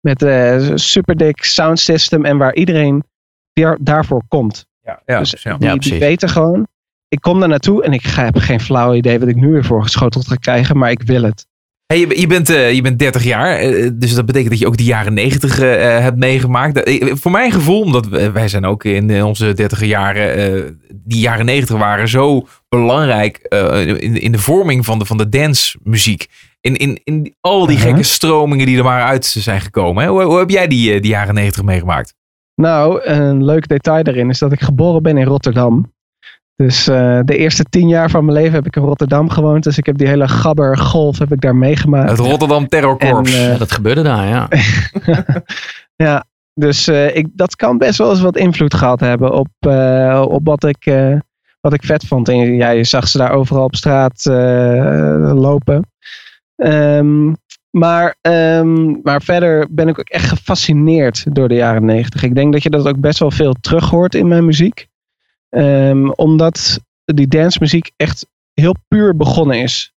Met 0.00 0.22
een 0.22 0.78
super 0.78 1.16
dik 1.16 1.44
sound 1.44 1.80
system 1.80 2.24
en 2.24 2.38
waar 2.38 2.54
iedereen 2.54 3.04
daar, 3.52 3.78
daarvoor 3.80 4.22
komt. 4.28 4.66
Ja, 4.86 5.00
ja, 5.06 5.18
dus 5.18 5.34
ja. 5.58 5.76
die, 5.76 5.98
weten 5.98 6.28
gewoon. 6.28 6.66
Ik 7.08 7.20
kom 7.20 7.40
daar 7.40 7.48
naartoe 7.48 7.84
en 7.84 7.92
ik 7.92 8.06
ga, 8.06 8.24
heb 8.24 8.36
geen 8.36 8.60
flauw 8.60 8.94
idee 8.94 9.18
wat 9.18 9.28
ik 9.28 9.36
nu 9.36 9.48
weer 9.48 9.64
voorgeschoteld 9.64 10.28
ga 10.28 10.34
krijgen, 10.34 10.78
maar 10.78 10.90
ik 10.90 11.02
wil 11.02 11.22
het. 11.22 11.46
Hey, 11.86 11.98
je, 11.98 12.20
je, 12.20 12.26
bent, 12.26 12.50
eh, 12.50 12.72
je 12.72 12.82
bent 12.82 12.98
30 12.98 13.24
jaar, 13.24 13.56
eh, 13.56 13.90
dus 13.94 14.14
dat 14.14 14.26
betekent 14.26 14.50
dat 14.50 14.58
je 14.58 14.66
ook 14.66 14.76
de 14.76 14.84
jaren 14.84 15.14
90 15.14 15.58
eh, 15.58 15.68
hebt 15.98 16.16
meegemaakt. 16.16 16.82
Eh, 16.82 17.14
voor 17.14 17.30
mijn 17.30 17.52
gevoel, 17.52 17.80
omdat 17.80 18.06
wij 18.06 18.48
zijn 18.48 18.64
ook 18.64 18.84
in 18.84 19.10
eh, 19.10 19.26
onze 19.26 19.52
30 19.52 19.84
jaren, 19.84 20.34
eh, 20.34 20.62
die 20.92 21.20
jaren 21.20 21.44
90 21.44 21.76
waren 21.76 22.08
zo 22.08 22.46
belangrijk 22.68 23.36
eh, 23.36 23.86
in, 23.86 24.20
in 24.20 24.32
de 24.32 24.38
vorming 24.38 24.84
van 24.84 24.98
de, 24.98 25.04
van 25.04 25.16
de 25.16 25.28
dancemuziek. 25.28 26.26
In, 26.60 26.76
in, 26.76 27.00
in 27.04 27.34
al 27.40 27.66
die 27.66 27.78
gekke 27.78 28.02
stromingen 28.02 28.66
die 28.66 28.78
er 28.78 28.84
maar 28.84 29.02
uit 29.02 29.24
zijn 29.24 29.60
gekomen. 29.60 30.04
Hè? 30.04 30.10
Hoe, 30.10 30.22
hoe 30.22 30.38
heb 30.38 30.50
jij 30.50 30.66
die, 30.66 30.92
eh, 30.92 31.00
die 31.00 31.10
jaren 31.10 31.34
90 31.34 31.62
meegemaakt? 31.62 32.14
Nou, 32.56 33.04
een 33.04 33.44
leuk 33.44 33.68
detail 33.68 34.02
daarin 34.02 34.30
is 34.30 34.38
dat 34.38 34.52
ik 34.52 34.60
geboren 34.60 35.02
ben 35.02 35.16
in 35.16 35.26
Rotterdam. 35.26 35.94
Dus 36.56 36.88
eh, 36.88 37.20
de 37.24 37.36
eerste 37.36 37.64
tien 37.64 37.88
jaar 37.88 38.10
van 38.10 38.24
mijn 38.24 38.36
leven 38.36 38.54
heb 38.54 38.66
ik 38.66 38.76
in 38.76 38.82
Rotterdam 38.82 39.28
gewoond. 39.28 39.64
Dus 39.64 39.78
ik 39.78 39.86
heb 39.86 39.98
die 39.98 40.08
hele 40.08 40.28
gabber 40.28 40.78
golf 40.78 41.18
heb 41.18 41.32
ik 41.32 41.40
daar 41.40 41.56
meegemaakt. 41.56 42.10
Het 42.10 42.18
Rotterdam 42.18 42.68
Terror 42.68 42.98
Corps. 42.98 43.34
En, 43.34 43.40
eh, 43.40 43.52
Ja, 43.52 43.58
dat 43.58 43.72
gebeurde 43.72 44.02
daar, 44.02 44.26
ja. 44.26 44.48
ja, 46.06 46.24
dus 46.54 46.88
eh, 46.88 47.16
ik, 47.16 47.26
dat 47.32 47.56
kan 47.56 47.78
best 47.78 47.98
wel 47.98 48.10
eens 48.10 48.20
wat 48.20 48.36
invloed 48.36 48.74
gehad 48.74 49.00
hebben 49.00 49.32
op, 49.32 49.48
eh, 49.58 50.24
op 50.28 50.40
wat, 50.44 50.64
ik, 50.64 50.86
eh, 50.86 51.16
wat 51.60 51.72
ik 51.72 51.84
vet 51.84 52.06
vond. 52.06 52.28
En 52.28 52.54
ja, 52.54 52.70
je 52.70 52.84
zag 52.84 53.08
ze 53.08 53.18
daar 53.18 53.32
overal 53.32 53.64
op 53.64 53.76
straat 53.76 54.26
eh, 54.26 55.32
lopen. 55.34 55.90
Ehm, 56.56 57.32
maar, 57.78 58.14
ehm, 58.20 58.90
maar 59.02 59.22
verder 59.22 59.66
ben 59.70 59.88
ik 59.88 59.98
ook 59.98 60.08
echt 60.08 60.28
gefascineerd 60.28 61.34
door 61.34 61.48
de 61.48 61.54
jaren 61.54 61.84
negentig. 61.84 62.22
Ik 62.22 62.34
denk 62.34 62.52
dat 62.52 62.62
je 62.62 62.70
dat 62.70 62.86
ook 62.88 63.00
best 63.00 63.18
wel 63.18 63.30
veel 63.30 63.54
terug 63.60 63.90
hoort 63.90 64.14
in 64.14 64.28
mijn 64.28 64.44
muziek. 64.44 64.86
Ehm, 65.48 66.08
omdat 66.08 66.80
die 67.04 67.28
dancemuziek 67.28 67.90
echt 67.96 68.26
heel 68.54 68.74
puur 68.88 69.16
begonnen 69.16 69.62
is. 69.62 69.92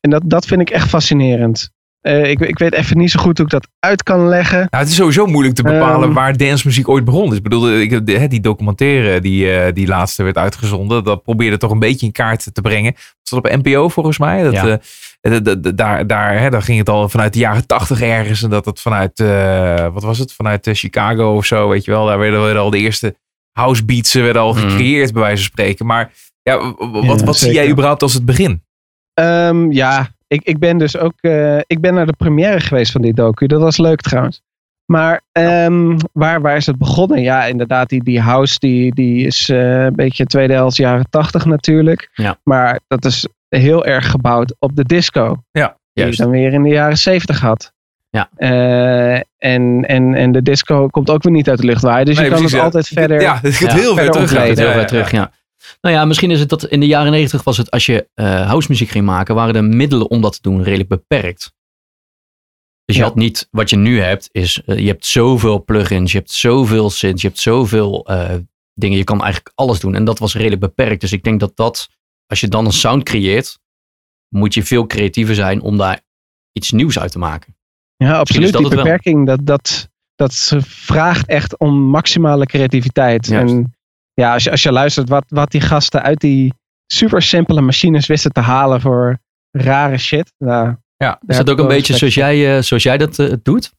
En 0.00 0.10
dat, 0.10 0.22
dat 0.24 0.46
vind 0.46 0.60
ik 0.60 0.70
echt 0.70 0.88
fascinerend. 0.88 1.70
Eh, 2.00 2.30
ik, 2.30 2.40
ik 2.40 2.58
weet 2.58 2.72
even 2.72 2.96
niet 2.98 3.10
zo 3.10 3.20
goed 3.20 3.36
hoe 3.36 3.46
ik 3.46 3.52
dat 3.52 3.68
uit 3.78 4.02
kan 4.02 4.28
leggen. 4.28 4.58
Nou, 4.58 4.82
het 4.82 4.88
is 4.88 4.94
sowieso 4.94 5.26
moeilijk 5.26 5.54
te 5.54 5.62
bepalen 5.62 6.02
Ehm. 6.08 6.12
waar 6.12 6.36
dancemuziek 6.36 6.88
ooit 6.88 7.04
begonnen 7.04 7.30
is. 7.30 7.36
Ik 7.36 7.42
bedoel, 7.42 7.70
ik, 7.80 8.06
de- 8.06 8.26
die 8.28 8.40
documentaire 8.40 9.20
die, 9.20 9.52
eh, 9.52 9.72
die 9.74 9.86
laatste 9.86 10.22
werd 10.22 10.36
uitgezonden, 10.36 11.04
dat 11.04 11.22
probeerde 11.22 11.56
toch 11.56 11.70
een 11.70 11.78
beetje 11.78 12.06
in 12.06 12.12
kaart 12.12 12.54
te 12.54 12.60
brengen. 12.60 12.92
Was 12.94 13.30
dat 13.30 13.38
op 13.38 13.62
NPO 13.64 13.88
volgens 13.88 14.18
mij? 14.18 14.42
Dat, 14.42 14.52
Ja. 14.52 14.66
eh, 14.68 14.76
daar, 15.74 16.06
daar, 16.06 16.38
hè, 16.40 16.50
daar 16.50 16.62
ging 16.62 16.78
het 16.78 16.88
al 16.88 17.08
vanuit 17.08 17.32
de 17.32 17.38
jaren 17.38 17.66
tachtig 17.66 18.00
ergens. 18.02 18.42
En 18.42 18.50
dat 18.50 18.64
het 18.64 18.80
vanuit, 18.80 19.20
eh, 19.20 19.86
wat 19.92 20.02
was 20.02 20.18
het? 20.18 20.32
Vanuit 20.32 20.66
eh, 20.66 20.74
Chicago 20.74 21.36
of 21.36 21.44
zo, 21.44 21.68
weet 21.68 21.84
je 21.84 21.90
wel. 21.90 22.06
Daar 22.06 22.18
werden, 22.18 22.42
werden 22.42 22.62
al 22.62 22.70
de 22.70 22.78
eerste 22.78 23.16
house 23.52 23.84
beats 23.84 24.14
eh, 24.14 24.22
werden 24.22 24.42
al 24.42 24.52
Mhm. 24.54 24.68
gecreëerd, 24.68 25.12
bij 25.12 25.22
wijze 25.22 25.42
van 25.42 25.50
spreken. 25.52 25.86
Maar 25.86 26.10
ja, 26.42 26.74
wat, 26.78 27.04
Ja, 27.18 27.24
wat 27.24 27.36
zie 27.38 27.52
jij 27.52 27.70
überhaupt 27.70 28.02
als 28.02 28.14
het 28.14 28.24
begin? 28.24 28.62
Ehm, 29.14 29.70
ja, 29.70 30.08
ik, 30.26 30.40
ik 30.44 30.58
ben 30.58 30.78
dus 30.78 30.96
ook. 30.96 31.14
eh, 31.20 31.58
ik 31.58 31.80
ben 31.80 31.94
naar 31.94 32.06
de 32.06 32.16
première 32.18 32.60
geweest 32.60 32.92
van 32.92 33.02
die 33.02 33.14
docu. 33.14 33.46
Dat 33.46 33.60
was 33.60 33.76
leuk 33.76 34.00
trouwens. 34.00 34.40
Maar 34.86 35.20
ehm, 35.32 35.98
waar, 36.12 36.40
waar 36.40 36.56
is 36.56 36.66
het 36.66 36.78
begonnen? 36.78 37.20
Ja, 37.22 37.44
inderdaad, 37.44 37.88
die, 37.88 38.02
die 38.04 38.20
house 38.20 38.58
die, 38.58 38.94
die 38.94 39.26
is 39.26 39.48
eh, 39.48 39.84
een 39.84 39.94
beetje 39.94 40.26
tweede 40.26 40.52
helft 40.52 40.76
jaren 40.76 41.06
tachtig 41.10 41.44
natuurlijk. 41.44 42.10
Ja. 42.14 42.38
Maar 42.44 42.80
dat 42.86 43.04
is 43.04 43.28
heel 43.48 43.84
erg 43.84 44.10
gebouwd 44.10 44.54
op 44.58 44.76
de 44.76 44.84
disco. 44.84 45.36
Die 45.92 46.06
je 46.06 46.16
dan 46.16 46.30
weer 46.30 46.52
in 46.52 46.62
de 46.62 46.68
jaren 46.68 46.98
zeventig 46.98 47.40
had. 47.40 47.72
Ja. 48.10 48.28
Eh, 48.36 49.14
en, 49.38 49.84
en, 49.86 50.14
en 50.14 50.32
de 50.32 50.42
disco 50.42 50.86
komt 50.86 51.10
ook 51.10 51.22
weer 51.22 51.32
niet 51.32 51.48
uit 51.48 51.58
de 51.58 51.66
lucht 51.66 51.82
waaien. 51.82 52.06
Dus 52.06 52.14
Nee, 52.16 52.24
je 52.24 52.30
kan 52.30 52.40
precies, 52.40 52.58
het 52.62 52.72
ja. 52.72 52.78
altijd 52.78 52.88
verder. 52.98 53.20
Ja, 53.20 53.38
het 53.42 53.54
gaat 53.54 53.70
Ja, 53.72 53.78
heel 53.78 53.94
ver 53.94 54.10
terug. 54.10 54.30
heel 54.30 54.48
Ja, 54.48 54.54
ver 54.54 54.78
ja, 54.80 54.84
terug, 54.84 55.10
ja. 55.10 55.18
ja. 55.18 55.32
Nou 55.80 55.94
ja, 55.94 56.04
misschien 56.04 56.30
is 56.30 56.40
het 56.40 56.48
dat 56.48 56.64
in 56.64 56.80
de 56.80 56.86
jaren 56.86 57.10
negentig 57.10 57.44
was 57.44 57.56
het, 57.56 57.70
als 57.70 57.86
je 57.86 58.08
eh 58.14 58.46
housemuziek 58.46 58.88
ging 58.88 59.04
maken, 59.04 59.34
waren 59.34 59.54
de 59.54 59.62
middelen 59.62 60.10
om 60.10 60.20
dat 60.20 60.32
te 60.32 60.38
doen 60.42 60.62
redelijk 60.62 60.88
beperkt. 60.88 61.52
Dus 62.84 62.96
je 62.96 63.02
Ja. 63.02 63.08
had 63.08 63.16
niet, 63.16 63.48
wat 63.50 63.70
je 63.70 63.76
nu 63.76 64.00
hebt, 64.00 64.28
is 64.32 64.62
eh, 64.66 64.78
je 64.78 64.86
hebt 64.86 65.06
zoveel 65.06 65.64
plugins, 65.64 66.12
je 66.12 66.18
hebt 66.18 66.30
zoveel 66.30 66.90
synths, 66.90 67.22
je 67.22 67.28
hebt 67.28 67.40
zoveel 67.40 68.06
eh, 68.06 68.34
dingen. 68.74 68.98
Je 68.98 69.04
kan 69.04 69.22
eigenlijk 69.22 69.52
alles 69.54 69.80
doen. 69.80 69.94
En 69.94 70.04
dat 70.04 70.18
was 70.18 70.34
redelijk 70.34 70.60
beperkt. 70.60 71.00
Dus 71.00 71.12
ik 71.12 71.22
denk 71.22 71.40
dat 71.40 71.56
dat, 71.56 71.88
als 72.28 72.40
je 72.40 72.48
dan 72.48 72.64
een 72.64 72.72
sound 72.72 73.02
creëert, 73.02 73.58
moet 74.28 74.54
je 74.54 74.62
veel 74.62 74.86
creatiever 74.86 75.34
zijn 75.34 75.60
om 75.60 75.76
daar 75.76 76.00
iets 76.52 76.70
nieuws 76.70 76.98
uit 76.98 77.12
te 77.12 77.18
maken. 77.18 77.56
Ja, 77.96 78.18
absoluut. 78.18 78.52
dat 78.52 78.62
Die 78.62 78.74
beperking, 78.74 79.26
dat, 79.26 79.46
dat, 79.46 79.88
dat 80.14 80.54
vraagt 80.64 81.26
echt 81.26 81.58
om 81.58 81.80
maximale 81.80 82.46
creativiteit. 82.46 83.26
Juist. 83.26 83.54
En 83.54 83.74
ja, 84.14 84.32
als 84.32 84.44
je, 84.44 84.50
als 84.50 84.62
je 84.62 84.72
luistert 84.72 85.08
wat, 85.08 85.24
wat 85.28 85.50
die 85.50 85.60
gasten 85.60 86.02
uit 86.02 86.20
die 86.20 86.54
super 86.86 87.22
simpele 87.22 87.60
machines 87.60 88.06
wisten 88.06 88.32
te 88.32 88.40
halen 88.40 88.80
voor 88.80 89.18
rare 89.50 89.98
shit. 89.98 90.32
Nou, 90.38 90.76
Ja. 90.96 91.20
Is 91.26 91.36
dat 91.36 91.50
ook 91.50 91.58
een 91.58 91.68
beetje 91.68 91.96
zoals 91.96 92.14
jij, 92.14 92.56
eh, 92.56 92.62
zoals 92.62 92.82
jij 92.82 92.98
dat 92.98 93.18
eh, 93.18 93.32
doet? 93.42 93.72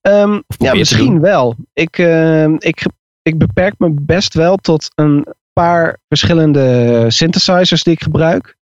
Ehm, 0.00 0.40
ja, 0.58 0.74
misschien 0.74 1.20
wel. 1.20 1.56
Ik, 1.72 1.98
ehm, 1.98 2.54
ik, 2.58 2.86
ik 3.22 3.38
beperk 3.38 3.74
me 3.78 3.90
best 4.00 4.34
wel 4.34 4.56
tot 4.56 4.90
een 4.94 5.26
paar 5.52 5.98
verschillende 6.08 7.04
synthesizers 7.08 7.82
die 7.82 7.92
ik 7.92 8.02
gebruik. 8.02 8.56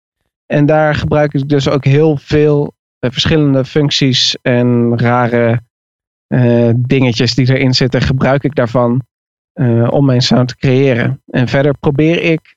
En 0.45 0.65
daar 0.65 0.95
gebruik 0.95 1.33
ik 1.33 1.49
dus 1.49 1.69
ook 1.69 1.85
heel 1.85 2.17
veel 2.17 2.73
eh, 2.99 3.11
verschillende 3.11 3.65
functies 3.65 4.37
en 4.41 4.99
rare 4.99 5.61
eh, 6.27 6.69
dingetjes 6.75 7.35
die 7.35 7.49
erin 7.49 7.73
zitten, 7.73 8.01
gebruik 8.01 8.43
ik 8.43 8.55
daarvan 8.55 9.01
eh, 9.53 9.87
om 9.91 10.05
mijn 10.05 10.21
sound 10.21 10.47
te 10.47 10.57
creëren. 10.57 11.21
En 11.25 11.47
verder 11.47 11.77
probeer 11.77 12.21
ik 12.21 12.55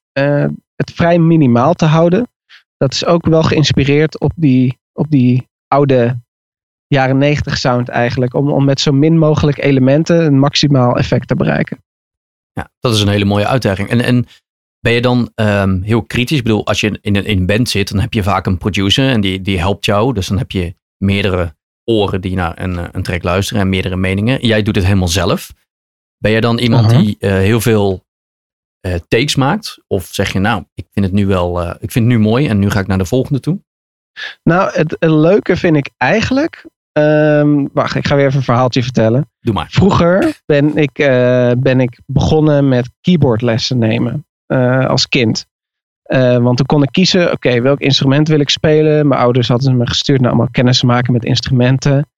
het 0.77 0.91
vrij 0.95 1.19
minimaal 1.19 1.75
te 1.75 1.85
houden. 1.85 2.29
Dat 2.77 2.93
is 2.93 3.05
ook 3.05 3.27
wel 3.27 3.43
geïnspireerd 3.43 4.21
op 4.21 4.33
die, 4.37 4.79
op 4.93 5.11
die 5.11 5.49
oude 5.69 6.21
jaren 6.87 7.19
90 7.19 7.59
sound 7.59 7.89
eigenlijk. 7.89 8.35
Om, 8.35 8.51
om 8.51 8.65
met 8.65 8.81
zo 8.81 8.93
min 8.93 9.19
mogelijk 9.19 9.59
elementen 9.59 10.25
een 10.25 10.39
maximaal 10.39 10.97
effect 10.97 11.29
te 11.29 11.35
bereiken. 11.35 11.79
Ja, 12.53 12.71
dat 12.81 12.95
is 12.95 13.01
een 13.01 13.09
hele 13.09 13.25
mooie 13.25 13.47
uitdaging. 13.47 13.89
En, 13.89 14.01
en 14.01 14.27
ben 14.81 14.93
je 14.93 15.01
dan 15.01 15.31
ehm, 15.35 15.83
heel 15.83 16.03
kritisch? 16.03 16.39
Ik 16.39 16.45
bedoel, 16.45 16.67
als 16.67 16.81
je 16.81 16.99
in 17.01 17.17
een, 17.17 17.25
in 17.25 17.39
een 17.39 17.47
band 17.47 17.69
zit, 17.69 17.91
dan 17.91 18.01
heb 18.01 18.13
je 18.13 18.23
vaak 18.23 18.47
een 18.47 18.59
producer 18.59 19.11
en 19.11 19.21
die, 19.21 19.41
die 19.41 19.59
helpt 19.59 19.85
jou. 19.85 20.15
Dus 20.15 20.27
dan 20.27 20.39
heb 20.39 20.51
je 20.51 20.75
meerdere 20.97 21.55
oren 21.85 22.21
die 22.21 22.35
naar 22.35 22.63
een, 22.63 22.79
eh, 22.79 22.89
een 22.93 23.03
track 23.03 23.23
luisteren 23.23 23.63
en 23.63 23.69
meerdere 23.69 23.97
meningen. 23.97 24.47
Jij 24.47 24.63
doet 24.63 24.75
het 24.75 24.85
helemaal 24.85 25.09
zelf. 25.09 25.53
Ben 26.19 26.33
je 26.33 26.41
dan 26.41 26.59
iemand 26.59 26.93
Aha. 26.93 27.01
die 27.01 27.17
eh, 27.19 27.31
heel 27.31 27.61
veel 27.61 28.07
eh, 28.81 28.95
takes 29.09 29.35
maakt? 29.35 29.79
Of 29.87 30.07
zeg 30.07 30.33
je, 30.33 30.39
nou, 30.39 30.65
ik 30.75 30.87
vind 30.91 31.07
het 31.07 31.15
nu 31.15 31.27
wel, 31.27 31.71
ik 31.71 31.91
vind 31.91 31.95
het 31.95 32.05
nu 32.05 32.19
mooi 32.19 32.49
en 32.49 32.59
nu 32.59 32.71
ga 32.71 32.81
ik 32.81 32.87
naar 32.87 32.99
de 32.99 33.05
volgende 33.05 33.41
toe? 33.41 33.61
Nou, 34.43 34.73
het, 34.73 34.97
het 34.99 35.11
leuke 35.11 35.57
vind 35.57 35.77
ik 35.77 35.91
eigenlijk. 35.97 36.67
Ehm, 36.93 37.67
wacht, 37.73 37.95
ik 37.95 38.07
ga 38.07 38.17
weer 38.17 38.27
even 38.27 38.39
een 38.39 38.45
verhaaltje 38.45 38.83
vertellen. 38.83 39.31
Doe 39.41 39.55
maar. 39.55 39.67
Vroeger 39.71 40.41
ben 40.47 40.77
ik, 40.77 40.99
eh, 40.99 41.51
ben 41.59 41.81
ik 41.81 42.01
begonnen 42.07 42.69
met 42.69 42.91
keyboardlessen 43.01 43.79
nemen 43.79 44.27
eh, 44.47 44.87
als 44.87 45.09
kind. 45.09 45.47
Eh, 46.03 46.37
want 46.37 46.57
toen 46.57 46.67
kon 46.67 46.83
ik 46.83 46.93
kiezen, 46.93 47.33
oké, 47.33 47.61
welk 47.61 47.81
instrument 47.81 48.29
wil 48.29 48.41
ik 48.41 48.51
spelen? 48.51 49.09
Mijn 49.09 49.21
ouders 49.21 49.49
hadden 49.49 49.77
me 49.77 49.87
gestuurd 49.87 50.21
naar 50.21 50.31
allemaal 50.31 50.51
kennis 50.51 50.79
te 50.79 50.87
maken 50.87 51.13
met 51.13 51.25
instrumenten. 51.25 52.09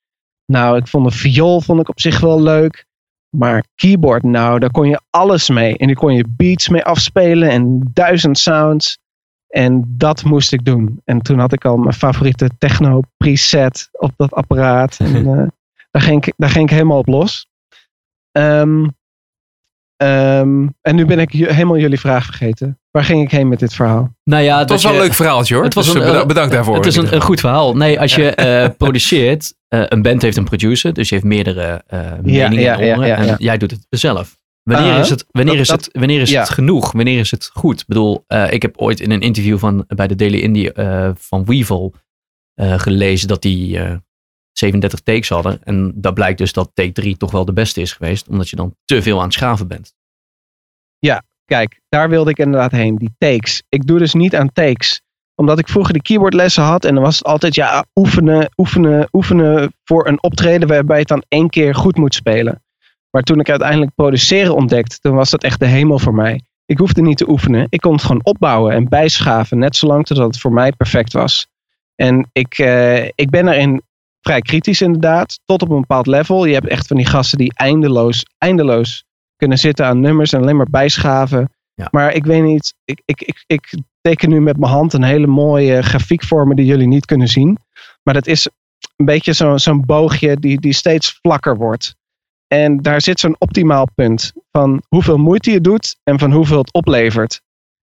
Nou, 0.47 0.77
ik 0.77 0.87
vond 0.87 1.11
de 1.11 1.17
viool 1.17 1.61
vond 1.61 1.81
ik 1.81 1.89
op 1.89 2.01
zich 2.01 2.21
wel 2.21 2.43
leuk. 2.43 2.87
Maar 3.37 3.65
keyboard, 3.75 4.23
nou, 4.23 4.59
daar 4.59 4.71
kon 4.71 4.89
je 4.89 5.01
alles 5.11 5.49
mee. 5.49 5.77
En 5.77 5.87
daar 5.87 5.97
kon 5.97 6.15
je 6.15 6.25
beats 6.29 6.69
mee 6.69 6.85
afspelen 6.85 7.51
en 7.51 7.91
duizend 7.93 8.39
sounds. 8.39 8.99
En 9.53 9.85
dat 9.89 10.25
moest 10.25 10.53
ik 10.53 10.65
doen. 10.65 11.01
En 11.05 11.23
toen 11.23 11.39
had 11.39 11.53
ik 11.53 11.65
al 11.65 11.77
mijn 11.77 11.95
favoriete 11.95 12.51
techno 12.59 13.01
preset 13.17 13.89
op 13.93 14.13
dat 14.17 14.33
apparaat. 14.33 14.97
En 14.99 15.27
eh, 15.39 15.47
daar, 15.91 16.03
ging 16.03 16.27
ik, 16.27 16.35
daar 16.37 16.51
ging 16.51 16.65
ik 16.65 16.71
helemaal 16.71 16.99
op 16.99 17.07
los. 17.07 17.47
Ehm, 18.31 18.87
ehm, 19.97 20.67
en 20.81 20.95
nu 20.95 21.07
ben 21.07 21.19
ik 21.19 21.31
helemaal 21.31 21.79
jullie 21.79 22.01
vraag 22.01 22.25
vergeten. 22.25 22.79
Waar 22.91 23.05
ging 23.05 23.23
ik 23.23 23.31
heen 23.31 23.49
met 23.49 23.59
dit 23.59 23.75
verhaal? 23.75 24.15
Nou 24.25 24.43
ja, 24.43 24.59
Het 24.59 24.69
was 24.71 24.83
wel 24.83 24.93
een 24.93 24.99
leuk 24.99 25.15
verhaaltje 25.15 25.55
hoor. 25.55 25.65
Het 25.65 25.75
was 25.75 25.85
dus, 25.87 25.95
een, 25.95 26.01
eh, 26.01 26.07
beda- 26.07 26.21
eh, 26.21 26.27
bedankt 26.27 26.53
daarvoor. 26.53 26.77
Het 26.77 26.87
is 26.87 26.97
een, 26.97 27.15
een 27.15 27.21
goed 27.21 27.41
verhaal. 27.41 27.77
Nee, 27.77 28.01
als 28.01 28.15
je 28.15 28.31
eh, 28.31 28.69
produceert, 28.77 29.55
eh, 29.69 29.83
een 29.89 30.03
band 30.03 30.23
heeft 30.23 30.37
een 30.37 30.45
producer, 30.45 30.93
dus 30.93 31.09
je 31.09 31.15
heeft 31.15 31.27
meerdere 31.27 31.83
eh, 31.87 32.01
meningen 32.23 32.61
ja, 32.61 32.79
en 32.79 32.87
ja, 32.87 32.97
oren. 32.97 33.07
ja, 33.09 33.17
En 33.17 33.27
ja. 33.27 33.35
jij 33.39 33.59
doet 33.59 33.71
het 33.71 33.87
zelf. 33.91 34.41
Wanneer 34.63 34.99
is 34.99 35.11
het, 35.11 35.25
wanneer 35.31 35.57
Dat- 35.57 35.63
is 35.63 35.71
het, 35.71 35.89
wanneer 35.93 36.21
is 36.21 36.31
ja. 36.31 36.41
het 36.41 36.49
genoeg? 36.49 36.93
Wanneer 36.93 37.19
is 37.19 37.31
het 37.31 37.51
goed? 37.53 37.81
Ik 37.81 37.87
bedoel, 37.87 38.25
eh, 38.27 38.53
ik 38.53 38.63
heb 38.63 38.77
ooit 38.77 39.01
in 39.01 39.11
een 39.11 39.21
interview 39.21 39.59
van, 39.59 39.85
bij 39.89 40.07
de 40.07 40.15
Daily 40.15 40.39
Indie 40.39 40.73
eh, 40.73 41.11
van 41.15 41.45
Weevil 41.45 41.95
eh, 42.55 42.79
gelezen 42.79 43.29
dat 43.29 43.43
die 43.43 43.79
eh, 43.79 43.97
37 44.53 45.01
takes 45.01 45.29
hadden. 45.29 45.65
En 45.65 45.93
dat 45.95 46.15
blijkt 46.15 46.39
dus 46.39 46.53
dat 46.53 46.71
take 46.75 46.93
3 46.93 47.17
toch 47.17 47.31
wel 47.31 47.45
de 47.45 47.53
beste 47.53 47.81
is 47.81 47.93
geweest, 47.93 48.29
omdat 48.29 48.49
je 48.49 48.57
dan 48.57 48.77
te 48.85 49.03
veel 49.03 49.19
aan 49.19 49.25
het 49.25 49.33
schaven 49.33 49.69
bent. 49.69 49.95
Kijk, 51.45 51.81
daar 51.89 52.09
wilde 52.09 52.31
ik 52.31 52.39
inderdaad 52.39 52.71
heen. 52.71 52.97
Die 52.97 53.15
takes. 53.19 53.63
Ik 53.69 53.87
doe 53.87 53.99
dus 53.99 54.15
niet 54.15 54.37
aan 54.37 54.53
takes. 54.53 55.01
Omdat 55.35 55.59
ik 55.59 55.69
vroeger 55.69 55.93
de 55.93 56.03
keyboardlessen 56.03 56.63
had. 56.63 56.85
En 56.85 56.95
dan 56.95 57.03
was 57.03 57.19
het 57.19 57.27
altijd 57.27 57.55
ja, 57.55 57.85
oefenen, 57.95 58.51
oefenen, 58.57 59.09
oefenen 59.13 59.73
voor 59.85 60.07
een 60.07 60.23
optreden 60.23 60.69
waarbij 60.69 60.95
je 60.97 61.01
het 61.01 61.09
dan 61.11 61.25
één 61.29 61.49
keer 61.49 61.75
goed 61.75 61.97
moet 61.97 62.15
spelen. 62.15 62.62
Maar 63.13 63.23
toen 63.23 63.41
ik 63.41 63.51
uiteindelijk 63.51 63.95
produceren 63.95 64.55
ontdekte, 64.55 64.99
toen 64.99 65.15
was 65.15 65.31
dat 65.31 65.43
echt 65.43 65.61
de 65.61 65.67
hemel 65.67 65.99
voor 65.99 66.15
mij. 66.15 66.41
Ik 66.67 66.79
hoefde 66.79 67.03
niet 67.03 67.17
te 67.17 67.29
oefenen. 67.29 67.67
Ik 67.69 67.81
kon 67.81 67.93
het 67.93 68.03
gewoon 68.03 68.25
opbouwen 68.25 68.73
en 68.75 68.89
bijschaven. 68.89 69.59
Net 69.59 69.77
zolang 69.77 70.07
totdat 70.07 70.27
het 70.27 70.41
voor 70.41 70.53
mij 70.53 70.73
perfect 70.73 71.13
was. 71.13 71.47
En 71.95 72.29
ik, 72.33 72.59
eh, 72.59 73.05
ik 73.05 73.31
ben 73.31 73.45
daarin 73.45 73.83
vrij 74.21 74.41
kritisch 74.41 74.81
inderdaad. 74.81 75.41
Tot 75.45 75.63
op 75.63 75.71
een 75.71 75.81
bepaald 75.81 76.07
level. 76.07 76.45
Je 76.45 76.55
hebt 76.55 76.69
echt 76.69 76.87
van 76.87 76.97
die 76.97 77.07
gasten 77.07 77.39
die 77.39 77.53
eindeloos, 77.57 78.25
eindeloos 78.39 79.05
kunnen 79.37 79.59
zitten 79.59 79.87
aan 79.87 80.01
nummers 80.01 80.33
en 80.33 80.41
alleen 80.41 80.57
maar 80.57 80.71
bijschaven. 80.71 81.51
Ja. 81.75 81.89
Maar 81.91 82.15
ik 82.15 82.25
weet 82.25 82.43
niet, 82.43 82.75
ik, 82.85 83.03
ik, 83.05 83.21
ik, 83.21 83.45
ik 83.47 83.75
teken 84.01 84.29
nu 84.29 84.41
met 84.41 84.57
mijn 84.59 84.73
hand 84.73 84.93
een 84.93 85.03
hele 85.03 85.27
mooie 85.27 85.83
grafiek 85.83 86.25
voor 86.25 86.47
me 86.47 86.55
die 86.55 86.67
jullie 86.67 86.87
niet 86.87 87.07
kunnen 87.07 87.29
zien. 87.29 87.59
Maar 88.03 88.15
dat 88.15 88.27
is 88.27 88.49
een 88.97 89.05
beetje 89.05 89.33
zo- 89.35 89.57
zo'n 89.57 89.87
boogje 89.87 90.37
die, 90.37 90.61
die 90.61 90.73
steeds 90.73 91.19
vlakker 91.23 91.57
wordt. 91.57 91.95
En 92.53 92.77
daar 92.77 93.01
zit 93.01 93.21
zo'n 93.21 93.37
optimaal 93.39 93.89
punt 93.95 94.33
van 94.51 94.83
hoeveel 94.89 95.17
moeite 95.17 95.51
je 95.51 95.61
doet 95.61 95.97
en 96.03 96.19
van 96.19 96.33
hoeveel 96.33 96.59
het 96.59 96.73
oplevert. 96.73 97.43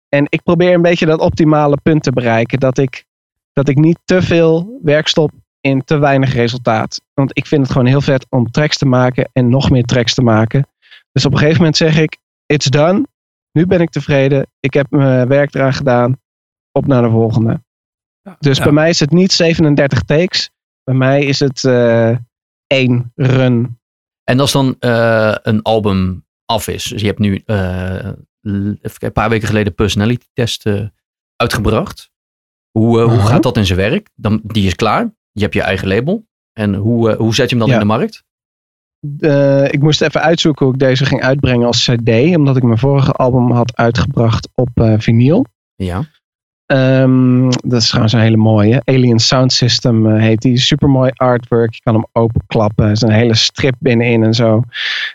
En 0.10 0.26
ik 0.30 0.44
probeer 0.44 0.74
een 0.74 0.82
beetje 0.82 1.06
dat 1.06 1.20
optimale 1.20 1.78
punt 1.84 2.04
te 2.04 2.12
bereiken. 2.12 2.60
Dat 2.60 2.78
ik, 2.78 3.06
dat 3.54 3.68
ik 3.68 3.78
niet 3.78 4.00
te 4.06 4.22
veel 4.22 4.80
werk 4.84 5.08
stop 5.08 5.32
in 5.62 5.84
te 5.84 5.98
weinig 5.98 6.34
resultaat. 6.34 7.02
Want 7.14 7.38
ik 7.38 7.46
vind 7.46 7.62
het 7.62 7.72
gewoon 7.72 7.88
heel 7.88 8.02
vet 8.02 8.26
om 8.30 8.52
tracks 8.52 8.78
te 8.78 8.86
maken 8.86 9.30
en 9.34 9.50
nog 9.50 9.70
meer 9.70 9.84
tracks 9.84 10.14
te 10.14 10.22
maken. 10.22 10.68
Dus 11.12 11.26
op 11.26 11.32
een 11.32 11.38
gegeven 11.38 11.58
moment 11.60 11.78
zeg 11.78 11.98
ik, 11.98 12.18
it's 12.46 12.70
done. 12.70 13.08
Nu 13.52 13.66
ben 13.66 13.82
ik 13.82 13.90
tevreden. 13.90 14.48
Ik 14.60 14.74
heb 14.74 14.86
mijn 14.90 15.28
werk 15.28 15.54
eraan 15.54 15.74
gedaan. 15.74 16.20
Op 16.72 16.88
naar 16.88 17.02
de 17.02 17.10
volgende. 17.10 17.62
Dus 18.40 18.58
ja. 18.58 18.64
bij 18.64 18.74
mij 18.74 18.90
is 18.90 19.00
het 19.00 19.12
niet 19.12 19.32
37 19.32 20.02
takes. 20.02 20.50
Bij 20.84 20.96
mij 20.96 21.26
is 21.26 21.40
het 21.40 21.64
eh 21.64 22.16
één 22.68 23.12
run. 23.16 23.80
En 24.32 24.40
als 24.40 24.52
dan 24.52 24.76
eh, 24.80 25.36
een 25.42 25.62
album 25.62 26.26
af 26.46 26.68
is, 26.68 26.84
dus 26.84 27.02
je 27.02 27.08
hebt 27.08 27.20
nu 27.20 27.42
eh, 27.46 28.10
een 28.42 29.12
paar 29.14 29.30
weken 29.30 29.48
geleden 29.48 29.76
personality 29.76 30.26
test 30.34 30.66
eh, 30.66 30.86
uitgebracht. 31.36 32.12
Hoe, 32.72 33.00
hoe 33.02 33.20
Aha. 33.20 33.28
gaat 33.28 33.44
dat 33.44 33.58
in 33.58 33.66
zijn 33.66 33.80
werk? 33.80 34.10
Dan, 34.16 34.42
die 34.44 34.66
is 34.66 34.76
klaar. 34.76 35.14
Je 35.32 35.42
hebt 35.42 35.54
je 35.54 35.62
eigen 35.62 35.88
label. 35.88 36.28
En 36.54 36.74
hoe, 36.76 37.16
hoe 37.16 37.36
zet 37.36 37.50
je 37.50 37.56
hem 37.56 37.66
dan 37.66 37.76
Ja. 37.76 37.82
in 37.82 37.88
de 37.88 37.94
markt? 37.98 38.24
Ik 39.74 39.82
moest 39.82 40.02
even 40.02 40.22
uitzoeken 40.22 40.66
hoe 40.66 40.74
ik 40.74 40.80
deze 40.80 41.06
ging 41.06 41.22
uitbrengen 41.22 41.68
als 41.68 41.86
CD. 41.86 42.10
Omdat 42.36 42.58
ik 42.58 42.64
mijn 42.64 42.78
vorige 42.78 43.12
album 43.12 43.52
had 43.52 43.78
uitgebracht 43.78 44.50
op 44.54 44.70
eh 44.74 45.00
vinyl. 45.00 45.46
Ja. 45.76 46.04
Ehm, 46.72 47.50
dat 47.50 47.82
is 47.82 47.88
trouwens 47.88 48.14
een 48.14 48.20
hele 48.20 48.38
mooie. 48.38 48.82
Alien 48.86 49.20
Sound 49.20 49.54
System 49.54 50.08
eh, 50.08 50.22
heet 50.22 50.42
die. 50.42 50.58
Supermooi 50.58 51.12
artwork. 51.16 51.74
Je 51.74 51.82
kan 51.82 51.94
hem 51.94 52.06
openklappen. 52.12 52.86
Er 52.86 52.92
is 52.92 53.02
een 53.02 53.12
hele 53.12 53.36
strip 53.36 53.76
binnenin 53.80 54.24
en 54.24 54.34
zo. 54.34 54.64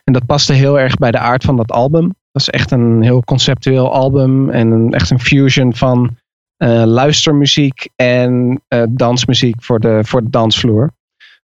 En 0.05 0.13
dat 0.13 0.27
paste 0.27 0.53
heel 0.53 0.81
erg 0.81 0.97
bij 0.97 1.11
de 1.11 1.19
aard 1.19 1.45
van 1.45 1.57
dat 1.57 1.71
album. 1.71 2.15
Dat 2.33 2.43
is 2.43 2.49
echt 2.49 2.71
een 2.71 3.03
heel 3.03 3.23
conceptueel 3.23 3.93
album. 3.93 4.51
En 4.51 4.71
een, 4.71 4.93
echt 4.93 5.11
een 5.11 5.21
fusion 5.21 5.75
van 5.75 6.17
eh, 6.57 6.83
luistermuziek 6.85 7.89
en 7.95 8.63
eh, 8.69 8.83
dansmuziek 8.89 9.63
voor 9.63 9.81
de, 9.81 10.01
voor 10.05 10.23
de 10.23 10.31
dansvloer. 10.31 10.91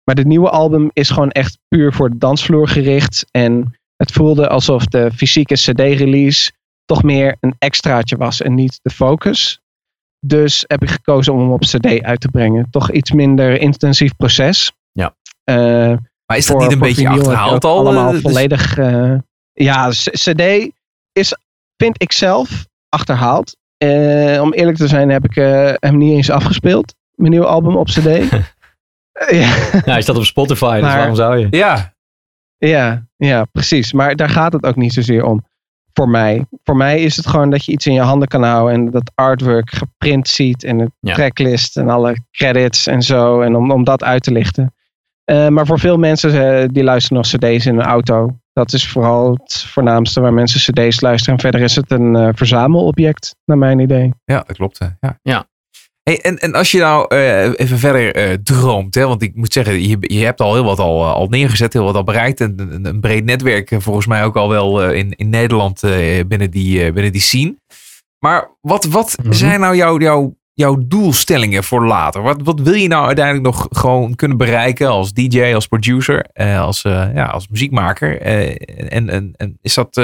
Maar 0.03 0.15
dit 0.15 0.25
nieuwe 0.25 0.49
album 0.49 0.89
is 0.93 1.09
gewoon 1.09 1.31
echt 1.31 1.57
puur 1.67 1.93
voor 1.93 2.09
de 2.09 2.17
dansvloer 2.17 2.67
gericht. 2.67 3.25
En 3.31 3.79
het 3.95 4.11
voelde 4.11 4.47
alsof 4.47 4.85
de 4.85 5.11
fysieke 5.11 5.53
CD-release 5.53 6.51
toch 6.85 7.03
meer 7.03 7.37
een 7.39 7.55
extraatje 7.57 8.17
was 8.17 8.41
en 8.41 8.53
niet 8.53 8.79
de 8.81 8.89
focus. 8.89 9.61
Dus 10.25 10.63
heb 10.67 10.81
ik 10.81 10.89
gekozen 10.89 11.33
om 11.33 11.39
hem 11.39 11.51
op 11.51 11.61
CD 11.61 12.01
uit 12.03 12.19
te 12.19 12.27
brengen. 12.27 12.67
Toch 12.71 12.91
iets 12.91 13.11
minder 13.11 13.59
intensief 13.61 14.15
proces. 14.15 14.71
Ja. 14.91 15.15
Eh, 15.43 15.55
Maar 16.25 16.37
is 16.37 16.45
dat 16.45 16.55
voor- 16.55 16.61
niet 16.61 16.71
een 16.71 16.79
beetje 16.79 17.09
achterhaald 17.09 17.65
al? 17.65 17.77
Allemaal 17.77 18.05
eh, 18.05 18.11
dus- 18.11 18.21
volledig. 18.21 18.77
eh, 18.77 19.13
ja, 19.53 19.89
CD 19.89 20.69
is, 21.11 21.35
vind 21.77 22.01
ik 22.01 22.11
zelf, 22.11 22.65
achterhaald. 22.89 23.55
Eh, 23.77 24.41
om 24.41 24.53
eerlijk 24.53 24.77
te 24.77 24.87
zijn 24.87 25.09
heb 25.09 25.25
ik 25.25 25.35
hem 25.79 25.97
niet 25.97 26.13
eens 26.13 26.29
afgespeeld. 26.29 26.95
Mijn 27.15 27.31
nieuwe 27.31 27.45
album 27.47 27.75
op 27.75 27.87
CD. 27.87 28.05
Ja. 29.29 29.37
Ja, 29.71 29.81
hij 29.91 30.01
staat 30.01 30.17
op 30.17 30.25
Spotify, 30.25 30.79
dus 30.81 30.93
waarom 30.93 31.15
zou 31.15 31.37
je? 31.37 31.47
Ja, 31.49 31.93
Ja, 32.57 33.05
ja, 33.17 33.45
precies. 33.45 33.93
Maar 33.93 34.15
daar 34.15 34.29
gaat 34.29 34.53
het 34.53 34.63
ook 34.65 34.75
niet 34.75 34.93
zozeer 34.93 35.23
om. 35.25 35.45
Voor 35.93 36.09
mij. 36.09 36.45
Voor 36.63 36.75
mij 36.75 36.99
is 37.01 37.15
het 37.15 37.27
gewoon 37.27 37.49
dat 37.49 37.65
je 37.65 37.71
iets 37.71 37.87
in 37.87 37.93
je 37.93 38.01
handen 38.01 38.27
kan 38.27 38.43
houden. 38.43 38.73
En 38.73 38.91
dat 38.91 39.11
artwork 39.15 39.69
geprint 39.73 40.27
ziet. 40.27 40.63
En 40.63 40.77
de 40.77 40.91
Ja. 40.99 41.13
tracklist 41.13 41.77
en 41.77 41.89
alle 41.89 42.15
credits 42.31 42.87
en 42.87 43.01
zo. 43.01 43.41
En 43.41 43.55
om, 43.55 43.71
om 43.71 43.83
dat 43.83 44.03
uit 44.03 44.23
te 44.23 44.31
lichten. 44.31 44.73
Eh, 45.23 45.47
maar 45.47 45.65
voor 45.65 45.79
veel 45.79 45.97
mensen 45.97 46.59
eh, 46.61 46.67
die 46.71 46.83
luisteren 46.83 47.17
nog 47.17 47.27
cd's 47.27 47.65
in 47.65 47.75
een 47.79 47.85
auto. 47.85 48.35
Dat 48.53 48.73
is 48.73 48.87
vooral 48.87 49.31
het 49.33 49.63
voornaamste 49.67 50.21
waar 50.21 50.33
mensen 50.33 50.73
cd's 50.73 51.01
luisteren. 51.01 51.35
En 51.35 51.41
verder 51.41 51.61
is 51.61 51.75
het 51.75 51.91
een 51.91 52.15
eh, 52.15 52.29
verzamelobject, 52.33 53.35
naar 53.45 53.57
mijn 53.57 53.79
idee. 53.79 54.13
ja 54.25 54.43
dat 54.47 54.55
klopt. 54.55 54.79
hè. 54.79 54.85
Ja. 54.99 55.19
Ja. 55.21 55.45
Hey, 56.03 56.21
en, 56.21 56.37
en 56.37 56.53
als 56.53 56.71
je 56.71 56.79
nou 56.79 57.05
eh, 57.15 57.59
even 57.59 57.79
verder 57.79 58.15
eh, 58.15 58.33
droomt, 58.43 58.95
hè, 58.95 59.07
want 59.07 59.21
ik 59.21 59.35
moet 59.35 59.53
zeggen, 59.53 59.81
je, 59.87 59.97
je 59.99 60.23
hebt 60.25 60.41
al 60.41 60.53
heel 60.53 60.63
wat 60.63 60.79
al, 60.79 61.03
eh, 61.03 61.13
al 61.13 61.27
neergezet, 61.27 61.73
heel 61.73 61.83
wat 61.83 61.95
al 61.95 62.03
bereikt. 62.03 62.41
En 62.41 62.53
een, 62.57 62.85
een 62.85 62.99
breed 62.99 63.25
netwerk, 63.25 63.75
volgens 63.77 64.05
mij 64.05 64.23
ook 64.25 64.35
al 64.35 64.49
wel 64.49 64.91
in, 64.91 65.11
in 65.11 65.29
Nederland 65.29 65.81
binnen, 66.27 66.51
die, 66.51 66.91
binnen 66.93 67.11
die 67.11 67.21
scene. 67.21 67.55
Maar 68.19 68.57
wat, 68.61 68.85
wat 68.85 69.17
Mhm. 69.23 69.33
zijn 69.33 69.59
nou 69.59 69.75
jouw, 69.75 69.99
jouw, 69.99 70.35
jouw 70.53 70.77
doelstellingen 70.87 71.63
voor 71.63 71.85
later? 71.85 72.21
Wat, 72.21 72.41
wat 72.43 72.59
wil 72.59 72.73
je 72.73 72.87
nou 72.87 73.05
uiteindelijk 73.05 73.45
nog 73.45 73.67
gewoon 73.69 74.15
kunnen 74.15 74.37
bereiken 74.37 74.87
als 74.87 75.13
DJ, 75.13 75.53
als 75.53 75.67
producer, 75.67 76.25
als, 76.59 76.81
ja, 76.81 77.25
als 77.25 77.47
muziekmaker? 77.47 78.21
En, 78.21 79.09
en, 79.09 79.33
en 79.37 79.57
is 79.61 79.73
dat 79.73 80.01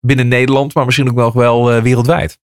binnen 0.00 0.28
Nederland, 0.28 0.74
maar 0.74 0.84
misschien 0.84 1.08
ook 1.08 1.16
wel, 1.16 1.32
wel 1.34 1.82
wereldwijd? 1.82 2.38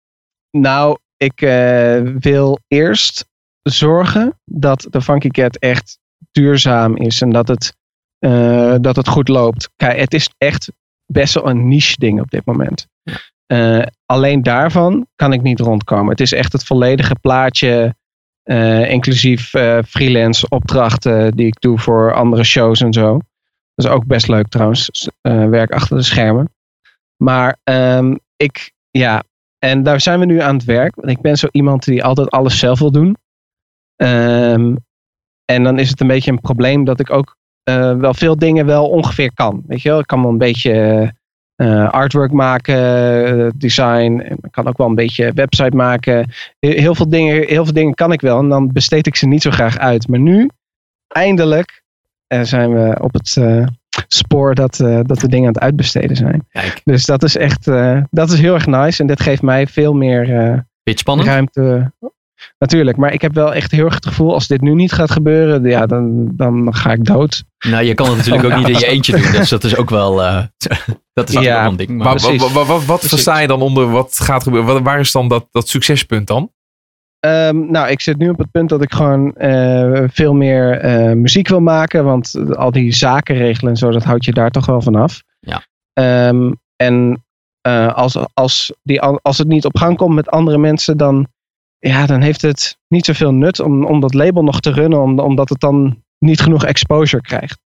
Nou, 0.52 0.98
ik 1.24 1.42
eh, 1.42 2.02
wil 2.20 2.60
eerst 2.68 3.26
zorgen 3.62 4.40
dat 4.46 4.88
de 4.90 5.02
Funky 5.02 5.30
Cat 5.30 5.58
echt 5.58 6.00
duurzaam 6.32 6.98
is 6.98 7.22
en 7.22 7.30
dat 7.30 7.48
het, 7.48 7.76
eh, 8.20 8.76
dat 8.82 8.96
het 8.96 9.08
goed 9.08 9.28
loopt. 9.28 9.70
Kijk, 9.76 10.00
het 10.00 10.14
is 10.14 10.30
echt 10.38 10.72
best 11.06 11.34
wel 11.34 11.50
een 11.50 11.68
niche 11.68 11.96
ding 11.98 12.22
op 12.22 12.30
dit 12.30 12.46
moment. 12.46 12.88
Eh, 13.46 13.84
alleen 14.06 14.44
daarvan 14.44 15.08
kan 15.16 15.34
ik 15.34 15.42
niet 15.42 15.60
rondkomen. 15.60 16.10
Het 16.10 16.22
is 16.22 16.34
echt 16.34 16.54
het 16.54 16.64
volledige 16.64 17.16
plaatje, 17.22 17.96
inclusief 18.88 19.50
freelance 19.88 20.50
opdrachten 20.50 21.36
die 21.36 21.46
ik 21.46 21.60
doe 21.60 21.80
voor 21.80 22.14
andere 22.14 22.44
shows 22.44 22.82
en 22.82 22.94
zo. 22.94 23.12
Dat 23.76 23.86
is 23.86 23.92
ook 23.92 24.06
best 24.06 24.28
leuk 24.28 24.48
trouwens, 24.48 25.10
werk 25.22 25.72
achter 25.72 25.98
de 25.98 26.04
schermen. 26.04 26.54
Maar 27.24 27.58
ehm, 27.64 28.16
ik, 28.36 28.72
ja, 28.92 29.24
en 29.64 29.84
daar 29.84 30.02
zijn 30.02 30.20
we 30.20 30.26
nu 30.26 30.42
aan 30.42 30.56
het 30.56 30.66
werk. 30.66 30.96
Want 30.96 31.10
ik 31.10 31.22
ben 31.22 31.38
zo 31.38 31.48
iemand 31.52 31.84
die 31.84 32.04
altijd 32.04 32.30
alles 32.30 32.60
zelf 32.60 32.80
wil 32.80 32.92
doen. 32.92 33.18
Ehm, 33.96 34.76
en 35.46 35.64
dan 35.64 35.80
is 35.80 35.90
het 35.90 36.02
een 36.02 36.08
beetje 36.08 36.32
een 36.32 36.42
probleem 36.42 36.84
dat 36.84 37.00
ik 37.00 37.10
ook 37.10 37.38
eh, 37.64 37.96
wel 37.96 38.14
veel 38.14 38.38
dingen 38.38 38.66
wel 38.66 38.90
ongeveer 38.90 39.34
kan. 39.34 39.64
Weet 39.68 39.82
je 39.82 39.90
wel, 39.90 40.00
ik 40.00 40.08
kan 40.08 40.22
wel 40.22 40.32
een 40.32 40.38
beetje 40.38 41.14
eh, 41.56 41.90
artwork 41.90 42.32
maken, 42.32 42.76
eh, 43.26 43.52
design. 43.56 44.38
Ik 44.42 44.52
kan 44.52 44.68
ook 44.68 44.78
wel 44.78 44.88
een 44.88 44.96
beetje 44.96 45.34
website 45.34 45.76
maken. 45.76 46.30
Heel, 46.60 46.96
veel 46.96 47.10
dingen, 47.10 47.48
heel 47.48 47.64
veel 47.64 47.74
dingen 47.74 47.94
kan 47.94 48.12
ik 48.12 48.22
wel. 48.22 48.40
En 48.40 48.50
dan 48.50 48.72
besteed 48.72 49.08
ik 49.08 49.16
ze 49.16 49.28
niet 49.28 49.42
zo 49.42 49.52
graag 49.52 49.78
uit. 49.78 50.08
Maar 50.08 50.20
nu, 50.20 50.50
eindelijk, 51.08 51.84
zijn 52.28 52.74
we 52.74 52.98
op 53.02 53.14
het 53.14 53.38
spoor 54.08 54.56
dat, 54.56 54.80
eh, 54.80 55.00
dat 55.04 55.22
we 55.22 55.28
dingen 55.28 55.48
aan 55.48 55.54
het 55.54 55.64
uitbesteden 55.64 56.16
zijn. 56.16 56.48
Kijk, 56.50 56.82
Dus 56.84 57.06
dat 57.06 57.24
is 57.24 57.38
echt, 57.38 57.68
eh, 57.68 58.02
dat 58.10 58.32
is 58.32 58.40
heel 58.40 58.54
erg 58.54 58.66
nice. 58.66 59.02
En 59.02 59.08
dit 59.08 59.22
geeft 59.22 59.42
mij 59.42 59.68
veel 59.68 59.94
meer 59.94 60.36
eh, 60.36 60.58
beetje 60.84 61.00
spannend. 61.00 61.28
ruimte. 61.28 61.92
Natuurlijk, 62.60 62.98
maar 62.98 63.14
ik 63.14 63.22
heb 63.22 63.34
wel 63.34 63.54
echt 63.54 63.72
heel 63.72 63.86
erg 63.86 63.96
het 63.96 64.06
gevoel, 64.06 64.34
als 64.34 64.48
dit 64.48 64.62
nu 64.62 64.74
niet 64.74 64.92
gaat 64.92 65.12
gebeuren, 65.12 65.64
ja, 65.64 65.86
dan, 65.86 66.32
dan 66.36 66.76
ga 66.76 66.92
ik 66.92 67.06
dood. 67.06 67.44
Nou, 67.68 67.84
je 67.84 67.94
kan 67.94 68.08
het 68.08 68.18
natuurlijk 68.18 68.46
ook 68.46 68.56
niet 68.56 68.68
in 68.68 68.80
je 68.80 68.86
eentje 68.94 69.12
doen, 69.12 69.32
dus 69.32 69.50
dat 69.50 69.64
is 69.64 69.76
ook 69.76 69.90
wel, 69.90 70.24
eh, 70.24 70.44
dat 71.14 71.30
is 71.30 71.36
wel 71.36 71.60
een 71.60 71.76
ding. 71.76 71.90
Maar, 71.90 72.20
wat, 72.66 72.86
wat 72.86 73.06
versta 73.06 73.40
je 73.40 73.48
dan 73.48 73.62
onder 73.62 73.90
wat 73.90 74.20
gaat 74.20 74.44
gebeuren? 74.44 74.84
Waar 74.84 75.00
is 75.00 75.12
dan 75.12 75.28
dat, 75.28 75.48
dat 75.52 75.68
succespunt 75.68 76.28
dan? 76.28 76.52
Ehm, 77.24 77.72
nou, 77.72 77.90
ik 77.90 78.02
zit 78.02 78.18
nu 78.18 78.30
op 78.30 78.38
het 78.38 78.52
punt 78.52 78.70
dat 78.70 78.82
ik 78.82 78.94
gewoon 78.94 79.36
eh, 79.36 80.04
veel 80.08 80.34
meer 80.34 80.80
eh, 80.80 81.14
muziek 81.14 81.48
wil 81.48 81.60
maken. 81.60 82.06
Want 82.06 82.56
al 82.56 82.72
die 82.72 82.92
zakenregelen 82.92 83.72
en 83.72 83.78
zo, 83.78 83.92
dat 83.92 84.04
houdt 84.04 84.26
je 84.26 84.34
daar 84.34 84.52
toch 84.52 84.66
wel 84.66 84.82
van 84.82 84.96
af. 84.96 85.24
Ja. 85.40 85.64
Ehm, 85.94 86.52
en 86.76 87.24
eh, 87.62 87.94
als, 87.94 88.18
als, 88.34 88.74
die, 88.82 89.02
als 89.02 89.38
het 89.38 89.48
niet 89.48 89.66
op 89.66 89.78
gang 89.78 89.98
komt 89.98 90.16
met 90.16 90.30
andere 90.30 90.58
mensen, 90.58 90.98
dan, 90.98 91.28
ja, 91.80 92.06
dan 92.06 92.22
heeft 92.22 92.42
het 92.42 92.78
niet 92.88 93.06
zoveel 93.06 93.34
nut 93.34 93.60
om, 93.60 93.86
om 93.86 94.00
dat 94.00 94.14
label 94.14 94.44
nog 94.44 94.60
te 94.60 94.72
runnen, 94.72 95.02
om, 95.02 95.20
omdat 95.20 95.50
het 95.50 95.60
dan 95.60 96.04
niet 96.18 96.42
genoeg 96.42 96.66
exposure 96.66 97.22
krijgt. 97.22 97.60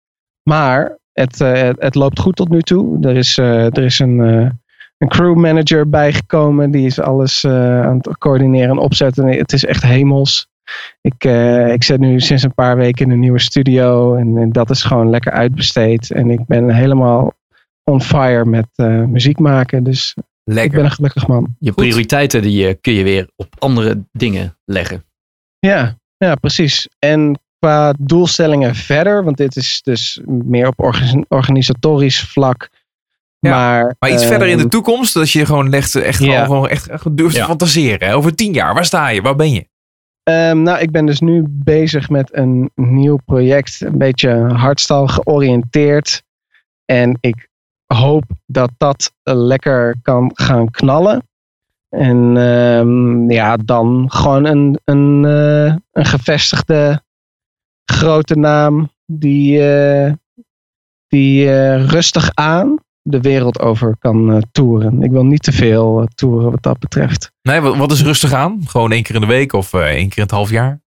Maar 0.42 0.98
het, 1.12 1.38
het, 1.38 1.76
het 1.82 1.94
loopt 1.94 2.18
goed 2.18 2.36
tot 2.36 2.48
nu 2.48 2.62
toe. 2.62 2.98
Er 3.00 3.16
is, 3.16 3.36
er 3.38 3.82
is 3.82 3.98
een, 3.98 4.60
een 5.04 5.10
crew 5.10 5.34
manager 5.34 5.88
bijgekomen. 5.88 6.70
Die 6.70 6.86
is 6.86 7.00
alles 7.00 7.44
eh, 7.44 7.80
aan 7.82 7.96
het 7.96 8.18
coördineren 8.18 8.70
en 8.70 8.78
opzetten. 8.78 9.28
Het 9.28 9.52
is 9.52 9.64
echt 9.64 9.82
hemels. 9.82 10.48
Ik, 11.00 11.24
eh, 11.24 11.72
ik 11.72 11.82
zit 11.82 12.00
nu 12.00 12.20
sinds 12.20 12.42
een 12.42 12.54
paar 12.54 12.76
weken 12.76 13.04
in 13.06 13.10
een 13.10 13.20
nieuwe 13.20 13.38
studio. 13.40 14.14
En, 14.14 14.36
en 14.38 14.52
dat 14.52 14.70
is 14.70 14.82
gewoon 14.82 15.10
lekker 15.10 15.32
uitbesteed. 15.32 16.10
En 16.10 16.30
ik 16.30 16.46
ben 16.46 16.70
helemaal 16.74 17.32
on 17.84 18.02
fire 18.02 18.44
met 18.44 18.66
eh, 18.74 19.04
muziek 19.04 19.38
maken. 19.38 19.84
Dus 19.84 20.16
ik 20.44 20.72
ben 20.72 20.84
een 20.84 20.90
gelukkig 20.90 21.26
man. 21.26 21.56
Je 21.58 21.72
prioriteiten 21.72 22.42
die 22.42 22.66
eh, 22.66 22.74
kun 22.80 22.92
je 22.92 23.04
weer 23.04 23.28
op 23.36 23.48
andere 23.58 24.04
dingen 24.12 24.56
leggen. 24.64 25.04
Ja, 25.58 25.98
ja, 26.16 26.34
precies. 26.34 26.88
En 26.98 27.38
qua 27.58 27.94
doelstellingen 27.98 28.74
verder, 28.74 29.24
want 29.24 29.36
dit 29.36 29.56
is 29.56 29.80
dus 29.82 30.20
meer 30.26 30.66
op 30.66 30.80
orga- 30.80 31.24
organisatorisch 31.28 32.20
vlak. 32.20 32.68
Ja, 33.44 33.50
maar, 33.50 33.94
Maar 33.98 34.10
iets 34.10 34.26
verder 34.26 34.48
in 34.48 34.56
de 34.56 34.62
ehm, 34.62 34.70
toekomst, 34.70 35.14
dat 35.14 35.30
je 35.30 35.46
gewoon 35.46 35.72
echt, 35.72 35.94
echt, 35.94 36.24
gewoon 36.24 36.68
echt, 36.68 36.88
echt 36.88 37.16
durft 37.16 37.34
te 37.34 37.44
fantaseren. 37.44 38.12
Over 38.12 38.34
tien 38.34 38.52
jaar, 38.52 38.74
waar 38.74 38.84
sta 38.84 39.08
je? 39.08 39.22
Waar 39.22 39.36
ben 39.36 39.52
je? 39.52 39.68
Ehm, 40.22 40.62
nou, 40.62 40.78
ik 40.78 40.90
ben 40.90 41.06
dus 41.06 41.20
nu 41.20 41.44
bezig 41.48 42.08
met 42.08 42.36
een 42.36 42.70
nieuw 42.74 43.18
project, 43.24 43.80
een 43.80 43.98
beetje 43.98 44.30
hardstyle 44.52 45.08
georiënteerd. 45.08 46.22
En 46.84 47.18
ik 47.20 47.48
hoop 47.86 48.24
dat 48.46 48.70
dat 48.76 49.12
lekker 49.22 49.96
kan 50.02 50.30
gaan 50.34 50.70
knallen. 50.70 51.28
En 51.88 52.36
ehm, 52.36 53.30
ja, 53.30 53.56
dan 53.56 54.10
gewoon 54.10 54.44
een, 54.44 54.80
een, 54.84 55.24
eh, 55.24 55.76
een 55.92 56.04
gevestigde 56.04 57.02
grote 57.84 58.36
naam 58.36 58.90
die, 59.06 59.68
eh, 59.68 60.12
die 61.06 61.50
eh, 61.50 61.86
rustig 61.86 62.30
aan 62.34 62.78
de 63.06 63.20
wereld 63.20 63.60
over 63.60 63.96
kan 63.98 64.32
eh, 64.32 64.42
toeren. 64.52 65.02
Ik 65.02 65.10
wil 65.10 65.24
niet 65.24 65.42
te 65.42 65.52
veel 65.52 66.00
eh, 66.00 66.06
toeren 66.14 66.50
wat 66.50 66.62
dat 66.62 66.78
betreft. 66.78 67.32
Nee, 67.42 67.60
wat, 67.60 67.76
wat 67.76 67.92
is 67.92 68.02
rustig 68.02 68.32
aan? 68.32 68.60
Gewoon 68.66 68.92
één 68.92 69.02
keer 69.02 69.14
in 69.14 69.20
de 69.20 69.26
week 69.26 69.52
of 69.52 69.72
eh, 69.72 69.80
één 69.80 70.08
keer 70.08 70.16
in 70.16 70.22
het 70.22 70.30
half 70.30 70.50
jaar? 70.50 70.82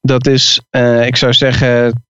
Dat 0.00 0.26
is, 0.26 0.60
eh, 0.70 1.06
ik 1.06 1.16
zou 1.16 1.32
zeggen, 1.32 2.04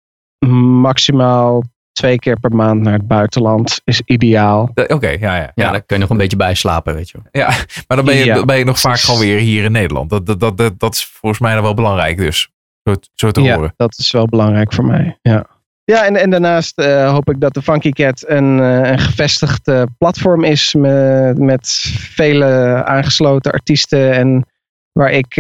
maximaal 0.80 1.62
twee 1.93 2.18
keer 2.18 2.40
per 2.40 2.55
maand 2.55 2.80
naar 2.80 2.93
het 2.93 3.07
buitenland 3.07 3.80
is 3.84 4.03
ideaal. 4.05 4.70
Oké, 4.74 5.09
ja, 5.09 5.16
ja. 5.18 5.36
Ja, 5.36 5.53
ja. 5.55 5.70
daar 5.70 5.82
kun 5.82 5.97
je 5.97 6.03
nog 6.03 6.11
een 6.11 6.16
beetje 6.16 6.36
bij 6.36 6.55
slapen, 6.55 6.95
weet 6.95 7.11
je 7.11 7.18
wel. 7.22 7.43
Ja, 7.43 7.49
maar 7.86 7.97
dan 7.97 8.05
ben 8.07 8.16
je, 8.16 8.24
dan 8.24 8.47
ben 8.47 8.59
je 8.59 8.64
nog 8.64 8.80
vaak 8.80 8.99
gewoon 8.99 9.20
weer 9.20 9.38
hier 9.38 9.64
in 9.64 9.72
Nederland. 9.72 10.11
Dat, 10.11 10.26
dat, 10.26 10.40
dat, 10.40 10.57
dat, 10.57 10.78
dat 10.78 10.95
is 10.95 11.07
volgens 11.07 11.40
mij 11.40 11.55
nog 11.55 11.62
wel 11.62 11.74
belangrijk 11.74 12.16
dus. 12.16 12.51
Zo, 12.82 12.95
zo 13.14 13.30
te 13.30 13.43
ja, 13.43 13.55
horen. 13.55 13.72
dat 13.76 13.99
is 13.99 14.12
wel 14.12 14.26
belangrijk 14.26 14.72
voor 14.72 14.84
mij. 14.84 15.18
Ja, 15.22 15.47
ja 15.85 16.07
en, 16.07 16.16
en 16.16 16.30
daarnaast 16.30 16.78
eh, 16.78 17.11
hoop 17.11 17.30
ik 17.30 17.41
dat 17.41 17.55
de 17.55 17.62
Funky 17.62 17.91
Cat 17.91 18.24
een, 18.26 18.61
eh, 18.61 18.91
een 18.91 18.99
gevestigd 18.99 19.68
eh, 19.68 19.83
platform 19.99 20.45
is 20.45 20.74
met, 20.74 21.39
met 21.39 21.68
vele 21.99 22.45
aangesloten 22.85 23.53
artiesten 23.53 24.12
en 24.12 24.47
waar 24.93 25.11
ik 25.11 25.37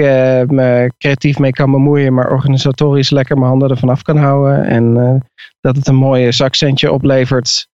me 0.50 0.92
creatief 0.98 1.38
mee 1.38 1.50
kan 1.50 1.70
bemoeien, 1.70 2.14
maar 2.14 2.30
organisatorisch 2.30 3.10
lekker 3.10 3.36
mijn 3.36 3.48
handen 3.48 3.70
ervan 3.70 3.88
af 3.88 4.02
kan 4.02 4.16
houden. 4.16 4.64
En 4.64 4.94
dat 5.60 5.76
het 5.76 5.86
een 5.88 5.94
mooie 5.94 6.32
zakcentje 6.32 6.92
oplevert 6.92 7.68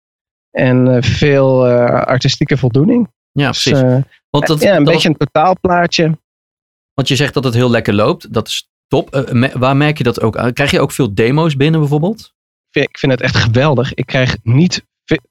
en 0.51 1.03
veel 1.03 1.67
artistieke 1.89 2.57
voldoening. 2.57 3.09
Ja, 3.33 3.49
Dus, 3.49 3.63
precies. 3.63 4.03
Want, 4.31 4.47
dat, 4.47 4.63
ja, 4.63 4.77
een 4.77 4.85
dat 4.85 4.93
beetje 4.93 5.09
een 5.09 5.17
totaalplaatje. 5.17 6.19
want 6.95 7.09
je 7.09 7.17
zegt 7.17 7.35
dat 7.35 7.45
het 7.45 7.55
heel 7.55 7.71
lekker 7.71 7.95
loopt. 7.95 8.33
Dat 8.33 8.49
is 8.49 8.69
top. 8.87 9.29
Me- 9.33 9.59
waar 9.59 9.77
merk 9.77 9.99
je 9.99 10.05
dat 10.05 10.21
ook 10.21 10.37
aan? 10.37 10.53
Krijg 10.53 10.71
je 10.71 10.81
ook 10.81 10.93
veel 10.93 11.15
demo's 11.15 11.57
binnen 11.57 11.81
bijvoorbeeld? 11.81 12.35
Ik 12.83 12.99
vind 12.99 13.13
het 13.13 13.21
echt 13.21 13.37
geweldig. 13.37 13.95
Ik 13.95 14.07
krijg 14.07 14.37
niet 14.43 14.85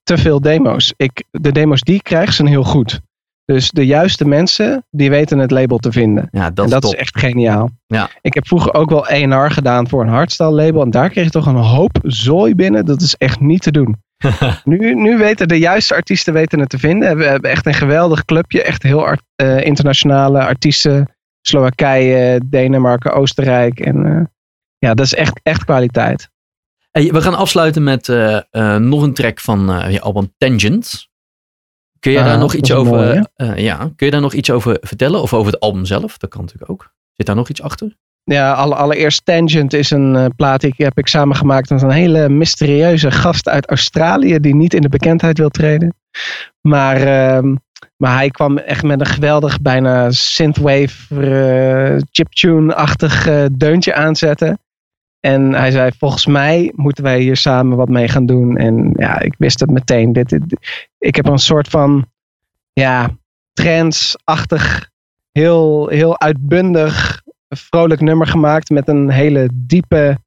te 0.04 0.18
veel 0.18 0.42
demo's. 0.42 0.94
Ik, 0.98 1.24
de 1.32 1.52
demo's 1.52 1.82
die 1.82 1.96
ik 1.96 2.04
krijg 2.04 2.34
zijn 2.34 2.48
heel 2.48 2.64
goed. 2.64 3.02
Dus 3.46 3.72
de 3.72 3.86
juiste 3.86 4.26
mensen, 4.28 4.86
die 4.92 5.10
weten 5.10 5.38
het 5.38 5.52
label 5.52 5.78
te 5.78 5.92
vinden. 5.92 6.28
Ja, 6.32 6.50
dat, 6.50 6.58
en 6.58 6.64
is 6.66 6.70
dat 6.70 6.84
is 6.84 6.94
echt 7.00 7.20
geniaal. 7.20 7.70
Ja. 7.88 8.10
Ik 8.22 8.34
heb 8.34 8.48
vroeger 8.48 8.74
ook 8.74 8.90
wel 8.90 9.08
A&R 9.10 9.52
gedaan 9.52 9.90
voor 9.90 10.02
een 10.02 10.10
hardstyle 10.10 10.52
label. 10.52 10.82
En 10.82 10.90
daar 10.90 11.10
kreeg 11.10 11.24
je 11.24 11.30
toch 11.30 11.46
een 11.46 11.56
hoop 11.56 11.98
zooi 12.04 12.56
binnen. 12.56 12.86
Dat 12.86 13.02
is 13.02 13.16
echt 13.16 13.40
niet 13.40 13.62
te 13.62 13.72
doen. 13.72 14.04
nu, 14.64 14.96
nu 14.96 15.18
weten 15.18 15.48
de 15.48 15.60
juiste 15.60 15.96
artiesten 15.96 16.34
weten 16.34 16.60
het 16.60 16.70
te 16.70 16.80
vinden. 16.80 17.18
We 17.18 17.26
hebben 17.26 17.52
echt 17.52 17.66
een 17.66 17.74
geweldig 17.74 18.26
clubje. 18.26 18.64
Echt 18.64 18.84
heel 18.84 19.06
art- 19.06 19.24
eh, 19.36 19.66
internationale 19.66 20.46
artiesten. 20.46 21.10
Slowakije, 21.42 22.42
Denemarken, 22.46 23.14
Oostenrijk. 23.14 23.80
En 23.80 24.06
eh, 24.06 24.22
ja, 24.78 24.94
dat 24.94 25.06
is 25.06 25.14
echt, 25.14 25.40
echt 25.44 25.66
kwaliteit. 25.66 26.30
Hey, 26.96 27.12
we 27.12 27.22
gaan 27.22 27.36
afsluiten 27.36 27.84
met 27.84 28.10
eh, 28.10 28.40
eh, 28.52 28.76
nog 28.76 29.02
een 29.02 29.14
track 29.14 29.40
van 29.40 29.72
eh, 29.72 29.92
je 29.92 30.02
album 30.02 30.34
Tangent. 30.38 31.08
Kun 32.00 32.12
je 32.12 32.20
Ah, 32.20 32.26
daar 32.26 32.38
nog 32.38 32.52
dat 32.52 32.60
iets 32.62 32.72
over? 32.72 33.28
ja, 33.56 33.78
kun 33.96 34.06
je 34.06 34.12
daar 34.12 34.22
nog 34.22 34.34
iets 34.34 34.52
over 34.52 34.78
vertellen? 34.82 35.22
Of 35.22 35.34
over 35.34 35.52
het 35.52 35.62
album 35.62 35.86
zelf? 35.86 36.18
Dat 36.18 36.30
kan 36.30 36.42
natuurlijk 36.42 36.72
ook. 36.72 36.94
Zit 37.14 37.26
daar 37.26 37.36
nog 37.36 37.50
iets 37.50 37.62
achter? 37.62 37.96
Ja, 38.24 38.54
alle, 38.54 38.76
allereerst 38.76 39.26
Tangent 39.26 39.74
is 39.74 39.92
een 39.92 40.34
plaat 40.36 40.62
die 40.62 40.70
ik 40.70 40.78
heb 40.78 40.98
ik 40.98 41.08
samengemaakt 41.08 41.70
met 41.70 41.82
een 41.82 41.90
hele 41.92 42.30
mysterieuze 42.30 43.12
gast 43.12 43.50
uit 43.50 43.70
Australië 43.70 44.40
die 44.40 44.56
niet 44.56 44.74
in 44.74 44.82
de 44.82 44.90
bekendheid 44.90 45.38
wil 45.38 45.50
treden. 45.50 45.96
Maar, 46.62 47.02
ehm, 47.02 47.56
maar 47.98 48.16
hij 48.16 48.30
kwam 48.30 48.58
echt 48.58 48.84
met 48.84 49.00
een 49.00 49.06
geweldig, 49.06 49.62
bijna 49.62 50.12
synthwave, 50.12 52.02
chiptune-achtig 52.12 53.30
deuntje 53.52 53.94
aanzetten. 53.94 54.60
En 55.26 55.54
hij 55.54 55.72
zei, 55.72 55.92
volgens 55.98 56.26
mij 56.26 56.72
moeten 56.76 57.04
wij 57.04 57.20
hier 57.20 57.38
samen 57.38 57.78
wat 57.78 57.90
mee 57.90 58.08
gaan 58.08 58.26
doen. 58.26 58.58
En 58.58 58.92
ja, 58.94 59.20
ik 59.20 59.36
wist 59.38 59.60
het 59.60 59.70
meteen. 59.70 60.14
Dit, 60.14 60.40
ik 60.98 61.16
heb 61.16 61.28
een 61.28 61.38
soort 61.38 61.68
van, 61.68 62.06
ja, 62.74 63.10
trance-achtig, 63.54 64.90
heel, 65.32 65.88
heel 65.88 66.20
uitbundig, 66.20 67.22
vrolijk 67.48 68.02
nummer 68.02 68.28
gemaakt 68.28 68.70
met 68.70 68.88
een 68.88 69.10
hele 69.10 69.50
diepe 69.54 70.18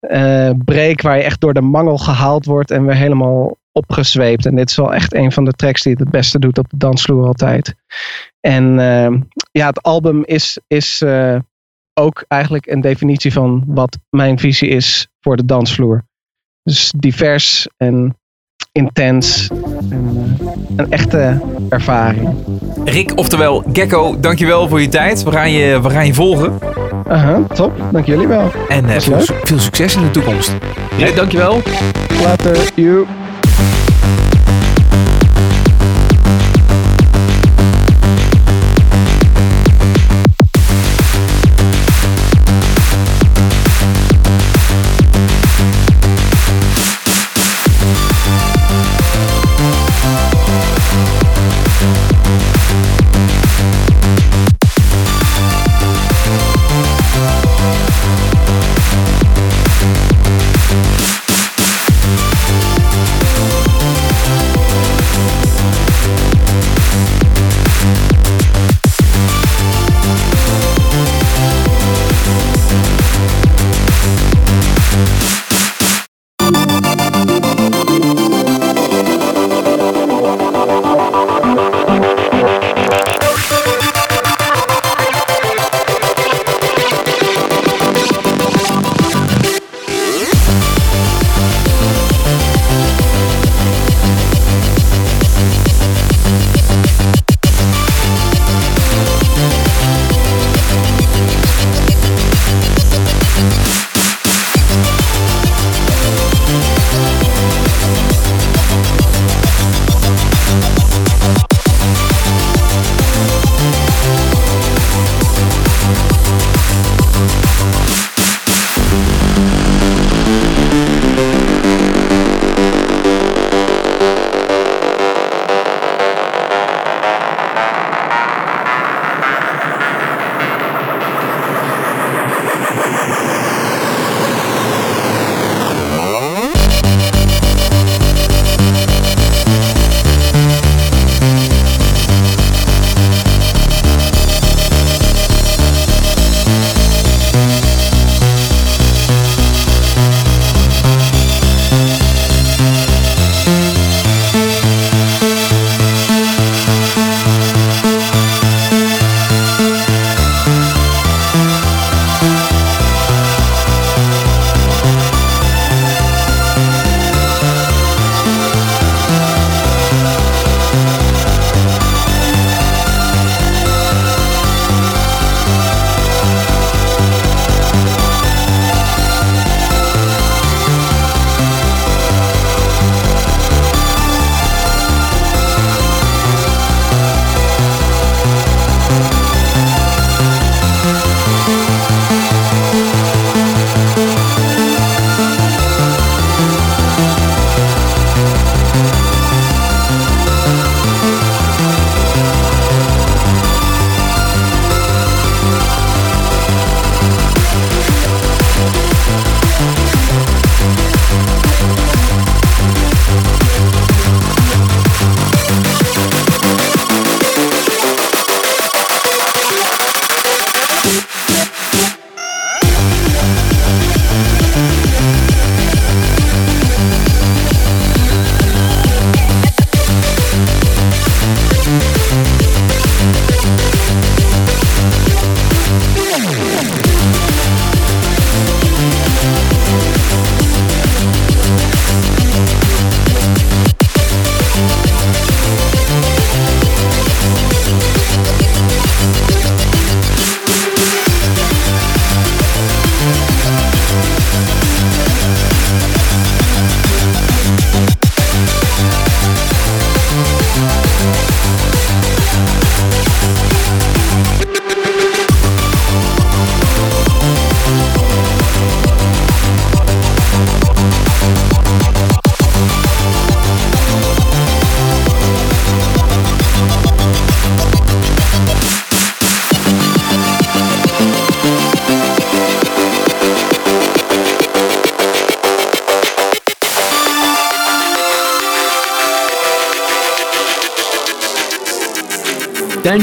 eh 0.00 0.50
break 0.64 1.00
waar 1.02 1.16
je 1.16 1.22
echt 1.22 1.40
door 1.40 1.54
de 1.54 1.60
mangel 1.60 1.98
gehaald 1.98 2.44
wordt 2.44 2.70
en 2.70 2.86
weer 2.86 2.96
helemaal 2.96 3.56
opgezweept. 3.72 4.46
En 4.46 4.56
dit 4.56 4.70
is 4.70 4.76
wel 4.76 4.94
echt 4.94 5.14
een 5.14 5.32
van 5.32 5.44
de 5.44 5.52
tracks 5.52 5.82
die 5.82 5.92
het 5.92 6.00
het 6.00 6.10
beste 6.10 6.38
doet 6.38 6.58
op 6.58 6.70
de 6.70 6.76
dansvloer 6.76 7.26
altijd. 7.26 7.74
En 8.40 8.78
eh, 8.78 9.20
ja, 9.50 9.66
het 9.66 9.82
album 9.82 10.24
is, 10.24 10.58
is 10.66 11.02
eh, 11.02 11.38
ook 12.00 12.24
eigenlijk 12.28 12.66
een 12.66 12.80
definitie 12.80 13.32
van 13.32 13.64
wat 13.66 13.98
mijn 14.10 14.38
visie 14.38 14.68
is 14.68 15.08
voor 15.20 15.36
de 15.36 15.44
dansvloer. 15.44 16.04
Dus 16.62 16.92
divers 16.96 17.68
en 17.76 18.16
intens 18.72 19.48
en 19.90 20.36
eh, 20.40 20.76
een 20.76 20.90
echte 20.90 21.40
ervaring. 21.68 22.34
Rick, 22.84 23.18
oftewel 23.18 23.64
Gecko, 23.72 24.20
dankjewel 24.20 24.68
voor 24.68 24.80
je 24.80 24.88
tijd. 24.88 25.22
We 25.22 25.30
gaan 25.30 25.50
je, 25.50 25.82
we 25.82 25.90
gaan 25.90 26.06
je 26.06 26.14
volgen. 26.14 26.58
Aha, 27.08 27.42
top. 27.54 27.72
Dank 27.92 28.06
jullie 28.06 28.26
wel. 28.26 28.50
En 28.68 29.00
veel, 29.00 29.16
leuk. 29.16 29.40
veel 29.42 29.58
succes 29.58 29.96
in 29.96 30.02
de 30.02 30.10
toekomst. 30.10 30.54
Rick, 30.98 31.16
dankjewel. 31.16 31.62
Later. 32.22 32.70
You. 32.74 33.06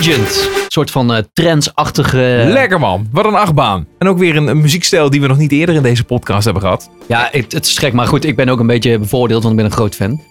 Tangent. 0.04 0.50
Een 0.56 0.66
soort 0.68 0.92
van 0.92 1.14
eh 1.14 1.24
trendsachtige... 1.34 2.44
Lekker 2.48 2.80
man, 2.80 3.08
wat 3.12 3.26
een 3.26 3.36
achtbaan. 3.36 3.88
En 4.00 4.08
ook 4.08 4.18
weer 4.18 4.36
een, 4.36 4.48
een 4.48 4.62
muziekstijl 4.62 5.10
die 5.10 5.22
we 5.22 5.28
nog 5.28 5.38
niet 5.38 5.52
eerder 5.52 5.76
in 5.76 5.82
deze 5.82 6.04
podcast 6.04 6.44
hebben 6.44 6.62
gehad. 6.64 6.90
Ja, 7.08 7.30
het, 7.32 7.52
het 7.52 7.66
is 7.66 7.78
gek, 7.78 7.94
maar 7.94 8.08
goed, 8.08 8.26
ik 8.26 8.36
ben 8.36 8.50
ook 8.50 8.60
een 8.60 8.68
beetje 8.68 9.00
bevoordeeld, 9.00 9.44
want 9.44 9.56
ik 9.56 9.62
ben 9.62 9.72
een 9.72 9.78
groot 9.78 9.96
fan. 9.96 10.22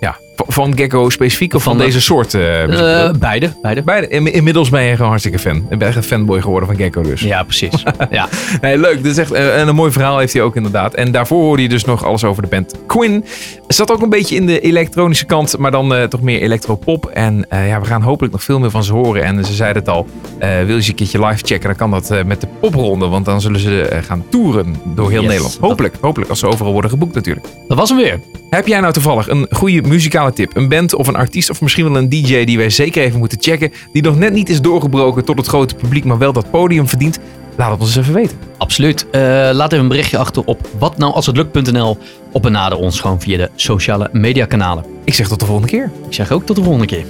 Ja, 0.00 0.16
van 0.56 0.76
Gecko 0.76 1.08
specifiek 1.10 1.54
of 1.54 1.62
van, 1.62 1.72
Van 1.72 1.80
de- 1.80 1.86
deze 1.88 2.00
soort 2.00 2.34
eh? 2.34 2.62
Eh, 2.62 3.14
beide, 3.18 3.50
beide. 3.62 3.82
Beide. 3.82 4.08
In- 4.08 4.32
inmiddels 4.32 4.68
ben 4.68 4.82
je 4.82 4.90
gewoon 4.94 5.08
hartstikke 5.08 5.38
fan. 5.38 5.56
Ik 5.70 5.78
ben 5.78 5.88
echt 5.88 5.96
een 5.96 6.02
fanboy 6.02 6.40
geworden 6.40 6.68
van 6.68 6.78
Gecko 6.78 7.02
dus. 7.02 7.20
Ja, 7.20 7.42
precies. 7.42 7.82
ja. 8.10 8.28
Nee, 8.60 8.78
leuk. 8.78 9.02
Dit 9.02 9.12
is 9.12 9.18
echt 9.18 9.32
eh, 9.32 9.58
een, 9.58 9.68
een 9.68 9.74
mooi 9.74 9.92
verhaal 9.92 10.18
heeft 10.18 10.32
hij 10.32 10.42
ook 10.42 10.56
inderdaad. 10.56 10.94
En 10.94 11.12
daarvoor 11.12 11.42
hoorde 11.42 11.62
je 11.62 11.68
dus 11.68 11.84
nog 11.84 12.04
alles 12.04 12.24
over 12.24 12.42
de 12.42 12.48
band 12.48 12.74
Quinn. 12.86 13.24
Zat 13.68 13.90
ook 13.92 14.02
een 14.02 14.08
beetje 14.08 14.36
in 14.36 14.46
de 14.46 14.60
elektronische 14.60 15.24
kant, 15.26 15.58
maar 15.58 15.70
dan 15.70 16.08
toch 16.08 16.20
meer 16.22 16.40
electropop. 16.42 17.06
En 17.06 17.46
ja, 17.50 17.80
we 17.80 17.86
gaan 17.86 18.02
hopelijk 18.02 18.32
nog 18.32 18.42
veel 18.42 18.58
meer 18.58 18.70
van 18.70 18.84
ze 18.84 18.92
horen. 18.92 19.24
En 19.24 19.44
ze 19.44 19.52
zeiden 19.54 19.82
het 19.82 19.90
al, 19.92 20.06
wil 20.66 20.76
je 20.76 20.82
ze 20.82 20.88
een 20.90 20.94
keertje 20.96 21.26
live 21.26 21.44
checken, 21.44 21.66
dan 21.68 21.76
kan 21.76 21.90
dat 21.90 22.14
met 22.26 22.40
de 22.40 22.46
popronde. 22.60 23.06
Want 23.06 23.24
dan 23.24 23.40
zullen 23.40 23.60
ze 23.60 23.98
gaan 24.06 24.24
toeren 24.28 24.76
door 24.84 25.10
heel 25.10 25.20
Yes. 25.20 25.28
Nederland. 25.28 25.58
Hopelijk, 25.60 25.94
hopelijk 26.00 26.30
als 26.30 26.38
ze 26.38 26.46
overal 26.46 26.72
worden 26.72 26.90
geboekt 26.90 27.14
natuurlijk. 27.14 27.46
Dat 27.68 27.76
was 27.78 27.88
hem 27.88 27.98
weer. 27.98 28.20
Heb 28.50 28.66
jij 28.66 28.80
nou 28.80 28.92
toevallig 28.92 29.28
een 29.28 29.46
goede 29.50 29.82
muzikale 29.82 30.32
tip? 30.32 30.45
Een 30.52 30.68
band 30.68 30.94
of 30.94 31.08
een 31.08 31.16
artiest 31.16 31.50
of 31.50 31.60
misschien 31.60 31.84
wel 31.84 31.96
een 31.96 32.08
DJ 32.08 32.44
die 32.44 32.58
wij 32.58 32.70
zeker 32.70 33.02
even 33.02 33.18
moeten 33.18 33.38
checken. 33.40 33.72
Die 33.92 34.02
nog 34.02 34.16
net 34.18 34.32
niet 34.32 34.48
is 34.48 34.60
doorgebroken 34.60 35.24
tot 35.24 35.38
het 35.38 35.46
grote 35.46 35.74
publiek, 35.74 36.04
maar 36.04 36.18
wel 36.18 36.32
dat 36.32 36.50
podium 36.50 36.88
verdient. 36.88 37.18
Laat 37.56 37.70
het 37.70 37.80
ons 37.80 37.96
eens 37.96 38.06
even 38.06 38.20
weten. 38.20 38.38
Absoluut. 38.58 39.06
Eh, 39.10 39.20
laat 39.52 39.72
even 39.72 39.84
een 39.84 39.88
berichtje 39.88 40.18
achter 40.18 40.44
op 40.44 40.68
watnoualshetlukt.nl. 40.78 41.98
Op 42.32 42.42
benader 42.42 42.78
ons 42.78 43.00
gewoon 43.00 43.20
via 43.20 43.36
de 43.36 43.50
sociale 43.54 44.08
mediakanalen. 44.12 44.84
Ik 45.04 45.14
zeg 45.14 45.28
tot 45.28 45.40
de 45.40 45.46
volgende 45.46 45.70
keer. 45.70 45.90
Ik 46.06 46.14
zeg 46.14 46.32
ook 46.32 46.46
tot 46.46 46.56
de 46.56 46.62
volgende 46.62 46.86
keer. 46.86 47.04